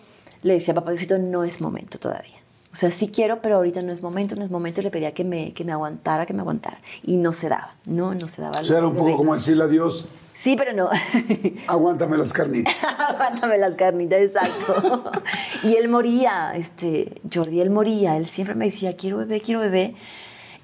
[0.43, 2.37] le decía a Papayosito, no es momento todavía.
[2.73, 4.81] O sea, sí quiero, pero ahorita no es momento, no es momento.
[4.81, 6.79] Le pedía que me, que me aguantara, que me aguantara.
[7.03, 8.61] Y no se daba, no, no se daba.
[8.61, 10.07] O sea, era un poco como decirle a Dios,
[10.41, 10.89] Sí, pero no.
[11.67, 12.75] aguántame las carnitas.
[12.99, 15.11] Aguántame las carnitas, exacto.
[15.63, 18.17] y él moría, este, Jordi, él moría.
[18.17, 19.97] Él siempre me decía, quiero bebé, quiero bebé.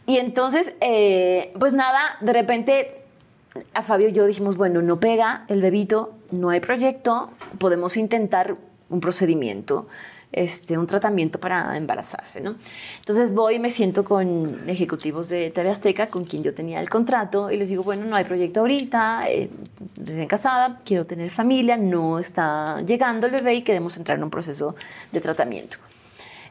[0.06, 3.02] Y entonces, eh, pues nada, de repente
[3.74, 7.28] a Fabio y yo dijimos, bueno, no pega el bebito, no hay proyecto,
[7.58, 8.56] podemos intentar
[8.88, 9.88] un procedimiento,
[10.32, 12.56] este, un tratamiento para embarazarse, ¿no?
[12.98, 16.90] Entonces voy y me siento con ejecutivos de TV Azteca, con quien yo tenía el
[16.90, 19.48] contrato, y les digo, bueno, no hay proyecto ahorita, eh,
[20.28, 24.74] casada, quiero tener familia, no está llegando el bebé y queremos entrar en un proceso
[25.12, 25.78] de tratamiento.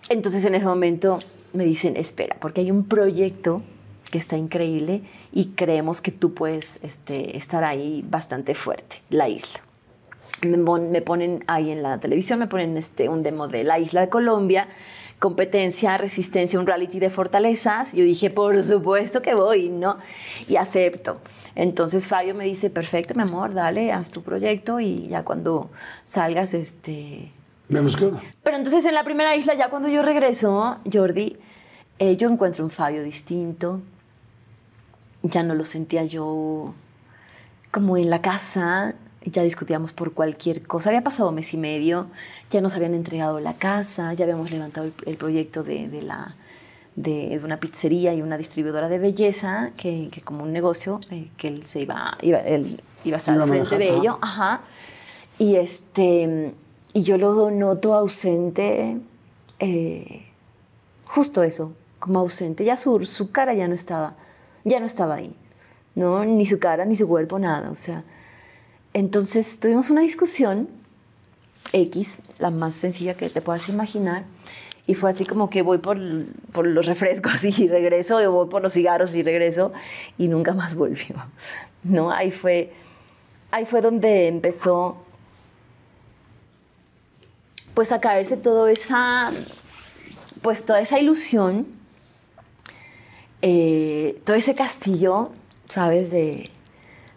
[0.09, 1.17] Entonces en ese momento
[1.53, 3.61] me dicen, espera, porque hay un proyecto
[4.11, 9.61] que está increíble y creemos que tú puedes este, estar ahí bastante fuerte, la isla.
[10.45, 13.79] Me, pon- me ponen ahí en la televisión, me ponen este, un demo de la
[13.79, 14.67] isla de Colombia,
[15.19, 17.93] competencia, resistencia, un reality de fortalezas.
[17.93, 19.97] Yo dije, por supuesto que voy, ¿no?
[20.47, 21.19] Y acepto.
[21.55, 25.69] Entonces Fabio me dice, perfecto, mi amor, dale, haz tu proyecto y ya cuando
[26.03, 27.31] salgas, este,
[27.69, 28.21] Vemos qué onda.
[28.43, 31.37] pero entonces en la primera isla, ya cuando yo regreso, Jordi,
[31.97, 33.79] eh, yo encuentro un Fabio distinto.
[35.23, 36.73] Ya no lo sentía yo
[37.71, 38.93] como en la casa.
[39.25, 40.89] Ya discutíamos por cualquier cosa.
[40.89, 42.07] Había pasado mes y medio,
[42.51, 46.35] ya nos habían entregado la casa, ya habíamos levantado el, el proyecto de, de la,
[46.95, 51.65] de, una pizzería y una distribuidora de belleza, que, como un negocio, eh, que él
[51.65, 54.17] se iba, iba, él iba a estar al frente de ello.
[54.21, 54.61] Ajá.
[55.37, 56.53] Y, este,
[56.93, 58.97] y yo lo noto ausente,
[59.59, 60.25] eh,
[61.05, 62.63] justo eso, como ausente.
[62.63, 64.15] Ya su, su cara ya no estaba,
[64.63, 65.35] ya no estaba ahí,
[65.95, 66.23] ¿no?
[66.23, 67.69] Ni su cara, ni su cuerpo, nada.
[67.69, 68.03] O sea,
[68.95, 70.69] entonces tuvimos una discusión
[71.73, 74.23] X, la más sencilla que te puedas imaginar,
[74.87, 78.71] y fue así como que voy por, los refrescos y regreso, y voy por los
[78.71, 79.73] cigarros y regreso,
[80.17, 81.17] y nunca más volvió.
[81.83, 82.09] ¿no?
[82.09, 82.71] Ahí, fue,
[83.51, 84.95] ahí fue donde empezó
[87.73, 89.29] pues a caerse toda esa,
[90.41, 91.67] pues toda esa ilusión,
[93.41, 95.31] eh, todo ese castillo,
[95.67, 96.11] ¿sabes?
[96.11, 96.49] De,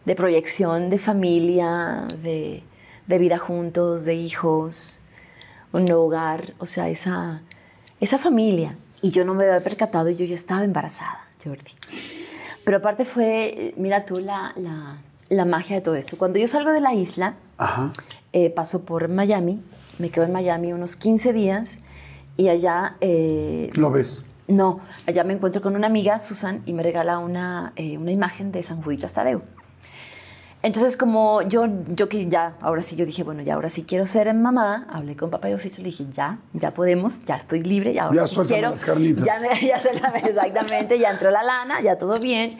[0.08, 2.62] de proyección de familia, de,
[3.06, 5.02] de vida juntos, de hijos,
[5.70, 7.42] un hogar, o sea, esa,
[8.00, 8.74] esa familia.
[9.02, 11.72] Y yo no me había percatado, yo ya estaba embarazada, Jordi.
[12.64, 14.96] Pero aparte fue, mira tú, la, la,
[15.28, 16.16] la magia de todo esto.
[16.16, 17.34] Cuando yo salgo de la isla,
[18.32, 19.60] eh, paso por Miami,
[19.98, 21.80] me quedo en Miami unos 15 días
[22.38, 22.96] y allá...
[23.02, 24.24] Eh, ¿Lo ves?
[24.46, 28.52] No, allá me encuentro con una amiga, Susan, y me regala una, eh, una imagen
[28.52, 29.42] de San Juditas Tadeo.
[30.60, 34.06] Entonces, como yo, yo que ya, ahora sí, yo dije, bueno, ya ahora sí quiero
[34.06, 38.02] ser mamá, hablé con papá Diosito, le dije, ya, ya podemos, ya estoy libre, ya
[38.02, 38.70] ahora ya sí quiero.
[38.70, 39.24] las carnitas.
[39.24, 42.58] Ya, ya exactamente, ya entró la lana, ya todo bien.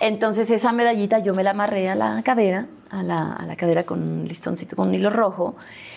[0.00, 3.84] Entonces, esa medallita yo me la amarré a la cadera, a la, a la cadera
[3.84, 5.56] con un listoncito, con un hilo rojo,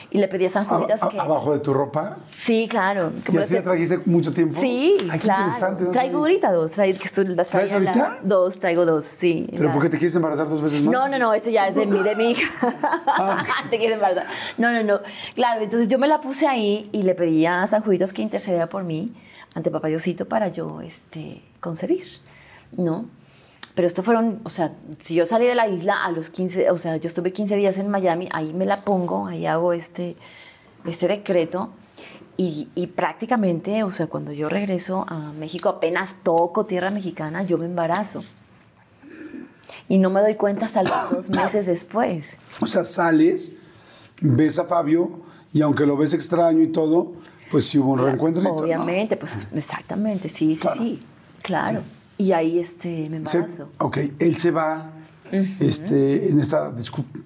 [0.10, 1.20] y le pedí a San Juditas que...
[1.20, 2.18] ¿Abajo de tu ropa?
[2.30, 3.12] Sí, claro.
[3.32, 4.60] ¿Y así la trajiste mucho tiempo?
[4.60, 5.44] Sí, Ay, claro.
[5.44, 5.86] interesante.
[5.88, 6.72] traigo ahorita dos.
[6.72, 7.00] Traigo,
[7.50, 8.20] ¿Traes ahorita?
[8.24, 9.50] dos, traigo dos, sí.
[9.52, 10.94] ¿Pero por qué te quieres embarazar dos veces más?
[10.94, 12.50] No, no, no, eso ya es de mi, de mi hija.
[13.08, 14.28] Ah, te quieres embarazar.
[14.58, 15.02] No, no, no.
[15.36, 18.68] Claro, entonces yo me la puse ahí y le pedí a San Juditas que intercediera
[18.70, 19.14] por mí
[19.56, 22.06] ante Papá Diosito para yo este, concebir,
[22.72, 23.06] ¿no?
[23.78, 26.80] Pero esto fueron, o sea, si yo salí de la isla a los 15, o
[26.80, 30.16] sea, yo estuve 15 días en Miami, ahí me la pongo, ahí hago este,
[30.84, 31.70] este decreto.
[32.38, 37.60] Y, y, prácticamente, o sea, cuando yo regreso a México, apenas toco tierra mexicana, yo
[37.60, 38.24] me embarazo.
[39.88, 42.36] Y no me doy cuenta hasta los dos meses después.
[42.60, 43.58] O sea, sales,
[44.20, 45.20] ves a Fabio
[45.54, 47.14] y aunque lo ves extraño y todo,
[47.52, 48.42] pues sí hubo un reencuentro.
[48.56, 51.04] Obviamente, pues exactamente, sí, sí, sí,
[51.44, 51.84] claro.
[52.18, 53.70] Y ahí este, me embarazo.
[53.78, 54.92] ok, él se va
[55.32, 56.74] este, en esta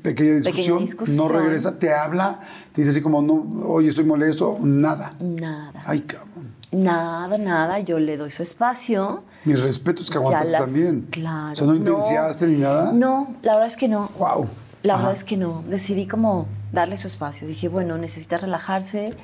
[0.01, 2.39] pequeña discusión, no regresa, te habla,
[2.73, 5.13] te dice así como, no, oye, estoy molesto, nada.
[5.19, 5.83] Nada.
[5.85, 6.51] Ay, cabrón.
[6.71, 9.23] Nada, nada, yo le doy su espacio.
[9.43, 11.07] Mis respetos que aguantas también.
[11.11, 11.51] Claro.
[11.51, 12.93] O sea, ¿no intensiaste ni nada?
[12.93, 14.09] No, la verdad es que no.
[14.17, 14.47] Wow.
[14.83, 15.63] La verdad es que no.
[15.67, 17.47] Decidí como darle su espacio.
[17.47, 19.15] Dije, bueno, necesita relajarse,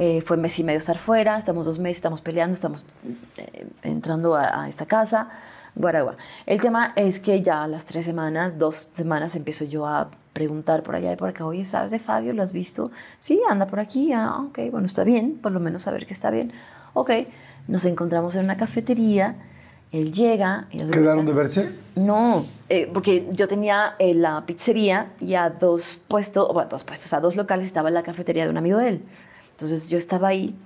[0.00, 2.86] eh, fue mes y medio estar fuera, estamos dos meses, estamos peleando, estamos
[3.36, 5.28] eh, entrando a, esta casa,
[5.74, 6.16] guaragua.
[6.46, 10.82] El tema es que ya a las tres semanas, dos semanas, empiezo yo a preguntar
[10.82, 12.32] por allá y por acá, oye, ¿sabes de Fabio?
[12.32, 12.90] ¿Lo has visto?
[13.18, 16.30] Sí, anda por aquí, ah, ok, bueno, está bien, por lo menos saber que está
[16.30, 16.50] bien.
[16.94, 17.10] Ok,
[17.68, 19.36] nos encontramos en una cafetería,
[19.92, 20.66] él llega...
[20.70, 21.72] ¿Quedaron de verse?
[21.96, 27.20] No, eh, porque yo tenía la pizzería y a dos puestos, bueno, dos puestos, a
[27.20, 29.02] dos locales estaba la cafetería de un amigo de él.
[29.60, 30.56] Entonces yo estaba ahí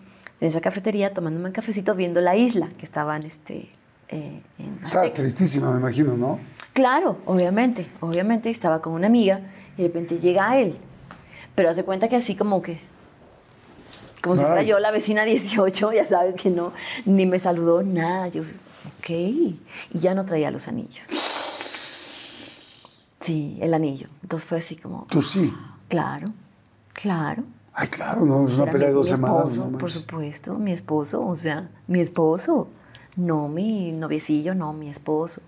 [0.41, 3.69] en esa cafetería tomándome un cafecito viendo la isla que estaba en este...
[4.09, 4.41] Eh,
[4.85, 6.39] Estabas tristísima, me imagino, ¿no?
[6.75, 9.41] Claro, obviamente, obviamente estaba con una amiga
[9.77, 10.77] y de repente llega él.
[11.57, 12.81] Pero hace cuenta que así como que...
[14.23, 16.73] Como si fuera yo la vecina 18, ya sabes que no,
[17.05, 18.29] ni me saludó, nada.
[18.29, 19.11] Yo, ok.
[19.11, 19.59] Y
[19.93, 21.09] ya no traía los anillos.
[23.21, 24.07] Sí, el anillo.
[24.23, 25.09] Entonces fue así como...
[25.11, 25.53] ¿Tú sí?
[25.89, 26.29] Claro,
[26.93, 27.43] claro.
[27.77, 29.59] Ay, claro, no, es una pelea de dos semanas.
[29.79, 32.69] por supuesto, mi esposo, o sea, mi esposo,
[33.17, 35.43] no mi noviecillo, no, mi esposo.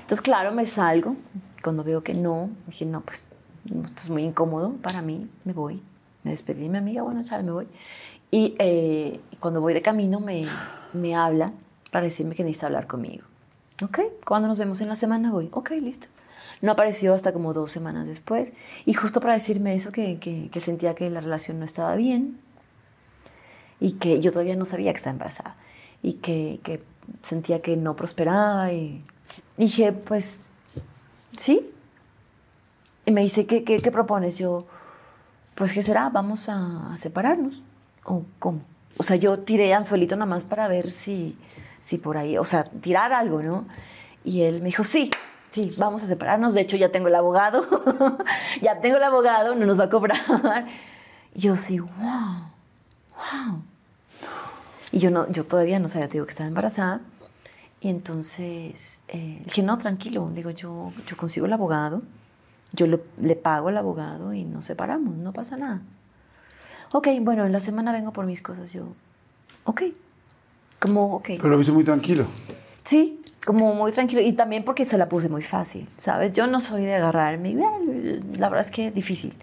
[0.00, 1.16] Entonces, claro, me salgo.
[1.62, 3.26] Cuando veo que no, dije, no, pues
[3.66, 5.82] esto es muy incómodo para mí, me voy.
[6.22, 7.68] Me despedí de mi amiga, bueno, ya me voy.
[8.30, 10.46] Y eh, cuando voy de camino me,
[10.94, 11.52] me habla
[11.90, 13.24] para decirme que necesita hablar conmigo.
[13.82, 15.50] Ok, cuando nos vemos en la semana voy.
[15.52, 16.08] Ok, listo.
[16.60, 18.52] No apareció hasta como dos semanas después.
[18.84, 22.38] Y justo para decirme eso, que, que, sentía que la relación no estaba bien
[23.80, 25.56] y que yo todavía no sabía que estaba embarazada
[26.02, 26.82] y que, que
[27.22, 28.72] sentía que no prosperaba.
[28.72, 29.02] Y
[29.56, 30.40] dije, pues,
[31.36, 31.70] sí.
[33.06, 34.38] Y me dice, ¿qué, qué, qué propones?
[34.38, 34.66] Yo,
[35.54, 36.08] pues, ¿qué será?
[36.08, 37.62] ¿Vamos a, separarnos?
[38.04, 38.62] ¿O cómo?
[38.96, 41.36] O sea, yo tiré anzuelito nada más para ver si,
[41.80, 43.64] si por ahí, o sea, tirar algo, ¿no?
[44.24, 45.10] Y él me dijo, sí,
[45.50, 47.64] sí, vamos a separarnos, de hecho ya tengo el abogado,
[48.62, 50.66] ya tengo el abogado, no nos va a cobrar.
[51.34, 51.88] yo sí, wow,
[53.14, 53.62] wow.
[54.90, 57.00] Y yo, no, yo todavía no sabía, te digo, que estaba embarazada.
[57.80, 62.02] Y entonces eh, dije, no, tranquilo, digo, yo, yo consigo el abogado,
[62.72, 65.82] yo le, le pago al abogado y nos separamos, no pasa nada.
[66.92, 68.88] Ok, bueno, en la semana vengo por mis cosas, yo,
[69.64, 69.82] ok,
[70.80, 71.30] como, ok.
[71.36, 72.26] Pero lo viste muy tranquilo.
[72.82, 74.20] Sí, como muy tranquilo.
[74.22, 76.32] Y también porque se la puse muy fácil, ¿sabes?
[76.32, 77.52] Yo no soy de agarrarme.
[77.52, 79.34] eh, La verdad es que es difícil.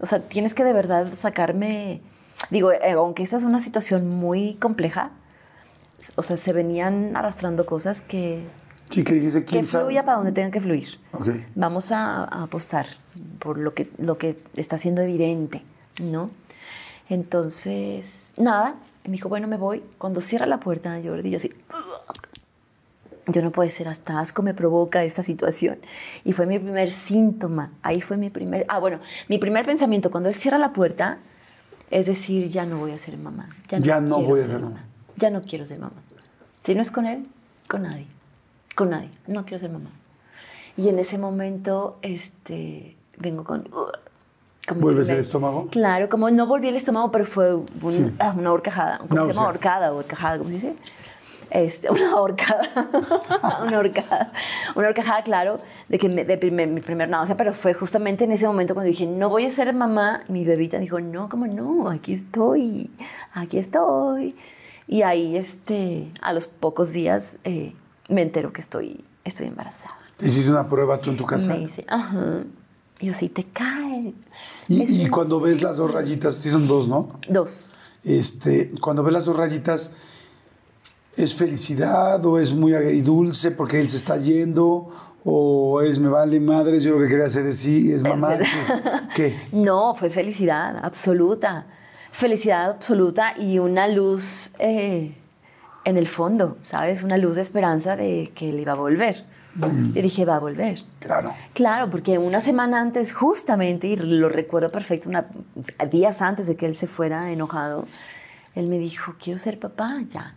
[0.00, 2.00] O sea, tienes que de verdad sacarme...
[2.50, 5.10] Digo, eh, aunque esta es una situación muy compleja,
[6.16, 8.42] o sea, se venían arrastrando cosas que,
[8.88, 9.84] Sí, que dijiste que quién sabe.
[9.84, 10.98] fluya para donde tengan que fluir.
[11.12, 11.28] Ok.
[11.54, 12.86] Vamos a, a apostar
[13.40, 15.62] por lo que, lo que está siendo evidente,
[16.02, 16.30] ¿no?
[17.10, 19.82] Entonces, nada, me dijo, bueno, me voy.
[19.98, 21.52] Cuando cierra la puerta, yo le digo así,
[23.26, 25.78] yo no puede ser, hasta asco me provoca esta situación.
[26.24, 28.98] Y fue mi primer síntoma, ahí fue mi primer, ah, bueno,
[29.28, 31.18] mi primer pensamiento cuando él cierra la puerta
[31.90, 33.48] es decir, ya no voy a ser mamá.
[33.68, 34.84] Ya no voy a ser mamá.
[35.16, 35.96] Ya no quiero ser mamá.
[36.64, 37.26] Si no es con él,
[37.68, 38.06] con nadie.
[38.76, 39.10] Con nadie.
[39.26, 39.90] No quiero ser mamá.
[40.76, 43.62] Y en ese momento, este, vengo con...
[44.68, 45.66] como ¿Vuelves primer- el estómago?
[45.68, 48.10] Claro, como no volví el estómago, pero fue un- Sí.
[48.20, 48.98] ah, una horcajada.
[48.98, 49.48] ¿Cómo se llama?
[49.48, 50.74] Horcada o horcajada, ¿cómo se dice?
[51.50, 52.68] Este, una horcada.
[53.66, 54.32] una horcada.
[54.76, 55.56] Una horcajada, claro,
[55.88, 58.88] de que me- de primer, mi primer náusea, pero fue justamente en ese momento cuando
[58.90, 60.22] dije, no voy a ser mamá.
[60.28, 61.90] Mi bebita dijo, no, ¿cómo no?
[61.90, 62.90] Aquí estoy,
[63.34, 64.36] aquí estoy.
[64.86, 67.74] Y ahí, este, a los pocos días, eh,
[68.08, 69.94] me entero que estoy, estoy embarazada.
[70.16, 71.52] ¿Te hiciste una prueba tú en tu casa?
[71.54, 72.42] Me dice, ajá.
[72.98, 74.12] Y yo, sí, te cae.
[74.68, 77.08] Y, y cuando ves las dos rayitas, sí son dos, ¿no?
[77.28, 77.70] Dos.
[78.04, 79.94] Este, cuando ves las dos rayitas,
[81.22, 84.90] ¿es felicidad o es muy agridulce porque él se está yendo?
[85.24, 88.38] ¿O es me vale madres, yo lo que quería hacer es sí, es mamá?
[89.14, 89.36] ¿Qué?
[89.52, 91.66] No, fue felicidad absoluta.
[92.12, 95.14] Felicidad absoluta y una luz eh,
[95.84, 97.02] en el fondo, ¿sabes?
[97.02, 99.24] Una luz de esperanza de que él iba a volver.
[99.94, 100.80] Y dije, va a volver.
[101.00, 101.34] Claro.
[101.54, 105.26] Claro, porque una semana antes, justamente, y lo recuerdo perfecto, una-
[105.90, 107.84] días antes de que él se fuera enojado,
[108.54, 110.34] él me dijo, quiero ser papá ya.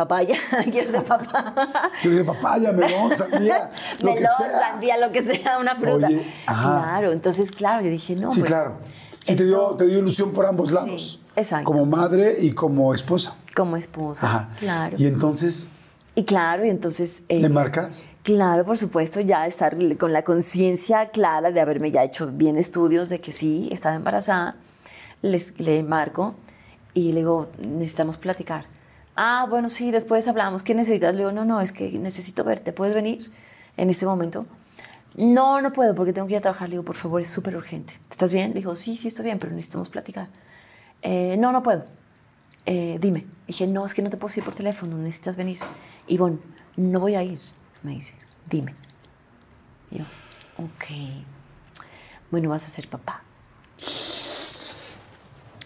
[0.04, 0.36] Papá ya,
[0.70, 1.90] quiero ser papá.
[2.02, 3.70] Yo dije, papaya, melón, sandía,
[4.02, 4.60] lo que Melón, sea.
[4.60, 6.06] sandía, lo que sea, una fruta.
[6.06, 6.82] Oye, ajá.
[6.82, 8.30] Claro, entonces, claro, yo dije, no.
[8.30, 8.76] Sí, pues, claro.
[9.24, 11.20] Sí, te, dio, te dio ilusión por ambos lados.
[11.36, 11.64] exacto.
[11.66, 13.34] Como madre y como esposa.
[13.54, 14.48] Como esposa, Ajá.
[14.58, 14.96] claro.
[14.98, 15.70] Y entonces,
[16.14, 17.22] Y claro, y entonces...
[17.28, 18.08] eh, ¿le marcas?
[18.22, 23.08] Claro, por supuesto, ya estar con la conciencia clara de haberme ya hecho bien estudios
[23.10, 24.56] de que sí, estaba embarazada,
[25.20, 26.34] les, le marco
[26.94, 28.64] y le digo, necesitamos platicar.
[29.16, 30.62] Ah, bueno, sí, después hablamos.
[30.62, 31.12] ¿Qué necesitas?
[31.14, 32.72] Le digo, no, no, es que necesito verte.
[32.72, 33.30] ¿Puedes venir
[33.76, 34.46] en este momento?
[35.16, 36.68] No, no puedo porque tengo que ir a trabajar.
[36.68, 37.98] Le digo, por favor, es súper urgente.
[38.10, 38.50] ¿Estás bien?
[38.50, 40.28] Le dijo, sí, sí, estoy bien, pero necesitamos platicar.
[41.02, 41.84] "Eh, no, no puedo.
[42.66, 43.26] "Eh, dime.
[43.46, 45.58] Dije, no, es que no te puedo decir por teléfono, necesitas venir.
[46.06, 46.38] Y bueno,
[46.76, 47.40] no voy a ir,
[47.82, 48.14] me dice,
[48.48, 48.74] dime.
[49.90, 50.04] Y yo,
[50.58, 50.84] ok.
[52.30, 53.22] Bueno, vas a ser papá.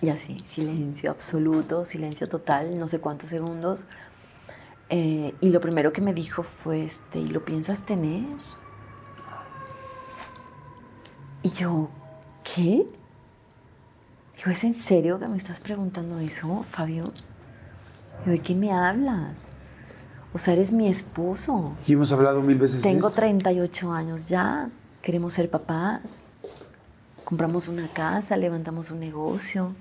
[0.05, 3.87] Y así, silencio absoluto, silencio total, no sé cuántos segundos.
[4.91, 8.27] Eh, y lo primero que me dijo fue, este, ¿y lo piensas tener?
[11.43, 11.89] Y yo,
[12.43, 12.87] ¿qué?
[14.37, 17.05] Digo, ¿es en serio que me estás preguntando eso, Fabio?
[18.25, 19.53] Digo, ¿de qué me hablas?
[20.35, 21.73] O sea, eres mi esposo.
[21.87, 23.21] Y hemos hablado mil veces Tengo esto.
[23.21, 24.69] 38 años ya.
[25.01, 26.25] Queremos ser papás.
[27.25, 29.75] Compramos una casa, levantamos un negocio.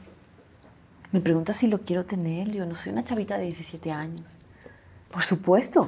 [1.13, 2.51] Me pregunta si lo quiero tener.
[2.51, 4.35] Yo no soy una chavita de 17 años.
[5.11, 5.87] Por supuesto.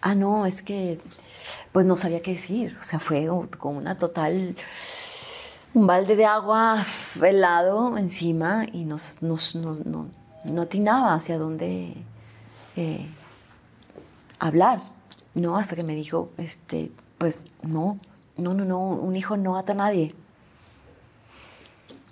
[0.00, 1.00] Ah, no, es que
[1.70, 2.76] pues no sabía qué decir.
[2.80, 3.26] O sea, fue
[3.58, 4.56] con una total
[5.74, 6.84] un balde de agua
[7.22, 10.08] helado encima y nos, nos- nos- no,
[10.44, 11.94] no atinaba hacia dónde
[12.76, 13.06] eh,
[14.38, 14.80] hablar,
[15.34, 15.56] ¿no?
[15.56, 17.98] Hasta que me dijo, este, pues no,
[18.36, 20.14] no, no, no, un hijo no ata a nadie.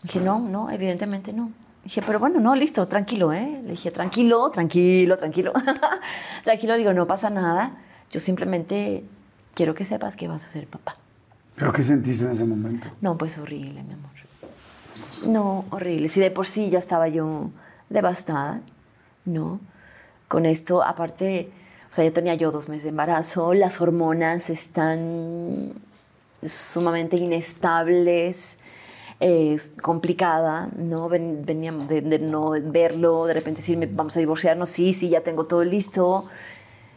[0.02, 1.52] Dije, no, no, evidentemente no.
[1.84, 3.60] Dije, pero bueno, no, listo, tranquilo, ¿eh?
[3.62, 5.52] Le dije, tranquilo, tranquilo, tranquilo.
[6.44, 7.72] tranquilo, digo, no pasa nada.
[8.10, 9.04] Yo simplemente
[9.54, 10.96] quiero que sepas que vas a ser papá.
[11.56, 12.88] ¿Pero qué sentiste en ese momento?
[13.00, 14.10] No, pues horrible, mi amor.
[15.26, 16.08] No, horrible.
[16.08, 17.50] Si de por sí ya estaba yo
[17.88, 18.60] devastada,
[19.24, 19.60] ¿no?
[20.28, 21.50] Con esto, aparte,
[21.90, 25.74] o sea, ya tenía yo dos meses de embarazo, las hormonas están
[26.46, 28.58] sumamente inestables,
[29.20, 31.08] es complicada, ¿no?
[31.08, 35.20] Ven- Veníamos de, de no verlo, de repente decirme, vamos a divorciarnos, sí, sí, ya
[35.20, 36.24] tengo todo listo,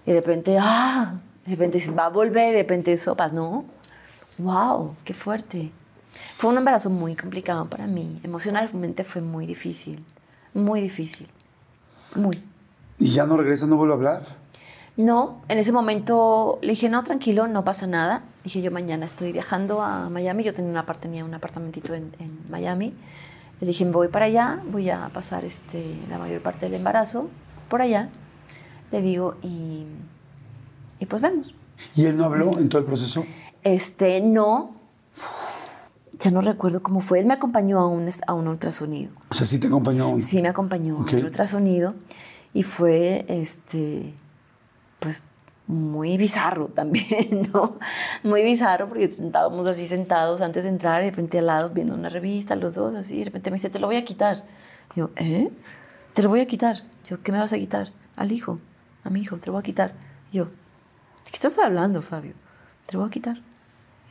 [0.05, 3.65] y de repente, ah, de repente va a volver, de repente sopas, ¿no?
[4.39, 4.95] ¡Wow!
[5.05, 5.71] ¡Qué fuerte!
[6.37, 8.19] Fue un embarazo muy complicado para mí.
[8.23, 10.03] Emocionalmente fue muy difícil.
[10.53, 11.27] muy difícil,
[12.15, 12.35] muy.
[12.99, 14.42] ¿Y ya no regresa, no vuelve a hablar?
[14.95, 18.23] No, en ese momento le dije, no, tranquilo, no pasa nada.
[18.43, 22.39] Dije, yo mañana estoy viajando a Miami, yo tenía, una, tenía un apartamentito en, en
[22.49, 22.93] Miami.
[23.59, 27.29] Le dije, voy para allá, voy a pasar este, la mayor parte del embarazo
[27.69, 28.09] por allá.
[28.91, 29.85] Le digo, y,
[30.99, 31.55] y pues vemos.
[31.95, 33.25] ¿Y él no habló en todo el proceso?
[33.63, 34.75] Este, no.
[36.19, 37.19] Ya no recuerdo cómo fue.
[37.19, 39.11] Él me acompañó a un, a un ultrasonido.
[39.29, 40.19] O sea, sí te acompañó.
[40.21, 41.13] Sí, me acompañó Ok.
[41.13, 41.95] a un ultrasonido.
[42.53, 44.13] Y fue, este,
[45.03, 45.21] pues,
[45.67, 47.77] muy bizarro también, ¿no?
[48.23, 51.93] Muy bizarro porque estábamos así sentados antes de entrar, y de frente al lado, viendo
[51.93, 53.19] una revista, los dos, así.
[53.19, 54.43] De repente me dice, te lo voy a quitar.
[54.95, 55.51] Yo, ¿eh?
[56.13, 56.83] Te lo voy a quitar.
[57.05, 57.91] Yo, ¿qué me vas a quitar?
[58.15, 58.59] Al hijo,
[59.03, 59.93] a mi hijo, te lo voy a quitar.
[60.31, 62.33] Yo, ¿de qué estás hablando, Fabio?
[62.85, 63.37] Te lo voy a quitar.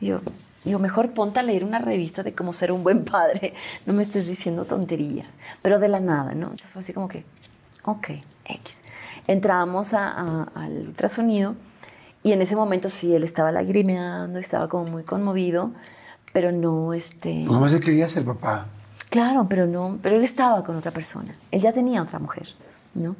[0.01, 3.53] Y yo, mejor ponte a leer una revista de cómo ser un buen padre.
[3.85, 5.33] No me estés diciendo tonterías.
[5.61, 6.47] Pero de la nada, ¿no?
[6.47, 7.25] Entonces fue así como que,
[7.85, 8.09] ok,
[8.45, 8.83] X.
[9.27, 11.55] Entramos a- a- al ultrasonido
[12.23, 15.71] y en ese momento sí, él estaba lagrimeando, estaba como muy conmovido,
[16.33, 17.43] pero no, este...
[17.47, 18.67] Porque más quería ser papá.
[19.09, 21.35] Claro, pero no, pero él estaba con otra persona.
[21.51, 22.47] Él ya tenía otra mujer,
[22.95, 23.15] ¿no?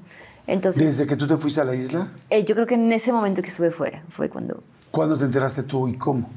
[0.47, 3.13] Entonces, Desde que tú te fuiste a la isla, eh, yo creo que en ese
[3.13, 6.29] momento que estuve fuera fue cuando ¿cuándo te enteraste tú y cómo?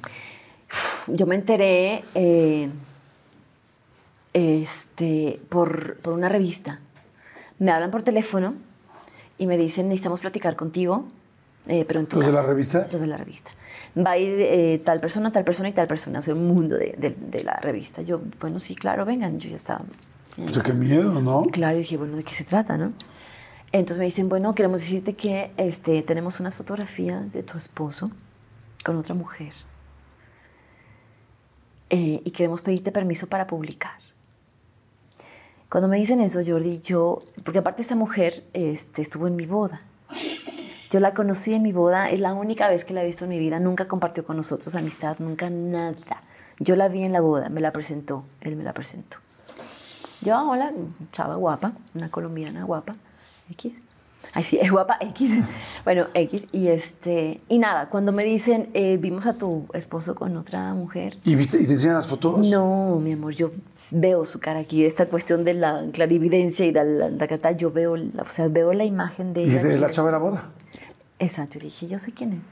[1.09, 2.69] yo me enteré eh,
[4.33, 6.81] este, por, por una revista.
[7.59, 8.55] Me hablan por teléfono
[9.39, 11.07] y me dicen, necesitamos platicar contigo,
[11.67, 12.43] eh, pero en tu ¿Los de casa".
[12.43, 12.89] la revista?
[12.93, 13.51] Los de la revista.
[13.99, 16.19] Va a ir eh, tal persona, tal persona y tal persona.
[16.19, 18.03] O sea, un mundo de, de- de la revista.
[18.03, 19.39] Yo, bueno, sí, claro, vengan.
[19.39, 19.85] Yo ya estaba...
[20.45, 21.47] O sea, qué miedo, ¿no?
[21.51, 22.93] Claro, y dije, bueno, ¿de qué se trata, no?
[23.73, 28.11] Entonces me dicen, bueno, queremos decirte que este, tenemos unas fotografías de tu esposo
[28.85, 29.53] con otra mujer.
[31.91, 33.93] Eh, y queremos pedirte permiso para publicar.
[35.69, 39.81] Cuando me dicen eso, Jordi, yo, porque aparte esta mujer este, estuvo en mi boda.
[40.91, 43.31] Yo la conocí en mi boda, es la única vez que la he visto en
[43.31, 46.23] mi vida, nunca compartió con nosotros amistad, nunca nada.
[46.61, 49.19] Yo la vi en la boda, me la presentó, él me la presentó.
[50.23, 50.73] Yo, ah, hola,
[51.11, 52.95] chava guapa, una colombiana guapa,
[53.51, 53.83] X.
[54.37, 55.39] Ay, sí, es guapa, X.
[55.85, 56.47] Bueno, X.
[56.53, 61.17] Y, este, y nada, cuando me dicen, eh, vimos a tu esposo con otra mujer,
[61.25, 62.47] ¿Y, viste, ¿Y te enseñan las fotos?
[62.51, 63.53] no, mi amor, yo
[63.93, 67.71] veo su cara aquí, esta cuestión de la clarividencia y de la, la cata, yo
[67.71, 69.57] veo, la- o sea, veo la imagen de ¿Y ella.
[69.57, 70.51] es de la chava de la boda?
[71.19, 72.45] Exacto, dije, yo sé quién es.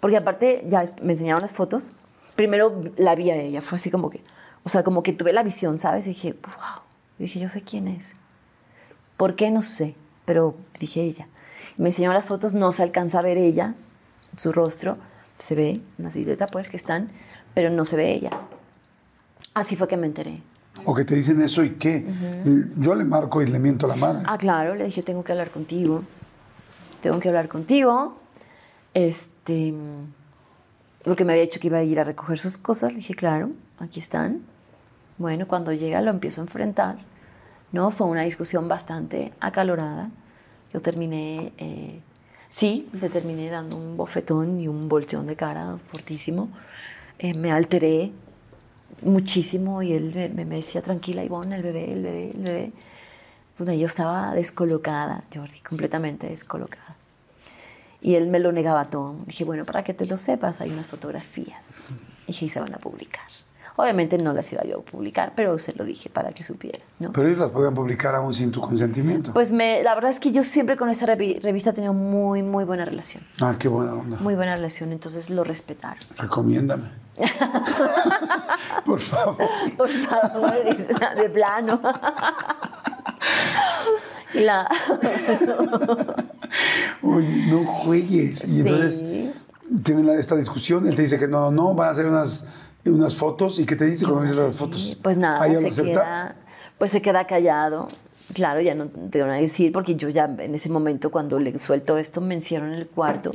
[0.00, 1.92] Porque aparte ya es- me enseñaron las fotos.
[2.34, 4.22] Primero la vi a ella, fue así como que,
[4.64, 6.06] o sea, como que tuve la visión, ¿sabes?
[6.06, 6.82] Y dije, wow.
[7.18, 8.16] Dije, yo sé quién es.
[9.16, 9.50] ¿Por qué?
[9.52, 9.94] No sé,
[10.24, 11.28] pero dije ella.
[11.76, 13.74] Me enseñó las fotos, no se alcanza a ver ella,
[14.36, 14.96] su rostro,
[15.38, 17.10] se ve una silueta pues que están,
[17.54, 18.30] pero no se ve ella.
[19.54, 20.42] Así fue que me enteré.
[20.84, 22.04] ¿O que te dicen eso y qué?
[22.44, 24.24] Y Yo le marco y le miento a la madre.
[24.26, 26.02] Ah, claro, le dije, tengo que hablar contigo.
[27.00, 28.18] Tengo que hablar contigo.
[28.92, 29.74] Este,
[31.04, 32.90] porque me había dicho que iba a ir a recoger sus cosas.
[32.90, 34.42] Le dije, claro, aquí están.
[35.16, 36.98] Bueno, cuando llega lo empiezo a enfrentar.
[37.74, 40.08] No, fue una discusión bastante acalorada.
[40.72, 42.00] Yo terminé, eh,
[42.48, 46.48] sí, le terminé dando un bofetón y un volteón de cara fortísimo.
[47.18, 48.12] Eh, me alteré
[49.02, 52.72] muchísimo y él me, me- decía, tranquila, Ivonne, el bebé, el bebé, el bebé.
[53.58, 56.94] Bueno, yo estaba descolocada, Jordi, completamente descolocada.
[58.00, 59.16] Y él me lo negaba todo.
[59.26, 61.80] Dije, bueno, para que te lo sepas, hay unas fotografías.
[62.28, 63.26] Dije, y se van a publicar.
[63.76, 67.10] Obviamente no las iba yo a publicar, pero se lo dije para que supiera, ¿no?
[67.12, 69.32] Pero ellos las podían publicar aún sin tu consentimiento.
[69.34, 72.42] Pues me, la verdad es que yo siempre con esta revi- revista he tenido muy,
[72.44, 73.24] muy buena relación.
[73.40, 74.16] ah, qué buena onda.
[74.18, 75.98] Muy buena relación, entonces lo respetaron.
[76.16, 76.84] Recomiéndame.
[78.84, 79.36] Por favor.
[79.76, 80.52] Por favor,
[81.16, 81.80] de plano.
[84.34, 84.68] La,
[87.02, 88.48] Oye, no juegues.
[88.48, 89.04] Y entonces
[89.82, 90.86] tienen esta discusión.
[90.88, 92.48] Él te dice que no, no, van a hacer unas,
[92.90, 93.58] unas fotos.
[93.58, 94.98] ¿Y qué te dice cuando dices las fotos?
[95.02, 96.36] Pues nada, ¿Ah, se queda,
[96.78, 97.88] pues se queda callado.
[98.34, 101.58] Claro, ya no tengo nada que decir porque yo ya en ese momento cuando le
[101.58, 103.32] suelto esto me encierro en el cuarto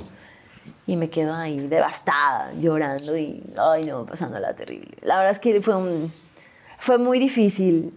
[0.87, 4.97] y me quedo ahí devastada, llorando y, ay no, pasándola terrible.
[5.01, 6.11] La verdad es que fue un,
[6.79, 7.93] fue muy difícil,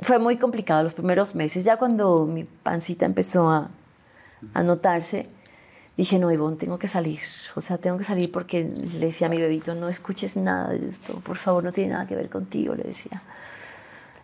[0.00, 1.64] fue muy complicado los primeros meses.
[1.64, 3.70] Ya cuando mi pancita empezó a,
[4.52, 5.26] a notarse,
[5.96, 7.20] dije, no, Ivonne, tengo que salir.
[7.54, 10.88] O sea, tengo que salir porque le decía a mi bebito, no escuches nada de
[10.88, 13.22] esto, por favor, no tiene nada que ver contigo, le decía.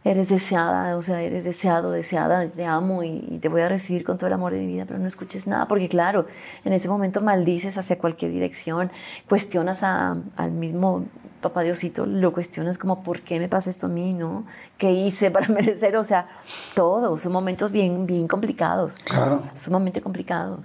[0.03, 4.03] Eres deseada, o sea, eres deseado, deseada, te amo y, y te voy a recibir
[4.03, 6.27] con todo el amor de mi vida, pero no escuches nada, porque claro,
[6.65, 8.91] en ese momento maldices hacia cualquier dirección,
[9.29, 11.05] cuestionas a- al mismo
[11.43, 14.47] papá Diosito, lo cuestionas como, ¿por qué me pasa esto a mí, no?
[14.79, 15.95] ¿Qué hice para merecer?
[15.99, 16.27] O sea,
[16.75, 18.97] todo, son momentos bien, bien complicados.
[19.05, 19.43] Claro.
[19.55, 20.61] Sumamente complicados.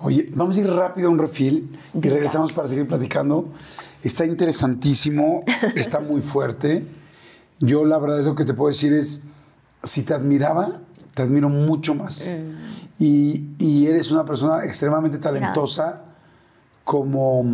[0.00, 3.48] Oye, vamos a ir rápido a un refil y regresamos para seguir platicando.
[4.02, 5.42] Está interesantísimo,
[5.74, 6.84] está muy fuerte.
[7.60, 9.22] Yo la verdad es lo que te puedo decir es,
[9.82, 10.80] si te admiraba,
[11.14, 12.30] te admiro mucho más.
[13.00, 16.04] Y, y eres una persona extremadamente talentosa
[16.84, 17.44] como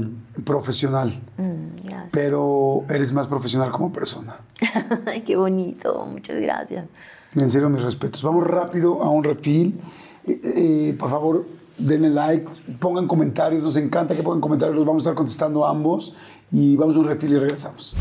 [0.44, 2.12] profesional, Mm, gracias.
[2.12, 4.36] pero eres más profesional como persona.
[5.06, 6.86] Ay, qué bonito, muchas gracias.
[7.34, 8.22] En serio, mis respetos.
[8.22, 9.80] Vamos rápido a un refil.
[10.26, 11.44] Eh, eh, por favor,
[11.78, 12.46] denle like,
[12.78, 13.62] pongan comentarios.
[13.62, 14.76] Nos encanta que pongan comentarios.
[14.76, 16.14] Los vamos a estar contestando ambos.
[16.52, 17.96] Y vamos a un refil y regresamos.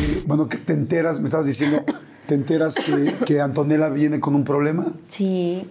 [0.00, 1.82] Eh, bueno, que te enteras, me estabas diciendo,
[2.26, 4.86] te enteras que, que Antonella viene con un problema.
[5.08, 5.64] Sí,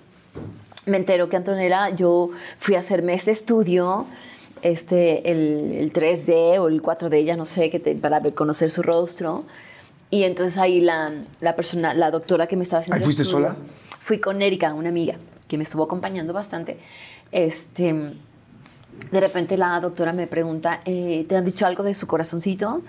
[0.86, 4.06] me entero que Antonella, yo fui a hacerme este estudio,
[4.62, 8.82] este, el, el 3D o el 4D, ya no sé, que te- para conocer su
[8.82, 9.46] rostro.
[10.10, 13.48] Y entonces ahí la, la persona, la doctora que me estaba haciendo ¿Ahí fuiste estudio-
[13.50, 13.56] sola?
[14.02, 15.16] Fui con Erika, una amiga,
[15.48, 16.78] que me estuvo acompañando bastante.
[17.32, 17.94] Este,
[19.12, 22.82] de repente la doctora me pregunta, eh, ¿te han dicho algo de su corazoncito?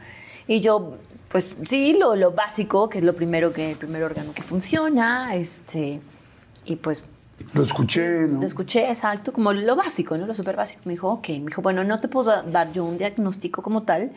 [0.46, 0.98] Y yo,
[1.28, 5.34] pues sí, lo, lo básico, que es lo primero que, el primer órgano que funciona,
[5.34, 6.00] este,
[6.64, 7.02] y pues
[7.52, 8.40] Lo escuché, ¿no?
[8.40, 10.26] lo escuché, exacto, como lo básico, ¿no?
[10.26, 10.82] Lo súper básico.
[10.84, 14.12] Me dijo, ok, me dijo, bueno, no te puedo dar yo un diagnóstico como tal,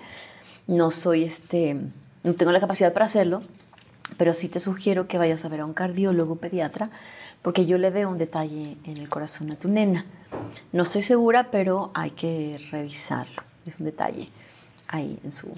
[0.67, 1.77] no soy, este,
[2.23, 3.41] no tengo la capacidad para hacerlo,
[4.17, 6.89] pero sí te sugiero que vayas a ver a un cardiólogo pediatra,
[7.41, 10.05] porque yo le veo un detalle en el corazón a tu nena.
[10.71, 13.43] No estoy segura, pero hay que revisarlo.
[13.65, 14.29] Es un detalle
[14.87, 15.53] ahí en su,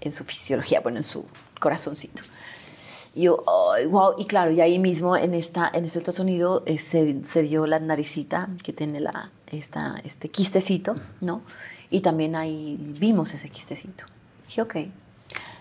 [0.00, 1.26] en su fisiología, bueno, en su
[1.60, 2.22] corazoncito.
[3.14, 3.42] Y yo,
[3.74, 4.14] ay, wow.
[4.18, 7.78] Y claro, y ahí mismo en, esta, en este ultrasonido eh, se, se vio la
[7.78, 11.42] naricita que tiene la, esta, este quistecito, ¿no?
[11.90, 14.04] Y también ahí vimos ese quistecito.
[14.46, 14.76] Dije, ok.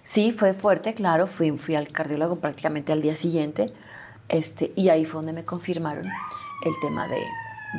[0.03, 1.27] Sí, fue fuerte, claro.
[1.27, 3.73] Fui, fui al cardiólogo prácticamente al día siguiente.
[4.29, 7.23] Este, y ahí fue donde me confirmaron el tema de,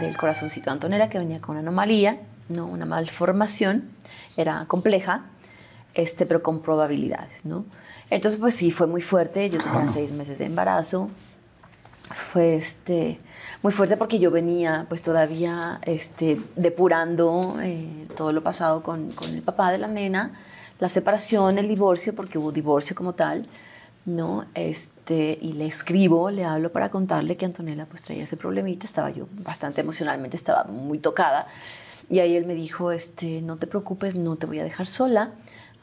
[0.00, 2.66] del corazoncito de Antonella, que venía con una anomalía, ¿no?
[2.66, 3.90] una malformación.
[4.36, 5.22] Era compleja,
[5.94, 7.64] este, pero con probabilidades, ¿no?
[8.10, 9.50] Entonces, pues sí, fue muy fuerte.
[9.50, 11.10] Yo tenía seis meses de embarazo.
[12.32, 13.18] Fue este,
[13.62, 19.28] muy fuerte porque yo venía pues todavía este, depurando eh, todo lo pasado con, con
[19.28, 20.32] el papá de la nena,
[20.78, 23.46] la separación, el divorcio, porque hubo divorcio como tal,
[24.08, 24.46] ¿no?
[24.54, 29.10] Este, y le escribo, le hablo para contarle que Antonella pues traía ese problemita, estaba
[29.10, 31.46] yo bastante emocionalmente, estaba muy tocada.
[32.10, 35.32] Y ahí él me dijo, este, no te preocupes, no te voy a dejar sola,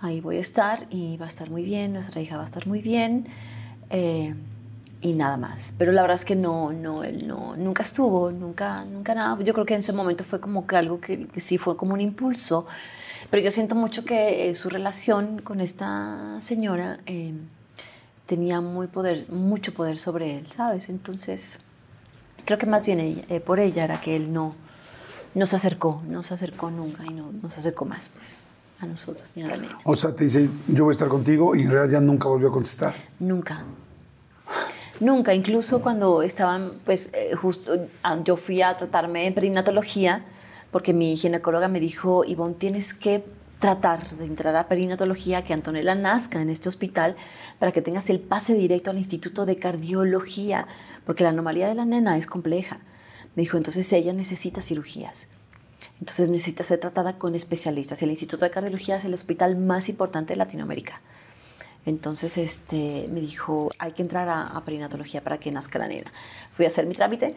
[0.02, 2.68] ahí voy a estar y va a estar muy bien, nuestra hija va a estar
[2.68, 3.28] muy bien.
[3.90, 4.34] eh,
[5.06, 5.76] y nada más.
[5.78, 9.38] Pero la verdad es que no, no, él no, nunca estuvo, nunca, nunca nada.
[9.44, 12.02] Yo creo que en ese momento fue como que algo que, sí fue como un
[12.02, 12.66] impulso.
[13.30, 17.34] Pero yo siento mucho que eh, su relación con esta señora eh,
[18.26, 20.90] tenía muy poder, mucho poder sobre él, ¿sabes?
[20.90, 21.60] Entonces,
[22.46, 24.56] creo que más bien ella- eh, por ella era que él no,
[25.34, 28.38] no se acercó, no se acercó nunca y no, no se acercó más, pues,
[28.80, 29.78] a nosotros ni a la nena.
[29.86, 32.50] O sea, te dice, yo voy a estar contigo y en realidad ya nunca volvió
[32.50, 32.94] a contestar.
[33.20, 33.64] Nunca.
[35.00, 40.24] Nunca, incluso cuando estaban, pues eh, justo, ah, yo fui a tratarme en perinatología,
[40.72, 43.24] porque mi ginecóloga me dijo, Ivonne, tienes que
[43.60, 47.16] tratar de entrar a perinatología, que Antonella nazca en este hospital,
[47.60, 50.68] para que tengas el pase directo al Instituto de Cardiología,
[51.06, 52.80] porque la anomalía de la nena es compleja.
[53.36, 55.28] Me dijo, entonces ella necesita cirugías.
[56.00, 58.02] Entonces necesita ser tratada con especialistas.
[58.02, 61.02] El Instituto de Cardiología es el hospital más importante de Latinoamérica.
[61.86, 66.12] Entonces este, me dijo, hay que entrar a, a perinatología para que nazca la nena.
[66.54, 67.36] Fui a hacer mi trámite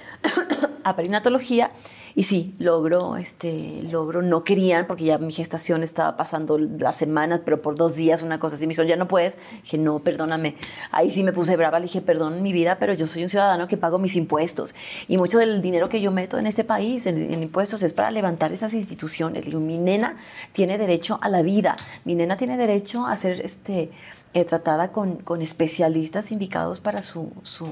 [0.84, 1.70] a perinatología
[2.18, 7.42] y sí, logro, este, logro, no querían porque ya mi gestación estaba pasando las semanas,
[7.44, 8.66] pero por dos días, una cosa así.
[8.66, 9.38] Me dijeron, ya no puedes.
[9.62, 10.56] Dije, no, perdóname.
[10.90, 13.68] Ahí sí me puse brava, le dije, perdón mi vida, pero yo soy un ciudadano
[13.68, 14.74] que pago mis impuestos.
[15.06, 18.10] Y mucho del dinero que yo meto en este país, en, en impuestos, es para
[18.10, 19.44] levantar esas instituciones.
[19.44, 20.16] Le digo, mi nena
[20.52, 21.76] tiene derecho a la vida.
[22.04, 23.92] Mi nena tiene derecho a ser este,
[24.34, 27.30] eh, tratada con, con especialistas indicados para su...
[27.44, 27.68] su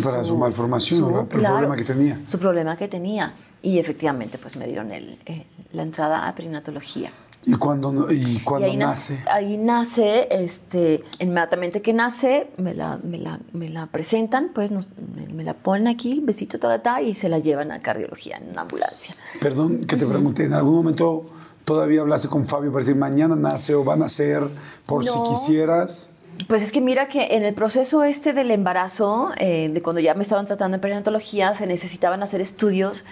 [0.00, 1.26] Para su malformación, ¿verdad?
[1.26, 2.20] Por el problema que tenía.
[2.24, 3.32] Su problema que tenía.
[3.62, 7.10] Y efectivamente, pues me dieron el, eh, la entrada a perinatología.
[7.44, 9.22] ¿Y cuando, y cuando y ahí nace?
[9.28, 14.86] Ahí nace, este, inmediatamente que nace, me la, me la, me la presentan, pues nos-
[15.16, 18.36] me, me la ponen aquí, el besito, ta, ta, y se la llevan a cardiología
[18.36, 19.16] en una ambulancia.
[19.40, 21.24] Perdón que te pregunte, ¿en algún momento
[21.64, 24.44] todavía hablaste con Fabio para decir mañana nace o va a nacer
[24.86, 26.10] por si quisieras?
[26.48, 30.14] Pues es que mira que en el proceso este del embarazo, eh, de cuando ya
[30.14, 33.04] me estaban tratando en perinatología, se necesitaban hacer estudios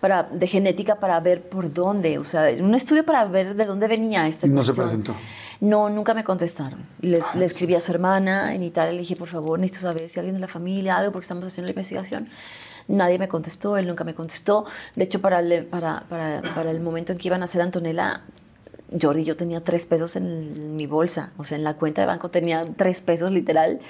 [0.00, 3.86] para, de genética para ver por dónde, o sea, un estudio para ver de dónde
[3.86, 5.14] venía este no se presentó.
[5.60, 6.84] No, nunca me contestaron.
[7.00, 10.18] Le, le, escribí a su hermana en Italia, le dije, por favor, necesito saber si
[10.18, 12.28] alguien de la familia, algo, porque estamos haciendo la investigación.
[12.86, 14.66] Nadie me contestó, él nunca me contestó.
[14.94, 15.40] De hecho, para
[15.70, 18.20] para, para, para el momento en que iban a hacer Antonella,
[19.00, 22.30] Jordi, yo tenía tres pesos en mi bolsa, o sea, en la cuenta de banco
[22.30, 23.80] tenía tres pesos literal,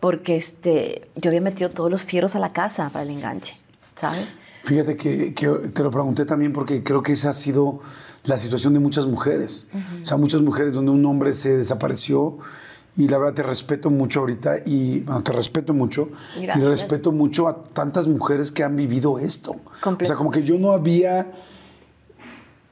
[0.00, 3.56] porque este, yo había metido todos los fierros a la casa para el enganche,
[3.96, 4.26] ¿sabes?
[4.62, 7.80] Fíjate que, que te lo pregunté también porque creo que esa ha sido
[8.24, 9.68] la situación de muchas mujeres.
[10.00, 12.38] O sea, muchas mujeres donde un hombre se desapareció
[12.96, 16.10] y la verdad te respeto mucho ahorita y bueno, te respeto mucho
[16.40, 16.56] Gracias.
[16.56, 19.56] y respeto mucho a tantas mujeres que han vivido esto.
[19.84, 21.30] O sea, como que yo no había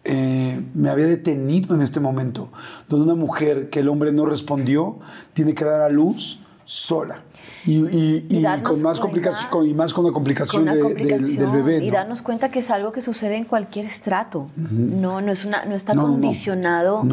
[0.04, 2.50] eh, me había detenido en este momento,
[2.88, 4.98] donde una mujer que el hombre no respondió
[5.32, 7.22] tiene que dar a luz sola.
[7.64, 11.84] Y, con más complicación y más con la complicación, del, bebé.
[11.84, 14.50] Y darnos cuenta que es algo que sucede en cualquier estrato.
[14.56, 17.04] No, no, es una, no está condicionado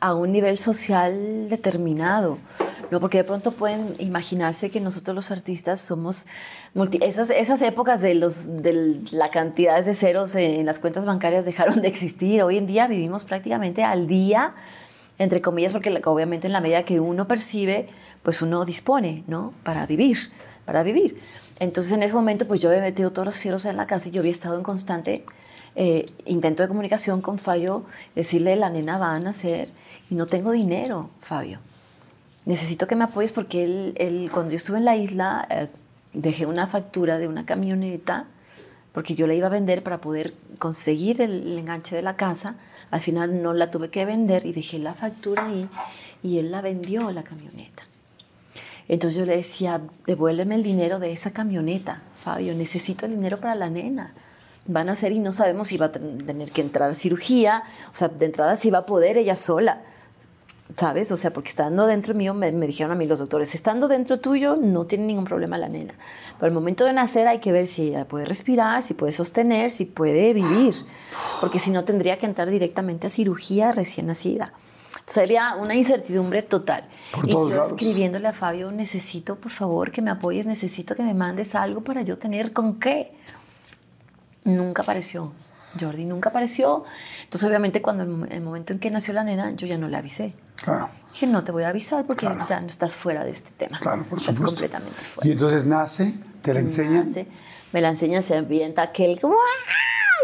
[0.00, 2.38] a un nivel social determinado.
[2.90, 6.24] No, porque de pronto pueden imaginarse que nosotros los artistas somos
[7.02, 11.82] esas, esas épocas de, los, de la cantidad de ceros en las cuentas bancarias dejaron
[11.82, 12.42] de existir.
[12.42, 14.54] Hoy en día vivimos prácticamente al día,
[15.18, 17.88] entre comillas, porque obviamente en la medida que uno percibe,
[18.22, 19.52] pues uno dispone, ¿no?
[19.64, 20.16] Para vivir,
[20.64, 21.20] para vivir.
[21.60, 24.12] Entonces en ese momento, pues yo había metido todos los cielos en la casa y
[24.12, 25.26] yo había estado en constante
[25.76, 27.84] eh, intento de comunicación con Fabio,
[28.14, 29.68] decirle, la nena va a nacer
[30.08, 31.60] y no tengo dinero, Fabio
[32.48, 35.68] necesito que me apoyes porque él, cuando yo estuve en la isla eh,
[36.14, 38.24] dejé una factura de una camioneta
[38.92, 42.56] porque yo la iba a vender para poder conseguir el, enganche de la casa.
[42.90, 45.68] Al final no la tuve que vender y dejé la factura ahí
[46.22, 47.82] y él la vendió la camioneta.
[48.88, 53.56] Entonces yo le decía, devuélveme el dinero de esa camioneta, Fabio, necesito el dinero para
[53.56, 54.14] la nena.
[54.64, 57.64] Van a ser y no sabemos si va a tener que entrar a cirugía,
[57.94, 59.82] o sea, de entrada si va a poder ella sola.
[60.78, 61.10] ¿Sabes?
[61.10, 64.56] O sea, porque estando dentro mío, me, dijeron a mí los doctores, estando dentro tuyo
[64.56, 65.94] no tiene ningún problema la nena.
[66.36, 69.72] Pero al momento de nacer hay que ver si ella puede respirar, si puede sostener,
[69.72, 70.74] si puede vivir,
[71.40, 74.52] porque si no tendría que entrar directamente a cirugía recién nacida.
[75.04, 76.84] Sería una incertidumbre total.
[77.24, 81.54] y yo escribiéndole a Fabio, necesito, por favor, que me apoyes, necesito que me mandes
[81.54, 83.12] algo para yo tener con qué.
[84.44, 85.32] Nunca apareció.
[85.80, 86.84] Jordi nunca apareció.
[87.24, 89.96] Entonces, obviamente, cuando el, el momento en que nació la nena, yo ya no le
[89.96, 90.34] avisé.
[90.62, 90.90] Claro.
[91.12, 93.78] Dije, no te voy a avisar porque ya no estás fuera de este tema.
[93.78, 94.60] Claro, por estás supuesto.
[94.60, 95.28] completamente fuera.
[95.28, 97.06] Y entonces nace, te la enseñan.
[97.06, 97.26] Nace,
[97.72, 99.20] me la enseñan, se ambienta aquel.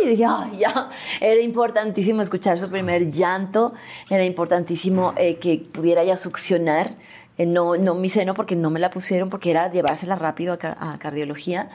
[0.02, 0.90] Y dije, ay, ya.
[1.20, 3.74] Era importantísimo escuchar su primer llanto.
[4.10, 6.90] Era importantísimo eh, que pudiera ya succionar.
[7.38, 10.92] Eh, no, no mi seno porque no me la pusieron, porque era llevársela rápido a,
[10.92, 11.70] a cardiología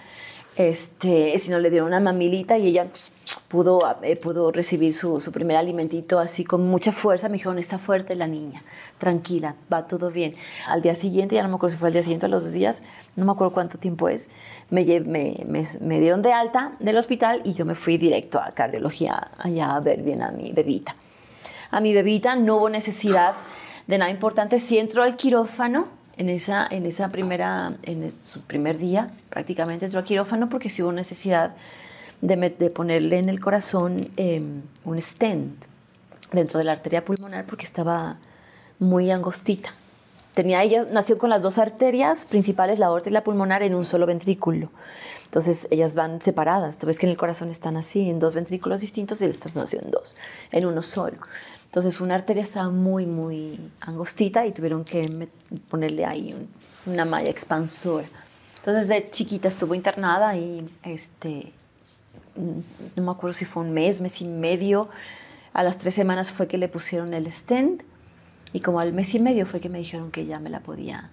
[0.59, 2.87] este, sino le dieron una mamilita y ella
[3.47, 7.29] pudo, eh, pudo recibir su, primer alimentito así con mucha fuerza.
[7.29, 8.61] Me dijeron, está fuerte la niña,
[8.97, 10.35] tranquila, va todo bien.
[10.67, 12.51] Al día siguiente, ya no me acuerdo si fue el día siguiente o los dos
[12.51, 12.83] días,
[13.15, 14.31] no me acuerdo cuánto tiempo es,
[14.69, 15.45] me, me,
[15.79, 19.79] me, dieron de alta del hospital y yo me fui directo a cardiología allá a
[19.79, 20.93] ver bien a mi bebita.
[21.71, 23.33] A mi bebita no hubo necesidad
[23.87, 25.85] de nada importante, si entró al quirófano,
[26.19, 30.83] en esa, en esa primera, en su primer día, prácticamente entró a quirófano porque sí
[30.83, 31.55] hubo necesidad
[32.19, 35.63] de, ponerle en el corazón em, un stent
[36.33, 38.17] dentro de la arteria pulmonar porque estaba
[38.79, 39.73] muy angostita.
[40.33, 43.85] Tenía ella nació con las dos arterias principales, la aorta y la pulmonar, en un
[43.85, 44.69] solo ventrículo.
[45.23, 46.77] Entonces ellas van separadas.
[46.77, 49.81] Tú ves que en el corazón están así, en dos ventrículos distintos, y esta nació
[49.81, 50.17] en dos,
[50.51, 51.17] en uno solo.
[51.69, 55.29] Entonces una arteria estaba muy, muy angostita y tuvieron que
[55.69, 56.35] ponerle ahí
[56.87, 58.07] una malla expansora.
[58.57, 61.53] Entonces de chiquita estuvo internada y este,
[62.35, 64.89] no me acuerdo si fue un mes, mes y medio.
[65.53, 67.83] A las tres semanas fue que le pusieron el stent
[68.51, 71.11] y como al mes y medio fue que me dijeron que ya me la podía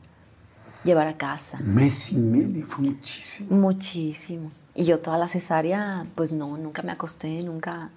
[0.84, 1.58] llevar a casa.
[1.60, 3.54] Mes y medio, fue muchísimo.
[3.54, 4.50] Muchísimo.
[4.74, 7.90] Y yo toda la cesárea, pues no, nunca me acosté, nunca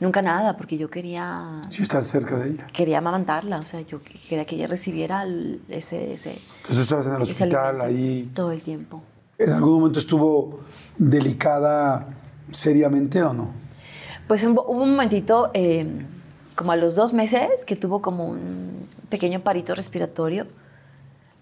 [0.00, 1.62] Nunca nada, porque yo quería...
[1.70, 2.66] Sí, estar cerca de ella.
[2.72, 3.98] Quería amamantarla, o sea, yo
[4.28, 5.24] quería que ella recibiera
[5.68, 6.14] ese...
[6.14, 8.30] ese Entonces estabas en el hospital ahí...
[8.34, 9.02] Todo el tiempo.
[9.38, 10.60] ¿En algún momento estuvo
[10.98, 12.08] delicada
[12.50, 13.50] seriamente o no?
[14.28, 15.86] Pues hubo un momentito, eh,
[16.54, 20.46] como a los dos meses, que tuvo como un pequeño parito respiratorio,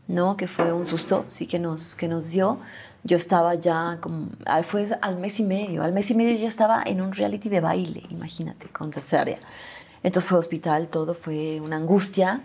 [0.09, 0.37] ¿no?
[0.37, 2.59] Que fue un susto, sí, que nos, que nos dio
[3.03, 6.49] yo estaba ya como, ah, fue al mes y medio, al mes y medio yo
[6.49, 9.39] estaba en un reality de baile, imagínate, con cesárea.
[10.03, 12.43] Entonces fue hospital, todo fue una angustia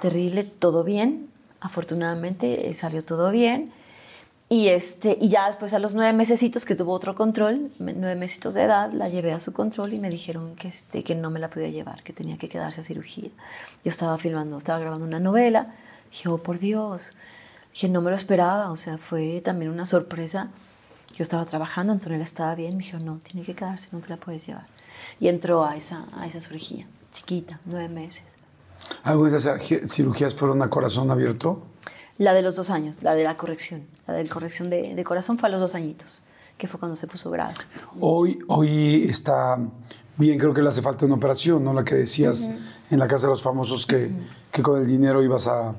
[0.00, 1.28] terrible, todo bien,
[1.60, 3.72] afortunadamente eh, salió todo bien.
[4.50, 8.54] Y, este, y ya después a los nueve mesecitos que tuvo otro control, nueve mesecitos
[8.54, 11.38] de edad, la llevé a su control y me dijeron que, este, que no me
[11.38, 13.28] la podía llevar, que tenía que quedarse a cirugía.
[13.84, 15.74] Yo estaba filmando, estaba grabando una novela.
[16.10, 17.12] Dije, oh, por Dios.
[17.78, 20.48] Dije, no me lo esperaba, o sea, fue también una sorpresa.
[21.14, 24.16] Yo estaba trabajando, Antonella estaba bien, me dijo, no, tiene que quedarse, no te la
[24.16, 24.66] puedes llevar.
[25.20, 28.24] Y entró a esa, a esa cirugía, chiquita, nueve meses.
[29.04, 31.62] ¿Algunas de esas cirugías fueron a corazón abierto?
[32.18, 33.86] La de los dos años, la de la corrección.
[34.08, 36.24] La de la corrección de, de corazón fue a los dos añitos,
[36.56, 37.54] que fue cuando se puso grave.
[38.00, 39.56] Hoy, hoy está
[40.16, 41.72] bien, creo que le hace falta una operación, ¿no?
[41.72, 42.50] La que decías
[42.90, 44.10] en la Casa de los Famosos que,
[44.50, 45.76] que con el dinero ibas a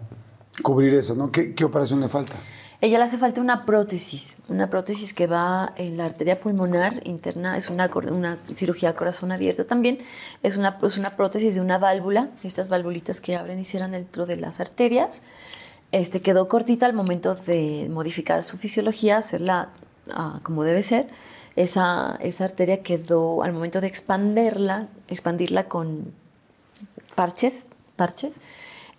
[0.62, 1.32] cubrir esa, ¿no?
[1.32, 2.36] ¿Qué, ¿Qué, operación le falta?
[2.82, 7.58] Ella le hace falta una prótesis, una prótesis que va en la arteria pulmonar interna,
[7.58, 7.90] es una,
[8.56, 10.00] cirugía a corazón abierto también,
[10.44, 14.26] es una, es una prótesis de una válvula, estas valvulitas que abren y cierran dentro
[14.26, 15.24] de las arterias,
[15.92, 19.70] este, quedó cortita al momento de modificar su fisiología, hacerla
[20.08, 21.08] uh, como debe ser.
[21.56, 26.14] Esa, esa arteria quedó, al momento de expandirla, expandirla con
[27.16, 28.36] parches, parches,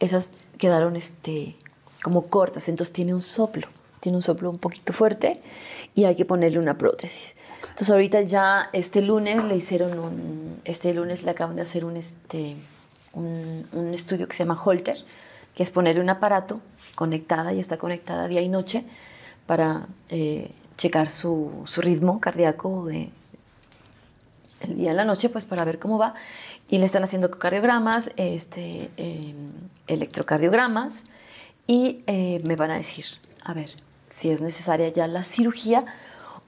[0.00, 0.28] esas
[0.60, 1.56] quedaron este,
[2.02, 3.66] como cortas, entonces tiene un soplo,
[3.98, 5.42] tiene un soplo un poquito fuerte
[5.94, 7.34] y hay que ponerle una prótesis.
[7.62, 11.96] Entonces ahorita ya este lunes le hicieron un, este lunes le acaban de hacer un,
[11.96, 12.56] este,
[13.14, 14.98] un, un estudio que se llama Holter,
[15.54, 16.60] que es ponerle un aparato
[16.94, 18.84] conectada y está conectada día y noche
[19.46, 23.10] para eh, checar su, su, ritmo cardíaco de,
[24.60, 26.14] el día y la noche, pues para ver cómo va.
[26.68, 29.34] Y le están haciendo cardiogramas, este, eh,
[29.92, 31.04] electrocardiogramas
[31.66, 33.04] y eh, me van a decir,
[33.44, 33.70] a ver,
[34.08, 35.84] si es necesaria ya la cirugía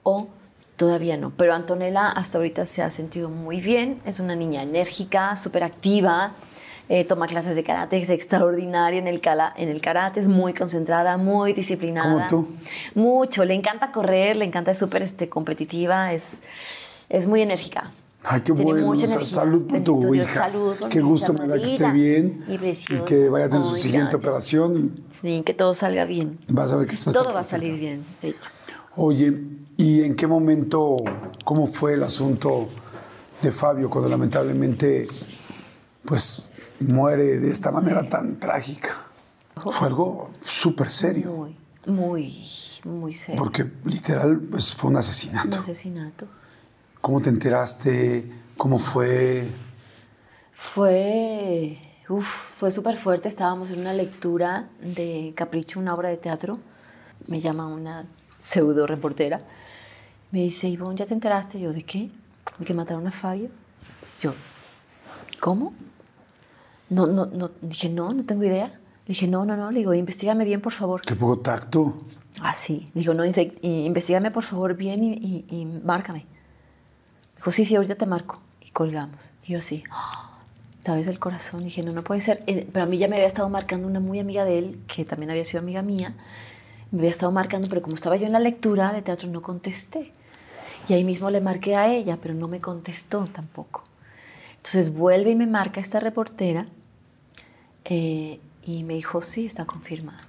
[0.03, 0.29] o
[0.77, 1.31] todavía no.
[1.37, 6.33] Pero Antonella hasta ahorita se ha sentido muy bien, es una niña enérgica, súper activa,
[6.89, 10.53] eh, toma clases de karate, es extraordinaria en el, cala, en el karate, es muy
[10.53, 12.27] concentrada, muy disciplinada.
[12.27, 12.49] ¿Como tú?
[12.95, 16.41] Mucho, le encanta correr, le encanta, es súper este, competitiva, es,
[17.09, 17.91] es muy enérgica.
[18.25, 18.95] Ay, qué Tiene bueno.
[18.95, 19.25] energía.
[19.25, 20.41] salud por tu Dios, hija.
[20.49, 23.75] salud por qué gusto me da que esté bien Y que vaya a tener su
[23.77, 24.25] siguiente gracias.
[24.25, 25.01] operación.
[25.21, 26.39] Sí, que todo salga bien.
[26.49, 28.05] Vas a ver que Todo va a salir bien.
[28.23, 28.39] de hecho.
[28.97, 29.43] Oye,
[29.77, 30.97] ¿y en qué momento,
[31.45, 32.69] cómo fue el asunto
[33.43, 35.09] de Fabio cuando lamentablemente,
[36.05, 36.49] pues,
[36.81, 39.07] muere de esta manera tan trágica?
[39.57, 42.47] Fue algo súper serio, Muy, muy,
[42.85, 43.43] muy serio.
[43.43, 46.27] porque literal, pues, fue un Un asesinato.
[47.03, 48.25] ¿Cómo te enteraste?
[48.57, 49.47] ¿Cómo fue?
[50.55, 51.77] Fue,
[52.09, 52.27] uf,
[52.57, 53.29] fue súper fuerte.
[53.29, 56.59] Estábamos en una lectura de Capricho, una obra de teatro.
[57.27, 58.07] Me llama una
[58.39, 59.41] pseudo reportera.
[60.31, 61.61] Me dice, Ivonne, ¿ya te enteraste?
[61.61, 62.09] Yo, ¿de qué?
[62.59, 63.49] ¿De que mataron a Fabio?
[64.23, 64.33] Yo,
[65.41, 65.75] ¿cómo?
[66.89, 67.51] No, no, no.
[67.61, 68.69] Dije, no, no tengo idea.
[68.69, 69.71] Le dije, no, no, no.
[69.73, 71.01] Le digo, investigame bien, por favor.
[71.03, 72.05] Qué poco tacto.
[72.41, 72.89] Ah, sí.
[72.95, 76.27] Digo, no, investigame por favor bien y, y- y márcame.
[77.43, 78.39] Dijo, sí, sí, ahorita te marco.
[78.61, 79.33] Y colgamos.
[79.45, 80.39] Y yo así, ¡ah!
[80.85, 81.09] ¿sabes?
[81.09, 81.65] El corazón.
[81.65, 82.45] Dije, no, no puede ser.
[82.47, 85.05] Eh, Pero a mí ya me había estado marcando una muy amiga de él, que
[85.05, 86.15] también había sido amiga mía.
[86.93, 90.13] Me había estado marcando, pero como estaba yo en la lectura de teatro, no contesté.
[90.89, 93.83] Y ahí mismo le marqué a ella, pero no me contestó tampoco.
[94.59, 96.69] Entonces vuelve y me marca esta reportera
[97.85, 100.21] eh, y me dijo, sí, está confirmado.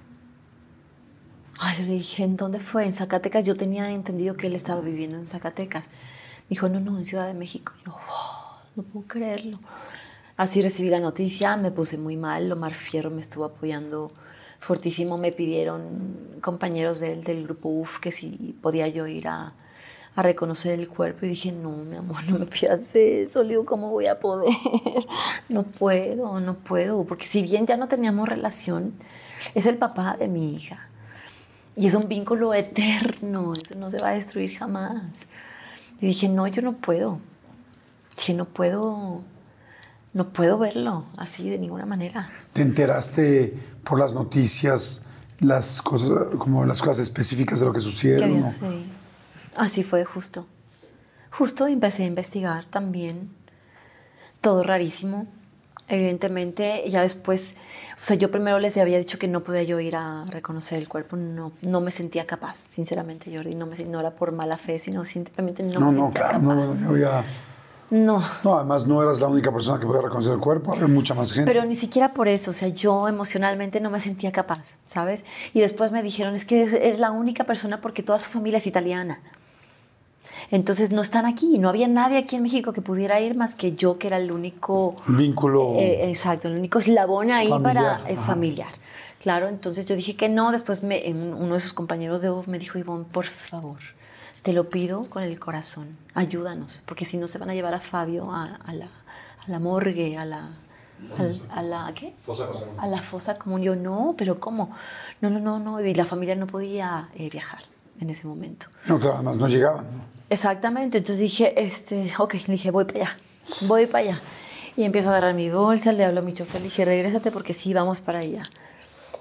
[1.60, 2.84] Ay, yo le dije, ¿en dónde fue?
[2.84, 3.44] En Zacatecas.
[3.44, 5.90] Yo tenía entendido que él estaba viviendo en Zacatecas.
[6.44, 7.72] Me dijo, no, no, en Ciudad de México.
[7.86, 9.56] Yo, "Oh, no puedo creerlo.
[10.36, 12.50] Así recibí la noticia, me puse muy mal.
[12.52, 14.10] Omar Fierro me estuvo apoyando
[14.60, 15.16] fortísimo.
[15.16, 19.52] Me pidieron compañeros del, del grupo UF que si podía yo ir a,
[20.16, 21.24] a reconocer el cuerpo.
[21.24, 23.42] Y dije, no, mi amor, no me pidas eso.
[23.42, 24.52] Le digo, ¿cómo voy a poder?
[25.48, 27.04] No puedo, no puedo.
[27.04, 28.92] Porque si bien ya no teníamos relación,
[29.54, 30.88] es el papá de mi hija.
[31.76, 35.26] Y es un vínculo eterno, eso no se va a destruir jamás.
[36.00, 37.18] Y dije, no, yo no puedo.
[38.16, 39.22] Dije, no puedo,
[40.12, 42.30] no puedo verlo así de ninguna manera.
[42.52, 45.04] ¿Te enteraste por las noticias
[45.40, 48.40] las cosas, como las cosas específicas de lo que ¿Qué sucedieron?
[48.40, 48.52] no?
[48.52, 48.82] sucedido?
[49.56, 50.46] Así fue justo.
[51.30, 53.30] Justo empecé a investigar también.
[54.40, 55.26] Todo rarísimo.
[55.86, 57.56] Evidentemente, ya después,
[58.00, 60.88] o sea, yo primero les había dicho que no podía yo ir a reconocer el
[60.88, 64.78] cuerpo, no, no me sentía capaz, sinceramente, Jordi, no, me, no era por mala fe,
[64.78, 66.80] sino simplemente no, No, me no, claro, no, capaz.
[66.80, 67.24] no había...
[67.90, 71.12] No, No, además no eras la única persona que podía reconocer el cuerpo, había mucha
[71.14, 71.50] más gente.
[71.52, 75.24] Pero ni siquiera por eso, o sea, yo emocionalmente no me sentía capaz, ¿sabes?
[75.52, 78.66] Y después me dijeron, es que es la única persona porque toda su familia es
[78.66, 79.20] italiana.
[80.54, 83.74] Entonces no están aquí, no había nadie aquí en México que pudiera ir más que
[83.74, 84.94] yo, que era el único...
[85.08, 85.72] Vínculo...
[85.74, 88.08] eh, exacto, el único eslabón ahí Familiar, para...
[88.08, 88.68] eh, familiar.
[89.20, 92.60] Claro, entonces yo dije que no, después me, uno de sus compañeros de UF me
[92.60, 93.80] dijo, Ivonne, por favor,
[94.44, 97.80] te lo pido con el corazón, ayúdanos, porque si no se van a llevar a
[97.80, 98.90] Fabio a, la,
[99.44, 100.50] a la, morgue, a la...
[101.50, 102.14] A, la ¿qué?
[102.24, 102.46] Fosa
[102.78, 103.60] a la fosa común.
[103.60, 104.70] Yo, no, pero ¿cómo?
[105.20, 105.80] No, no, no, no.
[105.84, 107.58] Y la familia no podía eh, viajar
[108.00, 108.68] en ese momento.
[108.86, 109.84] No, claro, además no llegaban.
[110.34, 110.98] Exactamente.
[110.98, 113.16] Entonces dije, este, ok, le dije, voy para allá,
[113.68, 114.22] voy para allá.
[114.76, 117.54] Y empiezo a agarrar mi bolsa, le hablo a mi chofer, le dije, regrésate porque
[117.54, 118.42] sí, vamos para allá.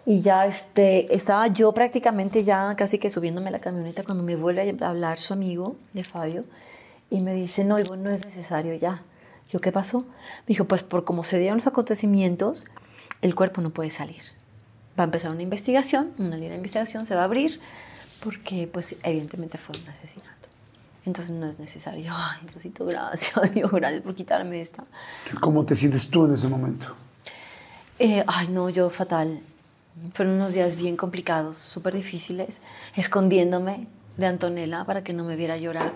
[0.07, 4.35] Y ya este, estaba yo prácticamente ya casi que subiéndome a la camioneta cuando me
[4.35, 6.45] vuelve a hablar su amigo de Fabio
[7.11, 9.03] y me dice, no, Ivonne, no es necesario ya.
[9.51, 9.99] Yo, ¿qué pasó?
[9.99, 12.65] Me dijo, pues por cómo se dieron los acontecimientos,
[13.21, 14.23] el cuerpo no puede salir.
[14.97, 17.59] Va a empezar una investigación, una línea de investigación se va a abrir
[18.23, 20.42] porque pues evidentemente fue un asesinato.
[21.05, 22.11] Entonces no es necesario.
[22.15, 24.83] Ay, Diosito, gracias, Dios, gracias por quitarme esta.
[25.39, 26.95] ¿Cómo te sientes tú en ese momento?
[27.99, 29.41] Eh, ay, no, yo fatal.
[30.13, 32.61] Fueron unos días bien complicados, súper difíciles,
[32.95, 35.93] escondiéndome de Antonella para que no me viera llorar.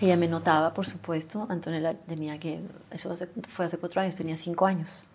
[0.00, 1.46] Ella me notaba, por supuesto.
[1.48, 2.60] Antonella tenía que,
[2.90, 3.14] eso
[3.48, 5.10] fue hace cuatro años, tenía cinco años.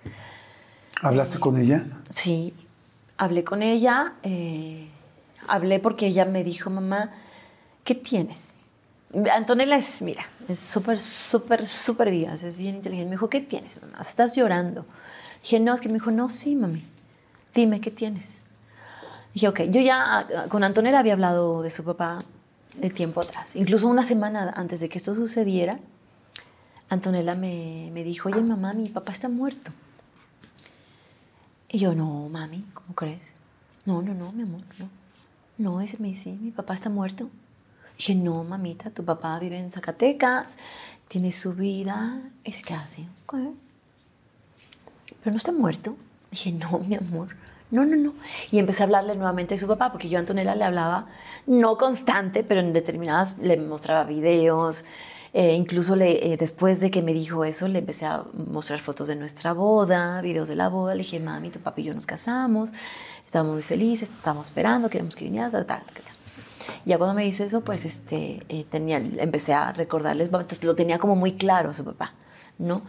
[1.02, 1.86] ¿Hablaste con ella?
[2.14, 2.54] Sí,
[3.18, 4.14] hablé con ella.
[4.24, 4.88] Eh,
[5.48, 7.12] hablé porque ella me dijo, mamá,
[7.84, 8.61] ¿qué tienes?
[9.34, 13.10] Antonella es, mira, es súper, súper, súper viva, es bien inteligente.
[13.10, 13.98] Me dijo, ¿qué tienes, mamá?
[14.02, 14.86] ¿Estás llorando?
[15.42, 16.86] Dije, no, es que me dijo, no, sí, mami
[17.54, 18.42] dime, ¿qué tienes?
[19.34, 22.20] Dije, ok, yo ya con Antonella había hablado de su papá
[22.76, 23.56] de tiempo atrás.
[23.56, 25.80] Incluso una semana antes de que esto sucediera,
[26.90, 29.72] Antonella me, me dijo, oye, mamá, mi papá está muerto.
[31.70, 33.34] Y yo, no, mami, ¿cómo crees?
[33.86, 34.90] No, no, no, mi amor, no.
[35.58, 37.30] No, ese me dice, mi papá está muerto.
[38.02, 40.58] Dije, no, mamita, tu papá vive en Zacatecas,
[41.08, 42.20] tiene su vida.
[42.44, 43.54] Y se queda así, Pero
[45.26, 45.96] no está muerto.
[46.32, 47.28] Dije, no, mi amor,
[47.70, 48.16] no, no, no.
[48.52, 51.10] Y empecé a hablarle nuevamente de su papá, porque yo a Antonella le hablaba,
[51.46, 54.84] no constante, pero en determinadas, le mostraba videos.
[55.34, 59.16] Eh, incluso eh, después de que me dijo eso, le empecé a mostrar fotos de
[59.16, 60.96] nuestra boda, videos de la boda.
[60.96, 62.72] Le dije, mami, tu papá y yo nos casamos,
[63.28, 66.11] estábamos muy felices, estábamos esperando, queremos que vinieras, tal, tal, tal.
[66.86, 71.00] Ya cuando me dice eso, pues este, eh, tenía, empecé a recordarles, entonces lo tenía
[71.00, 72.14] como muy claro su papá,
[72.58, 72.82] ¿no?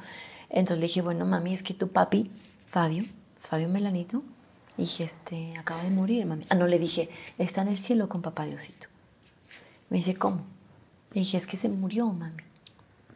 [0.49, 2.31] Entonces le dije, bueno, mami, es que tu papi,
[2.67, 3.05] Fabio,
[3.41, 4.23] Fabio Melanito,
[4.77, 6.45] dije, este, acaba de morir, mami.
[6.51, 7.09] Ah, no, le dije,
[7.39, 8.89] está en el cielo con papá Diosito.
[9.89, 10.43] Me dice, ¿cómo?
[11.13, 12.43] Le dije, es que se murió, mami.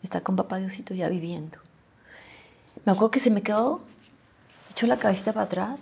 [0.03, 1.59] Está con papá Diosito ya viviendo.
[2.85, 3.81] Me acuerdo que se me quedó,
[4.70, 5.78] echó la cabecita para atrás.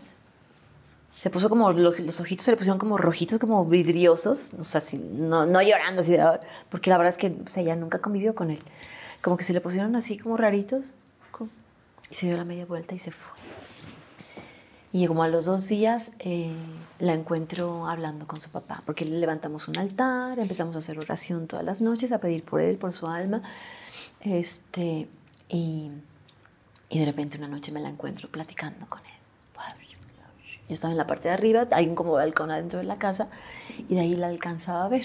[1.24, 4.52] Se puso como, los, ojitos se le pusieron como rojitos, como vidriosos.
[4.58, 6.18] O sea, no, no, llorando, así,
[6.68, 8.58] porque la verdad es que o sea, ella nunca convivió con él.
[9.22, 10.92] Como que se le pusieron así como raritos.
[12.10, 13.32] Y se dio la media vuelta y se fue.
[14.92, 16.52] Y como a los dos días eh,
[16.98, 21.64] la encuentro hablando con su papá, porque levantamos un altar, empezamos a hacer oración todas
[21.64, 23.42] las noches, a pedir por él, por su alma.
[24.20, 25.08] Este,
[25.48, 25.90] y,
[26.90, 29.13] y de repente una noche me la encuentro platicando con él.
[30.68, 33.28] Yo estaba en la parte de arriba, hay un como balcón adentro de la casa,
[33.88, 35.04] y de ahí la alcanzaba a ver.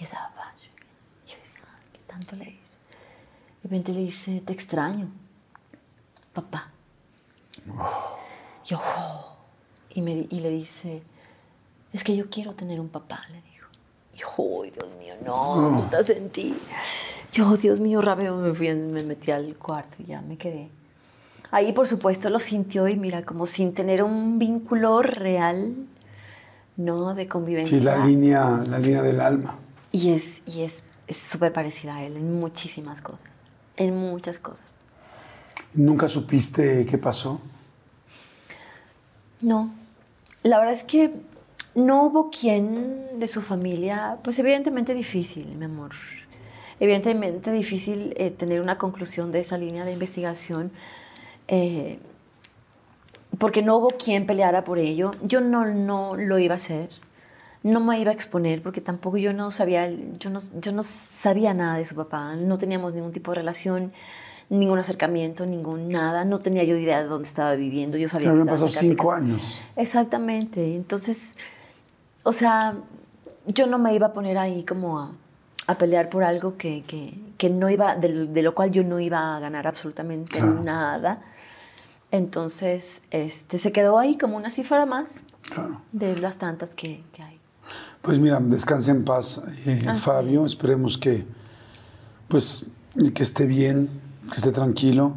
[0.00, 0.54] Y estaba,
[1.26, 1.60] yo decía,
[1.92, 2.76] ¿qué tanto le hizo?
[3.62, 5.08] De repente le dice, te extraño,
[6.32, 6.70] papá.
[8.64, 8.80] Yo,
[9.90, 11.02] y, me, y le dice,
[11.92, 13.68] es que yo quiero tener un papá, le dijo.
[14.14, 16.56] Y yo, oh, Dios mío, no, no te sentí.
[17.32, 20.70] Yo, Dios mío, rápido me fui, me metí al cuarto y ya me quedé.
[21.50, 25.74] Ahí, por supuesto, lo sintió y mira, como sin tener un vínculo real,
[26.76, 27.14] ¿no?
[27.14, 27.78] De convivencia.
[27.78, 29.56] Sí, la línea, la línea del alma.
[29.92, 30.82] Y es y es
[31.14, 33.30] súper parecida a él en muchísimas cosas,
[33.76, 34.74] en muchas cosas.
[35.74, 37.40] ¿Nunca supiste qué pasó?
[39.40, 39.70] No,
[40.42, 41.12] la verdad es que
[41.74, 45.92] no hubo quien de su familia, pues evidentemente difícil, mi amor.
[46.80, 50.70] Evidentemente difícil eh, tener una conclusión de esa línea de investigación,
[51.48, 51.98] eh,
[53.38, 55.10] porque no hubo quien peleara por ello.
[55.22, 56.88] Yo no, no lo iba a hacer,
[57.62, 61.54] no me iba a exponer, porque tampoco yo no sabía, yo no, yo no sabía
[61.54, 63.92] nada de su papá, no teníamos ningún tipo de relación
[64.48, 66.24] ningún acercamiento, ningún nada.
[66.24, 67.96] No tenía yo idea de dónde estaba viviendo.
[67.96, 69.60] Yo sabía que me pasó cinco años.
[69.76, 70.76] Exactamente.
[70.76, 71.36] Entonces,
[72.22, 72.76] o sea,
[73.46, 75.12] yo no me iba a poner ahí como a,
[75.66, 79.36] a pelear por algo que, que, que no iba, de, lo cual yo no iba
[79.36, 81.22] a ganar absolutamente nada.
[82.16, 85.24] Entonces, este, se quedó ahí como una cifra más
[85.92, 87.38] de las tantas que, que, hay.
[88.00, 90.46] Pues mira, descanse en paz, eh, Fabio.
[90.46, 91.26] Esperemos que,
[92.28, 92.66] pues,
[93.14, 93.88] que esté bien,
[94.30, 95.14] que esté tranquilo,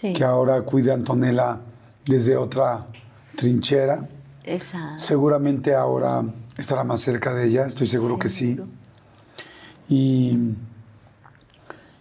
[0.00, 1.60] que ahora cuide a Antonella
[2.04, 2.86] desde otra
[3.36, 4.08] trinchera,
[4.44, 4.98] Exacto.
[4.98, 6.24] Seguramente ahora
[6.58, 8.58] estará más cerca de ella, estoy seguro que sí.
[9.88, 10.38] Y,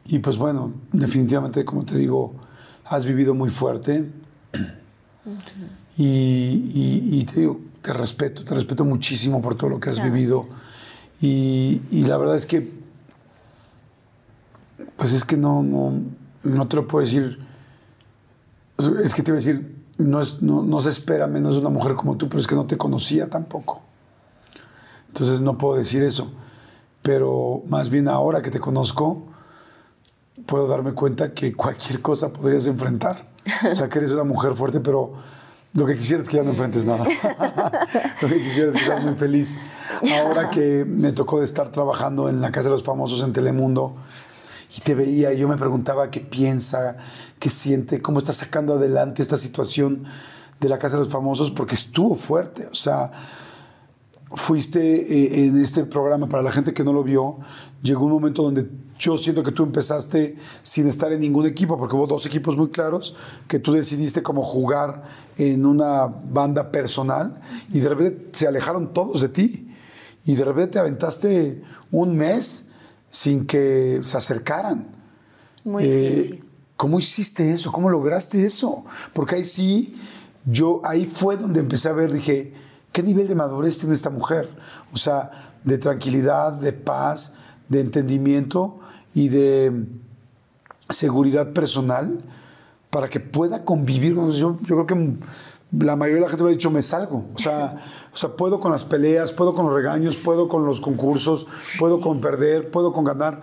[0.05, 2.33] y pues bueno, definitivamente, como te digo,
[2.85, 4.09] has vivido muy fuerte.
[5.97, 9.97] Y, y- y te digo, te respeto, te respeto muchísimo por todo lo que has
[10.03, 10.45] vivido.
[11.21, 12.71] Y, y la verdad es que,
[14.95, 15.93] pues es que no, no,
[16.43, 17.39] no te lo puedo decir.
[19.03, 21.69] Es que te iba a decir, no, es, no, no se espera menos de una
[21.69, 23.81] mujer como tú, pero es que no te conocía tampoco.
[25.09, 26.31] Entonces no puedo decir eso.
[27.01, 29.25] Pero más bien ahora que te conozco,
[30.45, 33.27] puedo darme cuenta que cualquier cosa podrías enfrentar.
[33.69, 35.13] O sea, que eres una mujer fuerte, pero
[35.73, 37.05] lo que quisiera es que ya no enfrentes nada.
[38.21, 39.57] lo que quisiera es que seas muy feliz.
[40.19, 43.95] Ahora que me tocó de estar trabajando en la Casa de los Famosos en Telemundo
[44.75, 46.97] y te veía yo me preguntaba qué piensa,
[47.39, 50.05] qué siente, cómo está sacando adelante esta situación
[50.59, 52.67] de la Casa de los Famosos, porque estuvo fuerte.
[52.71, 53.11] O sea,
[54.33, 57.39] fuiste eh, en este programa, para la gente que no lo vio,
[57.81, 58.69] llegó un momento donde
[58.99, 62.67] yo siento que tú empezaste sin estar en ningún equipo, porque hubo dos equipos muy
[62.69, 63.15] claros,
[63.47, 65.03] que tú decidiste como jugar
[65.37, 67.39] en una banda personal
[67.71, 69.65] y de repente se alejaron todos de ti.
[70.25, 72.69] Y de repente te aventaste un mes
[73.09, 74.87] sin que se acercaran.
[75.63, 76.45] Muy Eh, difícil.
[76.75, 77.71] ¿Cómo hiciste eso?
[77.71, 78.85] ¿Cómo lograste eso?
[79.13, 79.95] Porque ahí sí,
[80.45, 82.53] yo ahí fue donde empecé a ver, dije,
[82.91, 84.49] ¿qué nivel de madurez tiene esta mujer?
[84.93, 87.35] O sea, de tranquilidad, de paz,
[87.67, 88.78] de entendimiento
[89.13, 89.85] y de
[90.89, 92.21] seguridad personal
[92.89, 94.15] para que pueda convivir.
[94.15, 94.31] con.
[94.31, 95.17] Yo, yo creo que
[95.71, 97.25] la mayoría de la gente hubiera dicho, me salgo.
[97.35, 97.77] O sea,
[98.13, 102.01] o sea, puedo con las peleas, puedo con los regaños, puedo con los concursos, puedo
[102.01, 103.41] con perder, puedo con ganar,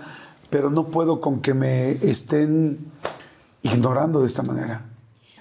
[0.51, 2.91] pero no puedo con que me estén
[3.63, 4.87] ignorando de esta manera.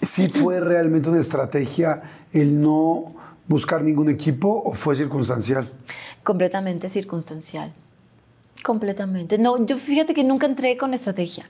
[0.02, 3.16] ¿Sí fue realmente una estrategia el no
[3.48, 5.72] buscar ningún equipo o fue circunstancial?
[6.24, 7.74] Completamente circunstancial.
[8.64, 9.38] Completamente.
[9.38, 11.46] No, yo fíjate que nunca entré con estrategia.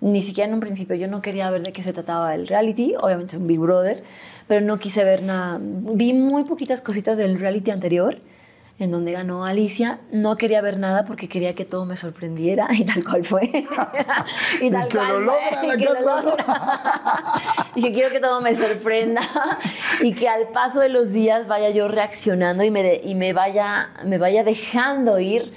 [0.00, 0.96] Ni siquiera en un principio.
[0.96, 2.94] Yo no quería ver de qué se trataba el reality.
[3.00, 4.02] Obviamente es un Big Brother.
[4.48, 5.58] Pero no quise ver nada.
[5.60, 8.18] Vi muy poquitas cositas del reality anterior,
[8.78, 10.00] en donde ganó Alicia.
[10.12, 12.68] No quería ver nada porque quería que todo me sorprendiera.
[12.72, 13.42] Y tal cual fue.
[14.60, 16.44] Y que lo fue, logra, la y que lo logra.
[17.74, 19.22] y que quiero que todo me sorprenda
[20.02, 23.32] y que al paso de los días vaya yo reaccionando y me, de- y me,
[23.32, 25.52] vaya, me vaya dejando ir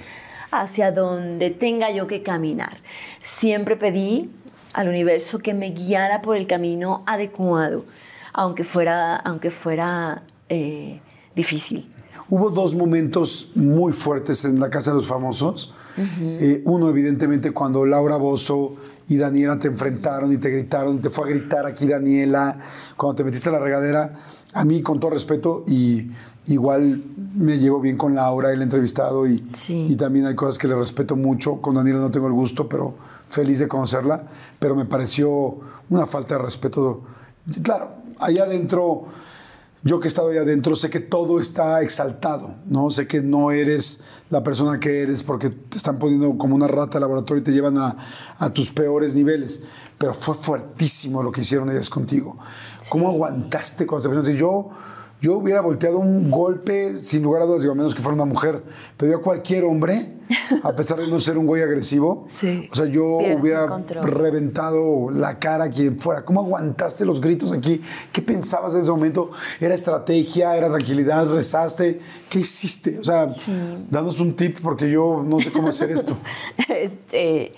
[0.50, 2.78] hacia donde tenga yo que caminar.
[3.20, 4.30] Siempre pedí
[4.72, 7.84] al universo que me guiara por el camino adecuado,
[8.32, 11.00] aunque fuera, aunque fuera eh,
[11.34, 11.90] difícil.
[12.30, 15.74] Hubo dos momentos muy fuertes en la Casa de los Famosos.
[15.96, 18.76] Eh, uno, evidentemente, cuando Laura Bozo
[19.08, 22.58] y Daniela te enfrentaron y te gritaron, te fue a gritar aquí Daniela,
[22.96, 24.14] cuando te metiste a la regadera.
[24.52, 26.10] A mí, con todo respeto, y
[26.48, 27.02] igual
[27.34, 29.86] me llevo bien con Laura, el entrevistado, y, Sí.
[29.88, 31.60] y también hay cosas que le respeto mucho.
[31.60, 32.94] Con Daniela no tengo el gusto, pero
[33.28, 34.24] feliz de conocerla.
[34.58, 35.58] Pero me pareció
[35.90, 37.02] una falta de respeto.
[37.62, 39.06] Claro, allá adentro
[39.84, 42.90] yo que he estado ahí adentro sé que todo está exaltado, ¿no?
[42.90, 46.98] Sé que no eres la persona que eres porque te están poniendo como una rata
[46.98, 47.96] al laboratorio y te llevan a,
[48.38, 49.62] a tus peores niveles.
[49.96, 52.36] Pero fue fuertísimo lo que hicieron ellas contigo.
[52.88, 54.36] ¿Cómo aguantaste cuando te?
[54.36, 54.68] Yo,
[55.20, 58.24] yo hubiera volteado un golpe sin lugar a dudas, digo, a menos que fuera una
[58.24, 58.62] mujer,
[58.96, 60.14] pero yo a cualquier hombre,
[60.62, 62.68] a pesar de no ser un güey agresivo, Sí.
[62.70, 63.04] o sea, yo
[63.38, 63.66] hubiera
[64.02, 66.24] reventado la cara a quien fuera.
[66.24, 67.80] ¿Cómo aguantaste los gritos aquí?
[68.12, 69.30] ¿Qué pensabas en ese momento?
[69.60, 70.56] ¿Era estrategia?
[70.56, 71.26] ¿Era tranquilidad?
[71.28, 72.00] ¿Rezaste?
[72.28, 72.98] ¿Qué hiciste?
[72.98, 73.34] O sea,
[73.90, 76.16] danos un tip porque yo no sé cómo hacer esto.
[76.68, 77.52] Este,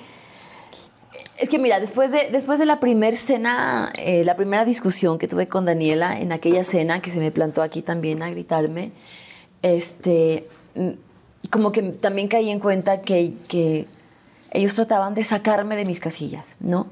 [1.40, 5.26] es que mira, después de, después de la primera cena, eh, la primera discusión que
[5.26, 8.92] tuve con Daniela en aquella cena que se me plantó aquí también a gritarme,
[9.62, 10.90] este, mm,
[11.48, 13.86] como que también caí en cuenta que, que
[14.52, 16.88] ellos trataban de sacarme de mis casillas, ¿no?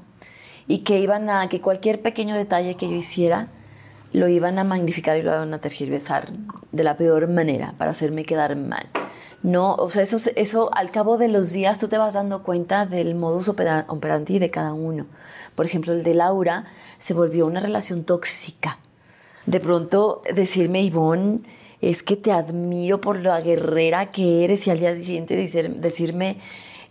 [0.67, 3.47] Y que iban a, que cualquier pequeño detalle que yo hiciera,
[4.13, 6.31] lo iban a magnificar y lo iban a tergiversar
[6.71, 8.87] de la peor manera para hacerme quedar mal.
[9.41, 12.85] No, o sea, eso, eso al cabo de los días tú te vas dando cuenta
[12.85, 15.05] del modus opera- operandi de cada uno.
[15.55, 16.65] Por ejemplo, el de Laura
[16.97, 18.79] se volvió una relación tóxica.
[19.45, 21.39] De pronto decirme, Ivonne,
[21.81, 26.37] es que te admiro por la guerrera que eres y al día siguiente decir- decirme,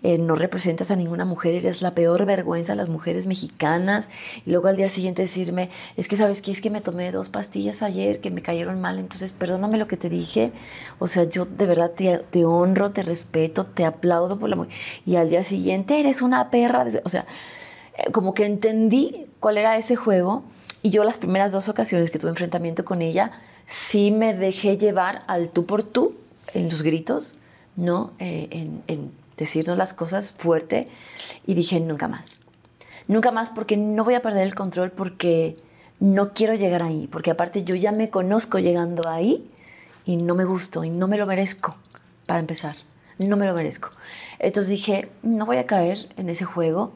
[0.02, 4.08] eh, no representas a ninguna mujer, eres la peor vergüenza de las mujeres mexicanas.
[4.46, 7.30] Y luego al día siguiente decirme, es que sabes qué, es que me tomé dos
[7.30, 10.52] pastillas ayer que me cayeron mal, entonces perdóname lo que te dije.
[10.98, 14.72] O sea, yo de verdad te, honro, te respeto, te aplaudo por la mujer.
[15.04, 16.86] Y al día siguiente eres una perra.
[17.04, 17.26] O sea,
[17.96, 20.44] eh, como que entendí cuál era ese juego
[20.82, 23.32] y yo las primeras dos ocasiones que tuve enfrentamiento con ella
[23.66, 26.14] sí me dejé llevar al tú por tú
[26.54, 27.34] en los gritos,
[27.76, 28.12] ¿no?
[28.18, 28.68] Eh,
[29.38, 30.88] decirnos las cosas fuerte
[31.46, 32.40] y dije nunca más.
[33.06, 35.56] Nunca más porque no voy a perder el control porque
[36.00, 39.50] no quiero llegar ahí, porque aparte yo ya me conozco llegando ahí
[40.04, 41.76] y no me gusto y no me lo merezco,
[42.26, 42.76] para empezar,
[43.18, 43.90] no me lo merezco.
[44.38, 46.92] Entonces dije, no voy a caer en ese juego.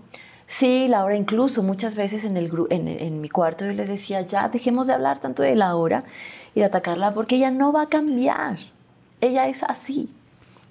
[0.47, 4.87] Sí, Laura, incluso muchas veces en, el, en, mi cuarto yo les decía, ya dejemos
[4.87, 6.05] de hablar tanto de Laura
[6.55, 8.59] y de atacarla porque ella no va a cambiar.
[9.21, 10.11] Ella es así.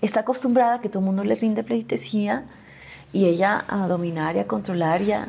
[0.02, 2.46] Está acostumbrada a que todo el mundo le rinde pleitesía
[3.14, 5.28] y ella a dominar y a controlar y a,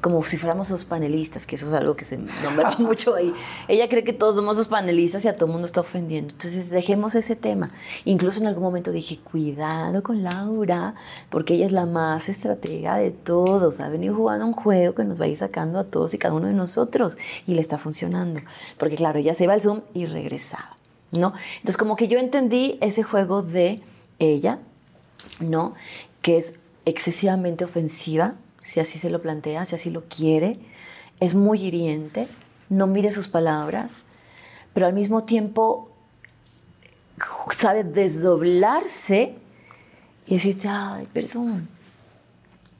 [0.00, 3.32] como si fuéramos sus panelistas, que eso es algo que se nombra mucho ahí.
[3.68, 6.32] Ella cree que todos somos sus panelistas y a todo el mundo está ofendiendo.
[6.32, 7.70] Entonces, dejemos ese tema.
[8.04, 10.94] Incluso en algún momento dije, cuidado con Laura,
[11.30, 13.80] porque ella es la más estratega de todos.
[13.80, 16.34] Ha venido jugando un juego que nos va a ir sacando a todos y cada
[16.34, 17.16] uno de nosotros
[17.46, 18.40] y le está funcionando.
[18.78, 20.76] Porque, claro, ella se iba al Zoom y regresaba,
[21.12, 21.34] ¿no?
[21.56, 23.80] Entonces, como que yo entendí ese juego de
[24.30, 24.58] ella,
[25.40, 25.74] ¿no?
[26.20, 30.58] Que es excesivamente ofensiva si así se lo plantea, si así lo quiere.
[31.20, 32.28] Es muy hiriente,
[32.68, 34.02] no mide sus palabras,
[34.72, 35.90] pero al mismo tiempo
[37.50, 39.34] sabe desdoblarse
[40.26, 41.68] y decirte, ay, perdón.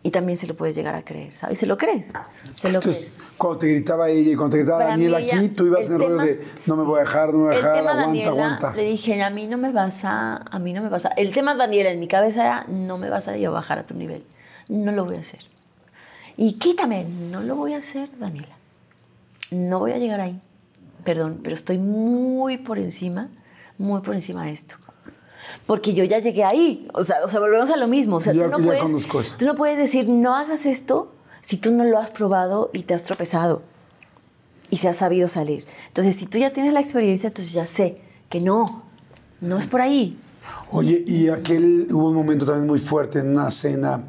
[0.05, 1.59] Y también se lo puedes llegar a creer, ¿sabes?
[1.59, 2.12] Se lo crees.
[2.55, 5.87] Se lo Entonces, cuando te gritaba ella y cuando te gritaba Daniela aquí, tú ibas
[5.87, 8.03] en el rollo de no me voy a dejar, no me voy a dejar, aguanta,
[8.03, 8.74] Daniela, aguanta.
[8.74, 11.11] Le dije, a mí no me vas a, a mí no me vas a.
[11.11, 14.24] El tema Daniela en mi cabeza era, no me vas a bajar a tu nivel.
[14.69, 15.41] No lo voy a hacer
[16.37, 17.05] y quítame.
[17.05, 18.57] No lo voy a hacer, Daniela.
[19.51, 20.41] No voy a llegar ahí.
[21.05, 23.29] Perdón, pero estoy muy por encima,
[23.79, 24.77] muy por encima de esto.
[25.67, 26.89] Porque yo ya llegué ahí.
[26.93, 28.17] O sea, o sea volvemos a lo mismo.
[28.17, 31.85] O sea, tú, no puedes, tú no puedes decir, no hagas esto si tú no
[31.85, 33.63] lo has probado y te has tropezado
[34.71, 35.67] y se ha sabido salir.
[35.89, 37.99] Entonces, si tú ya tienes la experiencia, entonces ya sé
[38.31, 38.85] que no,
[39.41, 40.19] no es por ahí.
[40.71, 44.03] Oye, y aquel hubo un momento también muy fuerte en una cena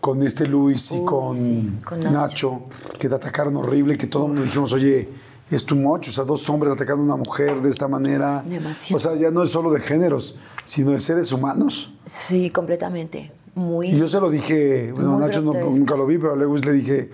[0.00, 2.62] con este Luis y con, Nacho.
[2.98, 5.08] que te atacaron horrible, que todo el mundo dijimos, oye,
[5.50, 8.44] es tu mocho, o sea, dos hombres atacando a una mujer de esta manera.
[8.92, 11.92] O sea, ya no es solo de géneros, sino de seres humanos.
[12.06, 13.32] Sí, completamente.
[13.54, 13.88] Muy.
[13.88, 17.10] Y yo se lo dije, bueno, Nacho nunca lo vi, pero a Lewis le dije,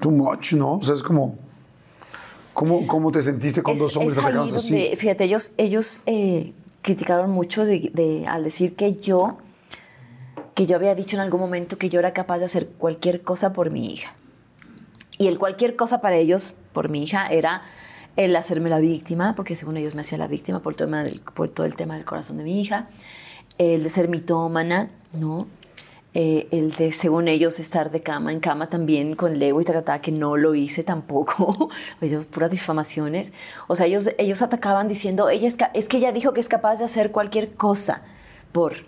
[0.00, 0.74] tu mocho, ¿no?
[0.74, 1.38] O sea, es como.
[2.52, 4.96] ¿Cómo, cómo te sentiste con dos hombres atacando así?
[4.96, 9.36] Fíjate, ellos, ellos eh, criticaron mucho de, al decir que yo
[10.54, 13.52] que yo había dicho en algún momento que yo era capaz de hacer cualquier cosa
[13.52, 14.14] por mi hija.
[15.18, 17.62] Y el cualquier cosa para ellos, por mi hija, era
[18.16, 21.48] el hacerme la víctima, porque según ellos me hacía la víctima por todo, el, por
[21.48, 22.90] todo el tema del corazón de mi hija,
[23.56, 25.46] el de ser mitómana, ¿no?
[26.12, 30.02] Eh, el de, según ellos, estar de cama en cama también con Leo y trataba
[30.02, 31.70] que no lo hice tampoco.
[32.02, 33.32] ellos, puras difamaciones.
[33.68, 36.76] O sea, ellos, ellos atacaban diciendo, ella es, es que ella dijo que es capaz
[36.76, 38.02] de hacer cualquier cosa
[38.52, 38.84] por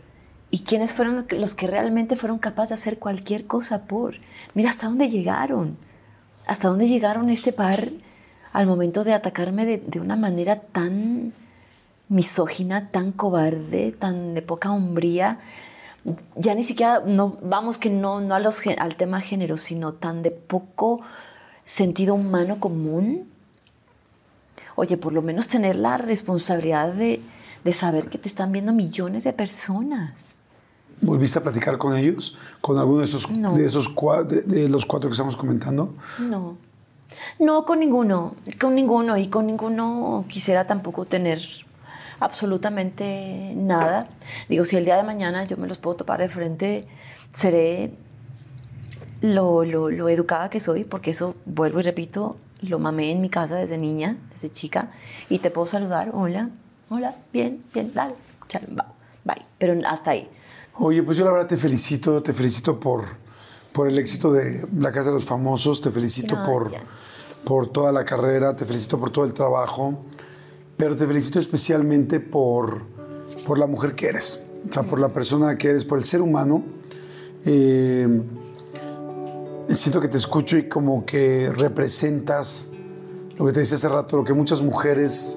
[0.50, 4.16] ¿Y quiénes fueron los que realmente fueron capaces de hacer cualquier cosa por?
[4.54, 5.76] Mira hasta dónde llegaron.
[6.48, 7.90] Hasta dónde llegaron este par
[8.54, 11.34] al momento de atacarme de, una manera tan
[12.08, 15.40] misógina, tan cobarde, tan de poca hombría.
[16.36, 20.22] Ya ni siquiera, no, vamos que no, no a los, al tema género, sino tan
[20.22, 21.02] de poco
[21.66, 23.28] sentido humano común.
[24.74, 27.20] Oye, por lo menos tener la responsabilidad de,
[27.62, 30.38] de saber que te están viendo millones de personas.
[31.00, 32.36] ¿Volviste a platicar con ellos?
[32.60, 33.94] ¿Con alguno de esos, de, esos
[34.46, 35.94] de, los cuatro que estamos comentando?
[36.18, 36.56] No.
[37.38, 38.34] No, con ninguno.
[38.60, 39.16] Con ninguno.
[39.16, 41.40] Y con ninguno quisiera tampoco tener
[42.20, 44.08] absolutamente nada.
[44.48, 46.86] Digo, si el día de mañana yo me los puedo topar de frente,
[47.32, 47.92] seré
[49.20, 53.28] lo, lo, lo educada que soy, porque eso, vuelvo y repito, lo mamé en mi
[53.28, 54.90] casa desde niña, desde chica,
[55.28, 56.50] y te puedo saludar, hola,
[56.88, 58.14] hola, bien, bien, dale,
[59.24, 60.28] bye, pero hasta ahí.
[60.80, 63.02] Oye, pues yo la verdad te felicito, te felicito por,
[63.72, 66.70] por el éxito de La Casa de los Famosos, te felicito por,
[67.42, 69.98] por toda la carrera, te felicito por todo el trabajo,
[70.76, 72.82] pero te felicito especialmente por,
[73.44, 76.22] por la mujer que eres, o sea, por la persona que eres, por el ser
[76.22, 76.62] humano.
[77.44, 78.22] Eh,
[79.70, 82.70] siento que te escucho y como que representas
[83.36, 85.36] lo que te decía hace rato, lo que muchas mujeres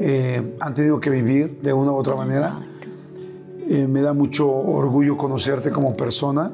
[0.00, 2.73] eh, han tenido que vivir de una u otra manera.
[3.68, 6.52] Eh, me da mucho orgullo conocerte como persona.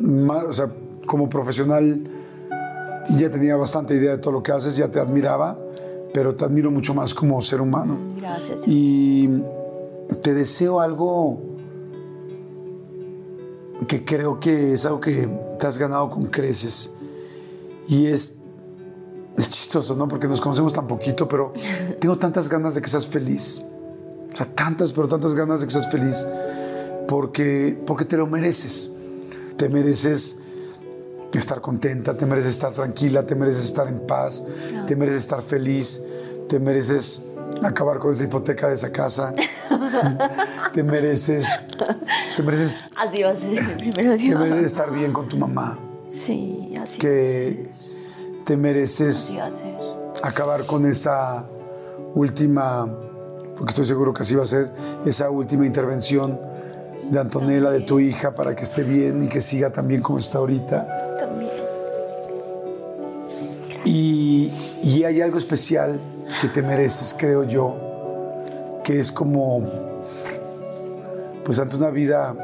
[0.00, 0.70] o sea,
[1.06, 2.08] como profesional
[3.16, 5.58] ya tenía bastante idea de todo lo que haces, ya te admiraba,
[6.12, 7.96] pero te admiro mucho más como ser humano.
[8.18, 8.60] Gracias.
[8.66, 9.42] Y
[10.22, 11.40] te deseo algo
[13.86, 16.92] que creo que es algo que te has ganado con creces.
[17.88, 18.38] Y es,
[19.36, 20.06] es chistoso, ¿no?
[20.08, 21.52] Porque nos conocemos tan poquito, pero
[22.00, 23.62] tengo tantas ganas de que seas feliz.
[24.32, 26.26] O sea, tantas, pero tantas ganas de que seas feliz.
[27.06, 28.92] Porque, porque te lo mereces.
[29.56, 30.38] Te mereces
[31.32, 34.44] estar contenta, te mereces estar tranquila, te mereces estar en paz,
[34.86, 36.02] te mereces estar feliz,
[36.48, 37.24] te mereces
[37.62, 39.34] acabar con esa hipoteca de esa casa.
[40.72, 41.46] te mereces,
[42.36, 45.78] te mereces, Así va a ser primero te mereces estar bien con tu mamá.
[46.08, 47.70] Sí, así, Que
[48.44, 49.74] te mereces así va a ser.
[50.22, 51.46] acabar con esa
[52.14, 52.88] última,
[53.58, 54.70] porque estoy seguro que así va a ser,
[55.04, 56.38] esa última intervención
[57.10, 60.20] de Antonella, de tu hija, para que esté bien y que siga tan bien como
[60.20, 61.18] está ahorita.
[61.18, 61.50] También.
[63.84, 64.52] Y,
[64.84, 65.98] y hay algo especial
[66.40, 67.74] que te mereces, creo yo,
[68.84, 69.66] que es como,
[71.44, 72.34] pues ante una vida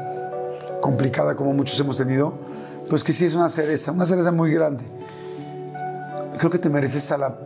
[0.81, 2.33] complicada como muchos hemos tenido,
[2.89, 4.83] pues que sí es una cereza, una cereza muy grande.
[6.37, 7.37] Creo que te mereces a la,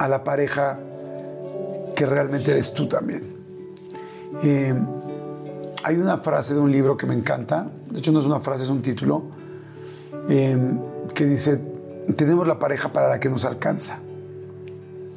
[0.00, 0.80] a la pareja
[1.98, 3.24] que realmente eres tú también.
[4.44, 4.72] Eh,
[5.82, 8.62] hay una frase de un libro que me encanta, de hecho no es una frase,
[8.62, 9.24] es un título,
[10.28, 10.56] eh,
[11.12, 11.60] que dice,
[12.14, 13.98] tenemos la pareja para la que nos alcanza.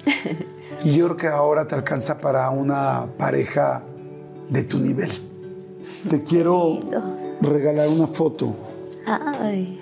[0.83, 3.83] Y yo creo que ahora te alcanza para una pareja
[4.49, 5.11] de tu nivel.
[6.09, 6.79] Te quiero
[7.39, 8.55] regalar una foto
[9.05, 9.79] Ay.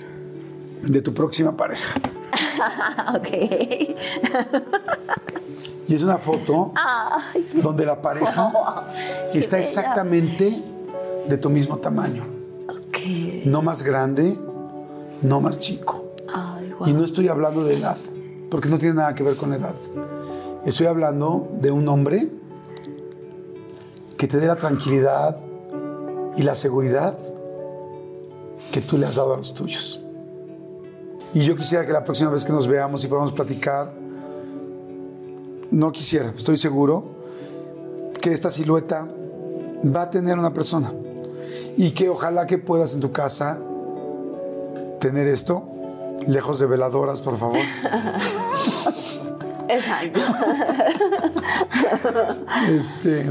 [0.84, 1.98] de tu próxima pareja.
[3.16, 3.28] ok.
[5.90, 7.50] Y es una foto Ay.
[7.64, 8.54] donde la pareja
[9.34, 9.68] está bella.
[9.68, 10.64] exactamente
[11.28, 12.26] de tu mismo tamaño.
[13.46, 14.38] No más grande,
[15.24, 16.14] no más chico.
[16.32, 16.76] Ay.
[16.86, 17.98] Y no estoy hablando de edad,
[18.52, 19.74] porque no tiene nada que ver con la edad.
[20.64, 22.30] Estoy hablando de un hombre
[24.16, 25.40] que te dé la tranquilidad
[26.38, 27.18] y la seguridad
[28.72, 30.04] que tú le has dado a los tuyos.
[31.34, 33.94] Y yo quisiera que la próxima vez que nos veamos y podamos platicar,
[35.72, 37.04] no quisiera, estoy seguro
[38.22, 39.08] que esta silueta
[39.86, 40.92] va a tener una persona
[41.78, 43.60] y que ojalá que puedas en tu casa
[45.00, 45.64] tener esto
[46.28, 47.60] lejos de veladoras, por favor.
[49.70, 50.20] Exacto.
[52.70, 53.26] Este,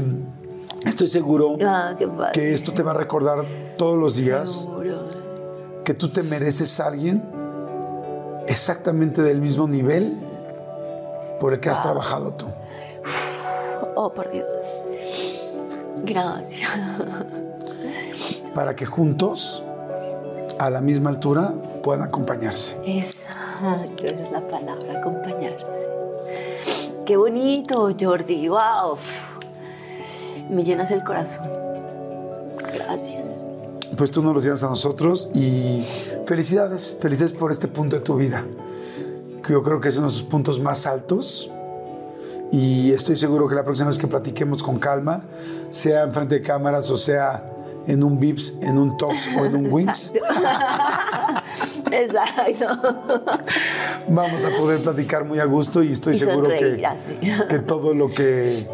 [0.85, 1.95] estoy seguro Ah,
[2.33, 3.45] que esto te va a recordar
[3.77, 5.05] todos los días Seguro.
[5.83, 7.21] que tú te mereces a alguien
[8.47, 10.17] exactamente del mismo nivel
[11.39, 12.47] por el que has trabajado tú.
[13.95, 14.47] Oh, por Dios.
[16.03, 16.69] Gracias.
[18.53, 19.63] Para que juntos,
[20.57, 21.53] a la misma altura,
[21.83, 22.77] puedan acompañarse.
[22.85, 25.87] Exacto, esa es la palabra, acompañarse.
[27.05, 28.47] Qué bonito, Jordi.
[28.47, 28.97] Wow.
[30.49, 31.49] Me llenas el corazón.
[32.73, 33.47] Gracias.
[33.97, 35.83] Pues tú nos lo llenas a nosotros y
[36.25, 38.45] felicidades, felicidades por este punto de tu vida.
[39.49, 41.49] Que yo creo que es uno de sus puntos más altos
[42.51, 45.23] y estoy seguro que la próxima vez que platiquemos con calma,
[45.71, 47.51] sea en frente de cámaras o sea
[47.87, 50.13] en un Vips, en un Tops o en un Wings,
[51.91, 52.67] Exacto.
[54.07, 56.87] vamos a poder platicar muy a gusto y estoy Y seguro que,
[57.49, 58.67] que todo lo que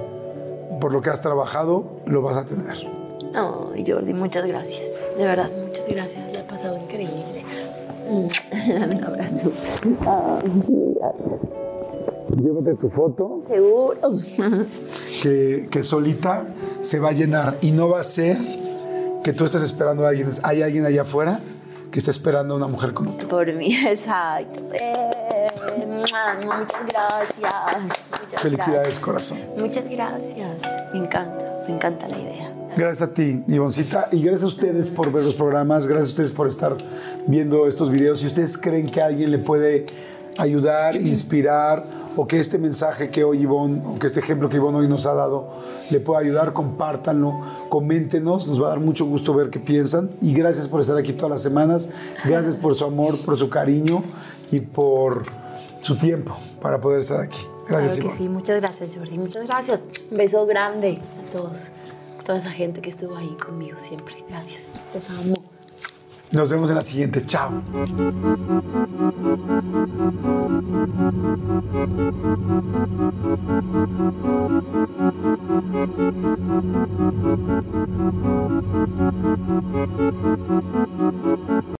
[0.82, 2.86] por lo que has trabajado lo vas a tener.
[3.34, 4.90] Ay, Jordi, muchas gracias.
[5.18, 6.34] De verdad, muchas gracias.
[6.34, 7.35] La he pasado increíble.
[8.80, 9.52] Dame un abrazo.
[12.36, 13.96] Llévate tu foto Seguro.
[15.22, 16.46] que, que solita
[16.82, 18.38] se va a llenar y no va a ser
[19.24, 20.30] que tú estés esperando a alguien.
[20.44, 21.40] Hay alguien allá afuera
[21.92, 23.28] que está esperando a una mujer como tú.
[23.28, 24.60] Por mí, exacto.
[24.74, 25.48] Eh,
[25.88, 27.54] muchas gracias.
[28.22, 29.00] Muchas Felicidades, gracias.
[29.00, 29.38] corazón.
[29.58, 30.58] Muchas gracias.
[30.94, 32.52] Me encanta, me encanta la idea.
[32.78, 36.32] Gracias a ti, Ivoncita, y gracias a ustedes por ver los programas, gracias a ustedes
[36.34, 36.76] por estar
[37.26, 38.20] viendo estos videos.
[38.20, 39.86] Si ustedes creen que alguien le puede
[40.38, 41.86] ayudar, inspirar,
[42.18, 45.06] o que este mensaje que hoy Ivonne, o que este ejemplo que Ivonne hoy nos
[45.06, 45.50] ha dado,
[45.90, 47.40] le pueda ayudar, compártanlo,
[47.70, 50.10] coméntenos, nos va a dar mucho gusto ver qué piensan.
[50.22, 51.90] Y gracias por estar aquí todas las semanas,
[52.26, 54.04] gracias por su amor, por su cariño
[54.52, 55.24] y por
[55.80, 57.40] su tiempo para poder estar aquí.
[57.68, 59.18] Gracias, claro que sí, muchas gracias, Jordi.
[59.18, 59.84] Muchas gracias.
[60.12, 61.72] Un beso grande a todos,
[62.26, 64.16] toda esa gente que estuvo ahí conmigo siempre.
[64.30, 65.36] Gracias, los amo.
[66.32, 67.62] Nos vemos en la siguiente, chao.